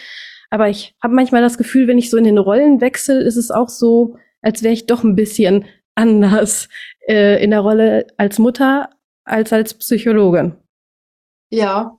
Aber 0.50 0.70
ich 0.70 0.96
habe 1.02 1.16
manchmal 1.16 1.42
das 1.42 1.58
Gefühl, 1.58 1.88
wenn 1.88 1.98
ich 1.98 2.10
so 2.10 2.18
in 2.18 2.24
den 2.24 2.38
Rollen 2.38 2.82
wechsle, 2.82 3.22
ist 3.22 3.38
es 3.38 3.52
auch 3.52 3.70
so, 3.70 4.18
als 4.42 4.64
wäre 4.64 4.74
ich 4.74 4.86
doch 4.86 5.04
ein 5.04 5.16
bisschen 5.16 5.66
anders 5.96 6.70
äh, 7.08 7.44
in 7.44 7.52
der 7.52 7.62
Rolle 7.62 8.08
als 8.18 8.40
Mutter 8.40 8.90
als 9.26 9.52
als 9.54 9.74
Psychologin. 9.74 10.56
Ja, 11.56 11.98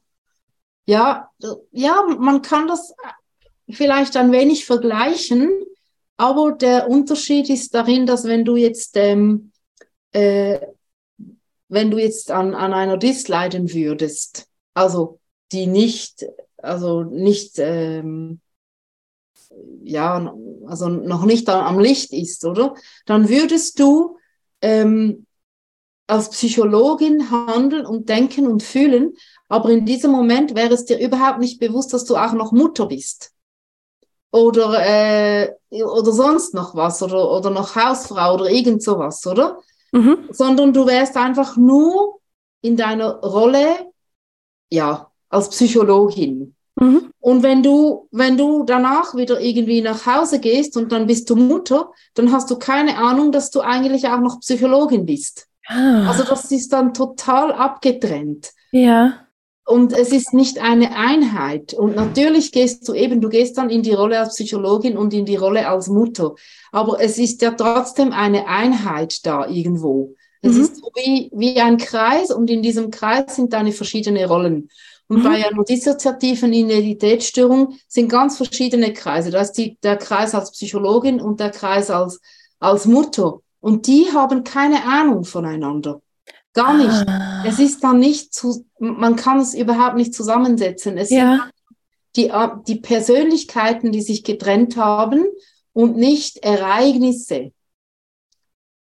ja, 0.84 1.30
ja, 1.72 2.02
man 2.18 2.42
kann 2.42 2.68
das 2.68 2.92
vielleicht 3.70 4.14
ein 4.18 4.30
wenig 4.30 4.66
vergleichen, 4.66 5.50
aber 6.18 6.52
der 6.52 6.90
Unterschied 6.90 7.48
ist 7.48 7.72
darin, 7.72 8.04
dass 8.04 8.24
wenn 8.24 8.44
du 8.44 8.56
jetzt, 8.56 8.98
ähm, 8.98 9.52
äh, 10.12 10.60
wenn 11.68 11.90
du 11.90 11.98
jetzt 11.98 12.30
an, 12.30 12.54
an 12.54 12.74
einer 12.74 12.98
Dis 12.98 13.28
leiden 13.28 13.72
würdest, 13.72 14.46
also 14.74 15.20
die 15.52 15.66
nicht, 15.66 16.26
also 16.58 17.04
nicht, 17.04 17.58
ähm, 17.58 18.42
ja, 19.82 20.34
also 20.66 20.88
noch 20.88 21.24
nicht 21.24 21.48
am 21.48 21.78
Licht 21.78 22.12
ist, 22.12 22.44
oder? 22.44 22.74
Dann 23.06 23.30
würdest 23.30 23.78
du 23.78 24.18
ähm, 24.60 25.25
als 26.06 26.30
Psychologin 26.30 27.30
handeln 27.30 27.86
und 27.86 28.08
denken 28.08 28.46
und 28.46 28.62
fühlen, 28.62 29.14
aber 29.48 29.70
in 29.70 29.86
diesem 29.86 30.12
Moment 30.12 30.54
wäre 30.54 30.74
es 30.74 30.84
dir 30.84 30.98
überhaupt 30.98 31.38
nicht 31.38 31.58
bewusst, 31.60 31.92
dass 31.92 32.04
du 32.04 32.16
auch 32.16 32.32
noch 32.32 32.52
Mutter 32.52 32.86
bist. 32.86 33.32
Oder, 34.32 34.84
äh, 34.84 35.52
oder 35.70 36.12
sonst 36.12 36.54
noch 36.54 36.74
was, 36.74 37.02
oder, 37.02 37.30
oder 37.30 37.50
noch 37.50 37.74
Hausfrau 37.74 38.34
oder 38.34 38.50
irgend 38.50 38.82
sowas, 38.82 39.26
oder? 39.26 39.60
Mhm. 39.92 40.28
Sondern 40.30 40.72
du 40.72 40.86
wärst 40.86 41.16
einfach 41.16 41.56
nur 41.56 42.20
in 42.60 42.76
deiner 42.76 43.20
Rolle, 43.20 43.92
ja, 44.70 45.10
als 45.28 45.48
Psychologin. 45.50 46.54
Mhm. 46.78 47.10
Und 47.20 47.42
wenn 47.42 47.62
du, 47.62 48.08
wenn 48.10 48.36
du 48.36 48.64
danach 48.64 49.14
wieder 49.14 49.40
irgendwie 49.40 49.80
nach 49.80 50.06
Hause 50.06 50.40
gehst 50.40 50.76
und 50.76 50.92
dann 50.92 51.06
bist 51.06 51.30
du 51.30 51.36
Mutter, 51.36 51.90
dann 52.14 52.32
hast 52.32 52.50
du 52.50 52.58
keine 52.58 52.98
Ahnung, 52.98 53.32
dass 53.32 53.50
du 53.50 53.60
eigentlich 53.60 54.06
auch 54.08 54.20
noch 54.20 54.40
Psychologin 54.40 55.06
bist. 55.06 55.48
Ah. 55.66 56.08
Also 56.08 56.24
das 56.24 56.50
ist 56.50 56.72
dann 56.72 56.94
total 56.94 57.52
abgetrennt. 57.52 58.52
Ja. 58.72 59.26
Und 59.64 59.92
es 59.92 60.12
ist 60.12 60.32
nicht 60.32 60.60
eine 60.60 60.96
Einheit. 60.96 61.74
Und 61.74 61.96
natürlich 61.96 62.52
gehst 62.52 62.86
du 62.86 62.94
eben, 62.94 63.20
du 63.20 63.28
gehst 63.28 63.58
dann 63.58 63.68
in 63.68 63.82
die 63.82 63.94
Rolle 63.94 64.20
als 64.20 64.36
Psychologin 64.36 64.96
und 64.96 65.12
in 65.12 65.24
die 65.24 65.34
Rolle 65.34 65.68
als 65.68 65.88
Mutter. 65.88 66.34
Aber 66.70 67.00
es 67.00 67.18
ist 67.18 67.42
ja 67.42 67.50
trotzdem 67.50 68.12
eine 68.12 68.46
Einheit 68.46 69.26
da 69.26 69.48
irgendwo. 69.48 70.14
Es 70.40 70.54
mhm. 70.54 70.60
ist 70.62 70.76
so 70.76 70.90
wie, 70.94 71.30
wie 71.34 71.60
ein 71.60 71.78
Kreis 71.78 72.30
und 72.30 72.48
in 72.48 72.62
diesem 72.62 72.92
Kreis 72.92 73.34
sind 73.34 73.52
deine 73.52 73.72
verschiedene 73.72 74.26
Rollen. 74.26 74.68
Und 75.08 75.18
mhm. 75.18 75.22
bei 75.24 75.46
einer 75.46 75.64
dissoziativen 75.64 76.52
Identitätsstörung 76.52 77.76
sind 77.88 78.08
ganz 78.08 78.36
verschiedene 78.36 78.92
Kreise. 78.92 79.32
Da 79.32 79.40
ist 79.40 79.52
die, 79.52 79.78
der 79.82 79.96
Kreis 79.96 80.34
als 80.34 80.52
Psychologin 80.52 81.20
und 81.20 81.40
der 81.40 81.50
Kreis 81.50 81.90
als, 81.90 82.20
als 82.60 82.86
Mutter. 82.86 83.40
Und 83.66 83.88
die 83.88 84.12
haben 84.12 84.44
keine 84.44 84.84
Ahnung 84.84 85.24
voneinander. 85.24 86.00
Gar 86.52 86.76
nicht. 86.76 87.08
Ah. 87.08 87.42
Es 87.44 87.58
ist 87.58 87.82
dann 87.82 87.98
nicht 87.98 88.32
zu, 88.32 88.64
man 88.78 89.16
kann 89.16 89.40
es 89.40 89.54
überhaupt 89.54 89.96
nicht 89.96 90.14
zusammensetzen. 90.14 90.96
Es 90.96 91.10
ja. 91.10 91.50
sind 91.50 91.52
die, 92.14 92.32
die 92.68 92.80
Persönlichkeiten, 92.80 93.90
die 93.90 94.02
sich 94.02 94.22
getrennt 94.22 94.76
haben 94.76 95.24
und 95.72 95.96
nicht 95.96 96.44
Ereignisse. 96.44 97.50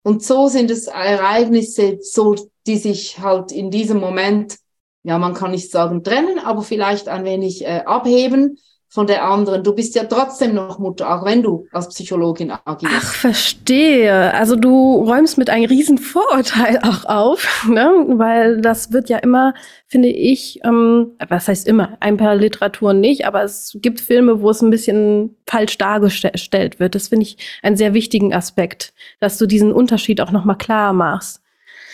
Und 0.04 0.22
so 0.22 0.50
sind 0.50 0.70
es 0.70 0.88
Ereignisse, 0.88 2.00
so, 2.02 2.36
die 2.68 2.78
sich 2.78 3.20
halt 3.20 3.54
in 3.54 3.72
diesem 3.72 4.02
Moment, 4.02 4.58
ja, 5.04 5.18
man 5.18 5.34
kann 5.34 5.52
nicht 5.52 5.72
sagen 5.72 6.04
trennen, 6.04 6.40
aber 6.40 6.62
vielleicht 6.62 7.08
ein 7.08 7.24
wenig 7.24 7.64
äh, 7.64 7.84
abheben 7.86 8.60
von 8.94 9.08
der 9.08 9.26
anderen. 9.26 9.64
Du 9.64 9.74
bist 9.74 9.96
ja 9.96 10.04
trotzdem 10.04 10.54
noch 10.54 10.78
Mutter, 10.78 11.12
auch 11.12 11.26
wenn 11.26 11.41
du 11.41 11.66
als 11.72 11.89
Psychologin 11.89 12.54
agierst. 12.64 12.96
Ach, 12.96 13.14
verstehe. 13.14 14.32
Also 14.36 14.56
du 14.56 14.98
räumst 14.98 15.39
mit 15.39 15.50
einem 15.50 15.66
riesen 15.66 15.98
Vorurteil 15.98 16.78
auch 16.84 17.06
auf, 17.06 17.66
ne? 17.68 17.91
weil 18.10 18.62
das 18.62 18.94
wird 18.94 19.10
ja 19.10 19.18
immer, 19.18 19.56
finde 19.88 20.10
ich, 20.10 20.60
ähm, 20.64 21.14
was 21.28 21.48
heißt 21.48 21.68
immer, 21.68 21.98
ein 22.02 22.18
paar 22.18 22.36
Literaturen 22.36 23.00
nicht, 23.00 23.26
aber 23.26 23.41
es 23.44 23.76
gibt 23.82 24.00
Filme, 24.00 24.41
wo 24.41 24.52
es 24.52 24.62
ein 24.62 24.70
bisschen 24.70 25.38
falsch 25.48 25.80
dargestellt 25.80 26.80
wird. 26.80 26.94
Das 26.94 27.08
finde 27.08 27.24
ich 27.24 27.38
einen 27.64 27.78
sehr 27.78 27.96
wichtigen 27.96 28.32
Aspekt, 28.32 28.94
dass 29.20 29.39
du 29.39 29.48
diesen 29.48 29.74
Unterschied 29.74 30.22
auch 30.22 30.32
nochmal 30.32 30.60
klar 30.60 30.94
machst. 30.94 31.43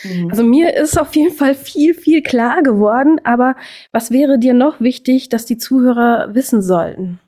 Mhm. 0.04 0.30
Also 0.30 0.44
mir 0.44 0.76
ist 0.76 1.00
auf 1.00 1.16
jeden 1.16 1.36
Fall 1.36 1.56
viel, 1.56 1.94
viel 1.94 2.22
klar 2.22 2.64
geworden. 2.64 3.20
Aber 3.24 3.56
was 3.92 4.12
wäre 4.12 4.40
dir 4.40 4.54
noch 4.54 4.80
wichtig, 4.80 5.30
dass 5.30 5.46
die 5.46 5.58
Zuhörer 5.58 6.34
wissen 6.34 6.62
sollten? 6.62 7.20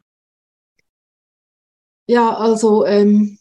Ja, 2.07 2.36
also 2.36 2.86
ähm, 2.86 3.38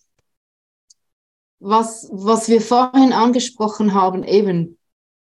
was, 1.58 2.08
was 2.12 2.48
wir 2.48 2.60
vorhin 2.60 3.12
angesprochen 3.12 3.94
haben, 3.94 4.24
eben, 4.24 4.78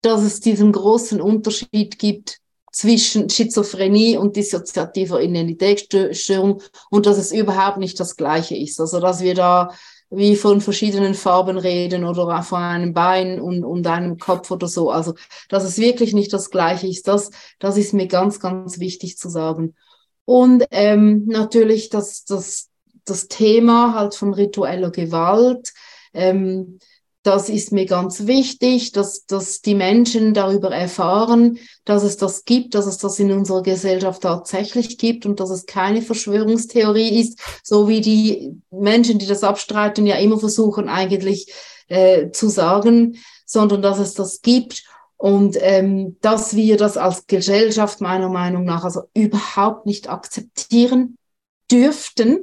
dass 0.03 0.23
es 0.23 0.41
diesen 0.41 0.73
großen 0.73 1.21
Unterschied 1.21 1.99
gibt 1.99 2.39
zwischen 2.73 3.31
Schizophrenie 3.31 4.19
und 4.19 4.37
dissoziativer 4.37 5.23
Identitätsstörung 5.23 6.63
und 6.91 7.07
dass 7.07 7.17
es 7.17 7.33
überhaupt 7.33 7.79
nicht 7.79 7.99
das 7.99 8.17
Gleiche 8.17 8.57
ist. 8.57 8.79
Also 8.81 9.01
dass 9.01 9.21
wir 9.21 9.35
da 9.35 9.73
wie 10.11 10.37
von 10.37 10.61
verschiedenen 10.61 11.15
Farben 11.15 11.59
reden 11.59 12.05
oder 12.05 12.43
von 12.43 12.63
einem 12.63 12.93
Bein 12.93 13.41
und, 13.41 13.65
und 13.65 13.87
einem 13.87 14.19
Kopf 14.19 14.51
oder 14.51 14.69
so. 14.69 14.91
Also, 14.91 15.15
dass 15.49 15.65
es 15.65 15.79
wirklich 15.79 16.15
nicht 16.15 16.33
das 16.33 16.51
Gleiche 16.51 16.87
ist, 16.87 17.09
das, 17.09 17.31
das 17.59 17.77
ist 17.77 17.93
mir 17.93 18.07
ganz, 18.07 18.41
ganz 18.41 18.79
wichtig 18.79 19.19
zu 19.19 19.29
sagen. 19.29 19.75
Und 20.25 20.65
ähm, 20.71 21.25
natürlich 21.27 21.89
das, 21.89 22.25
das, 22.25 22.69
das 23.05 23.29
Thema 23.29 23.95
halt 23.95 24.15
von 24.15 24.35
ritueller 24.35 24.91
Gewalt. 24.91 25.73
Ähm, 26.13 26.79
das 27.27 27.49
ist 27.49 27.73
mir 27.73 27.87
ganz 27.87 28.27
wichtig, 28.27 28.93
dass, 28.93 29.27
dass 29.27 29.61
die 29.61 29.75
Menschen 29.75 30.33
darüber 30.33 30.71
erfahren, 30.71 31.59
dass 31.85 32.05
es 32.05 32.17
das 32.17 32.45
gibt, 32.45 32.75
dass 32.75 32.87
es 32.87 32.99
das 32.99 33.19
in 33.19 33.33
unserer 33.33 33.63
Gesellschaft 33.63 34.23
tatsächlich 34.23 34.97
gibt 34.97 35.27
und 35.27 35.41
dass 35.41 35.51
es 35.51 35.67
keine 35.67 36.03
Verschwörungstheorie 36.03 37.21
ist, 37.21 37.41
so 37.65 37.89
wie 37.89 38.01
die 38.01 38.55
Menschen, 38.71 39.19
die 39.19 39.27
das 39.27 39.43
abstreiten, 39.43 40.07
ja 40.07 40.17
immer 40.17 40.39
versuchen 40.39 40.89
eigentlich 40.89 41.53
äh, 41.89 42.31
zu 42.31 42.49
sagen, 42.49 43.19
sondern 43.45 43.83
dass 43.83 43.99
es 43.99 44.15
das 44.15 44.41
gibt 44.41 44.85
und 45.17 45.57
ähm, 45.61 46.17
dass 46.21 46.55
wir 46.55 46.77
das 46.77 46.97
als 46.97 47.27
Gesellschaft 47.27 48.01
meiner 48.01 48.29
Meinung 48.29 48.65
nach 48.65 48.85
also 48.85 49.03
überhaupt 49.15 49.87
nicht 49.87 50.09
akzeptieren 50.09 51.19
dürften. 51.71 52.41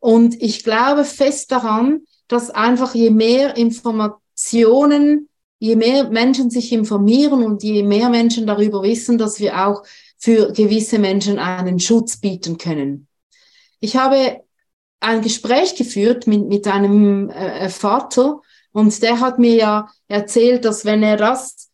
Und 0.00 0.42
ich 0.42 0.64
glaube 0.64 1.04
fest 1.04 1.52
daran, 1.52 2.02
dass 2.28 2.50
einfach 2.50 2.94
je 2.94 3.10
mehr 3.10 3.56
Informationen, 3.56 5.28
je 5.58 5.76
mehr 5.76 6.10
Menschen 6.10 6.50
sich 6.50 6.72
informieren 6.72 7.42
und 7.42 7.62
je 7.62 7.82
mehr 7.82 8.08
Menschen 8.08 8.46
darüber 8.46 8.82
wissen, 8.82 9.18
dass 9.18 9.38
wir 9.38 9.66
auch 9.66 9.84
für 10.18 10.52
gewisse 10.52 10.98
Menschen 10.98 11.38
einen 11.38 11.80
Schutz 11.80 12.16
bieten 12.16 12.58
können. 12.58 13.08
Ich 13.80 13.96
habe 13.96 14.42
ein 15.00 15.20
Gespräch 15.20 15.74
geführt 15.74 16.26
mit, 16.26 16.46
mit 16.48 16.66
einem 16.68 17.28
äh, 17.30 17.68
Vater 17.68 18.40
und 18.70 19.02
der 19.02 19.20
hat 19.20 19.38
mir 19.38 19.54
ja 19.54 19.88
erzählt, 20.08 20.64
dass 20.64 20.84
wenn 20.84 21.02
er 21.02 21.16
das, 21.16 21.70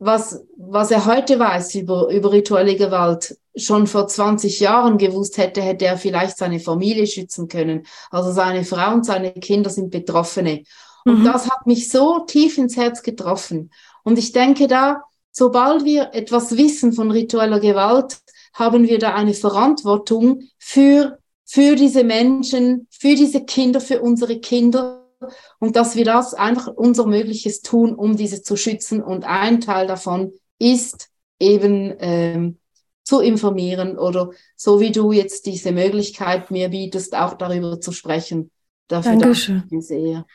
was, 0.00 0.42
was 0.56 0.90
er 0.90 1.04
heute 1.04 1.38
weiß 1.38 1.74
über, 1.74 2.08
über 2.08 2.32
rituelle 2.32 2.74
Gewalt, 2.74 3.36
schon 3.54 3.86
vor 3.86 4.08
20 4.08 4.58
Jahren 4.58 4.96
gewusst 4.96 5.36
hätte, 5.36 5.60
hätte 5.60 5.84
er 5.84 5.98
vielleicht 5.98 6.38
seine 6.38 6.58
Familie 6.58 7.06
schützen 7.06 7.48
können. 7.48 7.86
Also 8.10 8.32
seine 8.32 8.64
Frau 8.64 8.94
und 8.94 9.04
seine 9.04 9.32
Kinder 9.32 9.68
sind 9.68 9.90
Betroffene. 9.90 10.64
Und 11.04 11.20
mhm. 11.20 11.24
das 11.24 11.50
hat 11.50 11.66
mich 11.66 11.90
so 11.90 12.20
tief 12.20 12.56
ins 12.56 12.76
Herz 12.76 13.02
getroffen. 13.02 13.70
Und 14.02 14.18
ich 14.18 14.32
denke 14.32 14.68
da, 14.68 15.02
sobald 15.32 15.84
wir 15.84 16.14
etwas 16.14 16.56
wissen 16.56 16.94
von 16.94 17.10
ritueller 17.10 17.60
Gewalt, 17.60 18.20
haben 18.54 18.88
wir 18.88 18.98
da 18.98 19.14
eine 19.14 19.34
Verantwortung 19.34 20.44
für, 20.58 21.18
für 21.44 21.76
diese 21.76 22.04
Menschen, 22.04 22.88
für 22.90 23.14
diese 23.14 23.44
Kinder, 23.44 23.82
für 23.82 24.00
unsere 24.00 24.40
Kinder 24.40 24.99
und 25.58 25.76
dass 25.76 25.96
wir 25.96 26.04
das 26.04 26.34
einfach 26.34 26.68
unser 26.68 27.06
Mögliches 27.06 27.62
tun, 27.62 27.94
um 27.94 28.16
diese 28.16 28.42
zu 28.42 28.56
schützen. 28.56 29.02
Und 29.02 29.24
ein 29.24 29.60
Teil 29.60 29.86
davon 29.86 30.32
ist 30.58 31.08
eben 31.38 31.94
ähm, 31.98 32.58
zu 33.04 33.20
informieren 33.20 33.98
oder 33.98 34.30
so 34.56 34.80
wie 34.80 34.92
du 34.92 35.12
jetzt 35.12 35.46
diese 35.46 35.72
Möglichkeit 35.72 36.50
mir 36.50 36.68
bietest, 36.68 37.14
auch 37.16 37.34
darüber 37.34 37.80
zu 37.80 37.92
sprechen. 37.92 38.50
Dafür 38.88 39.12
Dankeschön. 39.12 39.60
danke 39.60 39.66
ich 39.66 39.70
dir 39.70 39.82
sehr. 39.82 40.26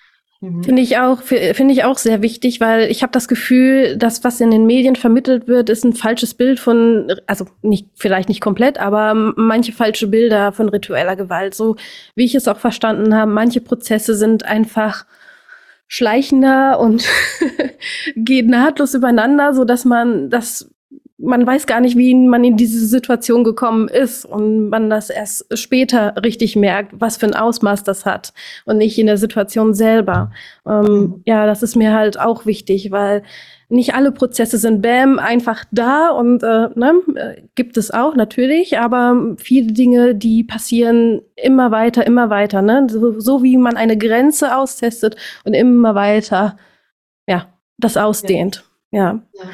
Mhm. 0.46 0.64
Finde 0.64 0.82
ich 0.82 0.98
auch, 0.98 1.22
finde 1.24 1.74
ich 1.74 1.84
auch 1.84 1.98
sehr 1.98 2.22
wichtig, 2.22 2.60
weil 2.62 2.92
ich 2.92 3.02
habe 3.02 3.12
das 3.12 3.28
Gefühl, 3.28 3.98
dass 3.98 4.24
was 4.24 4.40
in 4.40 4.52
den 4.52 4.68
Medien 4.68 4.96
vermittelt 4.96 5.48
wird, 5.48 5.70
ist 5.70 5.84
ein 5.84 5.94
falsches 5.94 6.36
Bild 6.36 6.60
von, 6.60 7.12
also 7.26 7.46
nicht, 7.64 7.90
vielleicht 7.96 8.30
nicht 8.30 8.42
komplett, 8.42 8.78
aber 8.78 9.14
manche 9.16 9.72
falsche 9.72 10.08
Bilder 10.08 10.52
von 10.52 10.70
ritueller 10.70 11.16
Gewalt. 11.16 11.56
So 11.56 11.78
wie 12.14 12.26
ich 12.26 12.36
es 12.36 12.48
auch 12.48 12.60
verstanden 12.60 13.16
habe, 13.16 13.32
manche 13.32 13.60
Prozesse 13.60 14.16
sind 14.16 14.46
einfach 14.46 15.06
schleichender 15.88 16.80
und 16.80 17.06
gehen 18.16 18.48
nahtlos 18.48 18.94
übereinander, 18.94 19.54
so 19.54 19.66
dass 19.66 19.84
man 19.84 20.30
das 20.30 20.75
man 21.18 21.48
weiß 21.48 21.66
gar 21.66 21.80
nicht, 21.80 21.98
wie 21.98 22.14
man 22.14 22.44
in 22.44 22.58
diese 22.58 22.86
Situation 22.86 23.44
gekommen 23.44 23.88
ist 23.88 24.26
und 24.26 24.70
man 24.70 24.90
das 24.90 25.10
erst 25.10 25.58
später 25.58 26.14
richtig 26.24 26.56
merkt, 26.56 27.00
was 27.00 27.18
für 27.18 27.26
ein 27.26 27.36
Ausmaß 27.36 27.84
das 27.84 28.06
hat 28.06 28.34
und 28.66 28.78
nicht 28.78 28.98
in 29.00 29.08
der 29.08 29.18
Situation 29.18 29.74
selber. 29.74 30.32
Ähm, 30.68 31.22
ja, 31.26 31.46
das 31.46 31.64
ist 31.64 31.76
mir 31.76 31.94
halt 31.94 32.20
auch 32.20 32.46
wichtig, 32.46 32.92
weil 32.92 33.24
nicht 33.70 33.96
alle 33.96 34.12
Prozesse 34.12 34.58
sind 34.58 34.82
bam 34.82 35.18
einfach 35.18 35.64
da 35.72 36.10
und 36.10 36.44
äh, 36.44 36.70
ne, 36.76 36.94
gibt 37.56 37.78
es 37.78 37.92
auch 37.92 38.16
natürlich, 38.16 38.78
aber 38.78 39.36
viele 39.38 39.72
Dinge, 39.72 40.16
die 40.16 40.44
passieren 40.44 41.22
immer 41.36 41.72
weiter, 41.72 42.06
immer 42.06 42.30
weiter, 42.30 42.62
ne? 42.62 42.88
So, 42.90 43.20
so 43.20 43.42
wie 43.42 43.58
man 43.58 43.78
eine 43.78 43.98
Grenze 43.98 44.56
austestet 44.56 45.16
und 45.46 45.54
immer 45.54 45.96
weiter, 45.96 46.58
ja, 47.28 47.48
das 47.78 47.98
ausdehnt. 47.98 48.66
ja. 48.92 49.22
ja. 49.34 49.50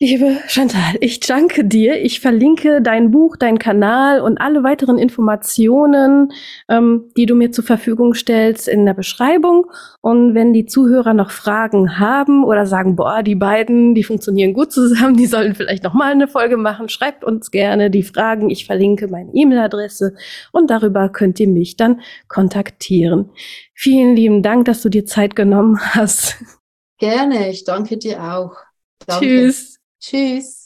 Liebe 0.00 0.36
Chantal, 0.46 0.94
ich 1.00 1.18
danke 1.18 1.64
dir. 1.64 2.00
Ich 2.00 2.20
verlinke 2.20 2.80
dein 2.80 3.10
Buch, 3.10 3.36
deinen 3.36 3.58
Kanal 3.58 4.20
und 4.20 4.40
alle 4.40 4.62
weiteren 4.62 4.96
Informationen, 4.96 6.32
ähm, 6.68 7.10
die 7.16 7.26
du 7.26 7.34
mir 7.34 7.50
zur 7.50 7.64
Verfügung 7.64 8.14
stellst, 8.14 8.68
in 8.68 8.86
der 8.86 8.94
Beschreibung. 8.94 9.66
Und 10.00 10.36
wenn 10.36 10.52
die 10.52 10.66
Zuhörer 10.66 11.14
noch 11.14 11.32
Fragen 11.32 11.98
haben 11.98 12.44
oder 12.44 12.64
sagen, 12.64 12.94
boah, 12.94 13.24
die 13.24 13.34
beiden, 13.34 13.96
die 13.96 14.04
funktionieren 14.04 14.52
gut 14.52 14.70
zusammen, 14.72 15.16
die 15.16 15.26
sollen 15.26 15.56
vielleicht 15.56 15.82
noch 15.82 15.94
mal 15.94 16.12
eine 16.12 16.28
Folge 16.28 16.56
machen, 16.56 16.88
schreibt 16.88 17.24
uns 17.24 17.50
gerne 17.50 17.90
die 17.90 18.04
Fragen. 18.04 18.50
Ich 18.50 18.66
verlinke 18.66 19.08
meine 19.08 19.32
E-Mail-Adresse 19.34 20.14
und 20.52 20.70
darüber 20.70 21.08
könnt 21.08 21.40
ihr 21.40 21.48
mich 21.48 21.76
dann 21.76 22.02
kontaktieren. 22.28 23.30
Vielen 23.74 24.14
lieben 24.14 24.44
Dank, 24.44 24.66
dass 24.66 24.80
du 24.80 24.90
dir 24.90 25.06
Zeit 25.06 25.34
genommen 25.34 25.80
hast. 25.80 26.36
Gerne, 27.00 27.50
ich 27.50 27.64
danke 27.64 27.96
dir 27.96 28.22
auch. 28.22 28.54
Danke. 29.04 29.26
Tschüss. 29.26 29.77
Tschüss. 30.00 30.57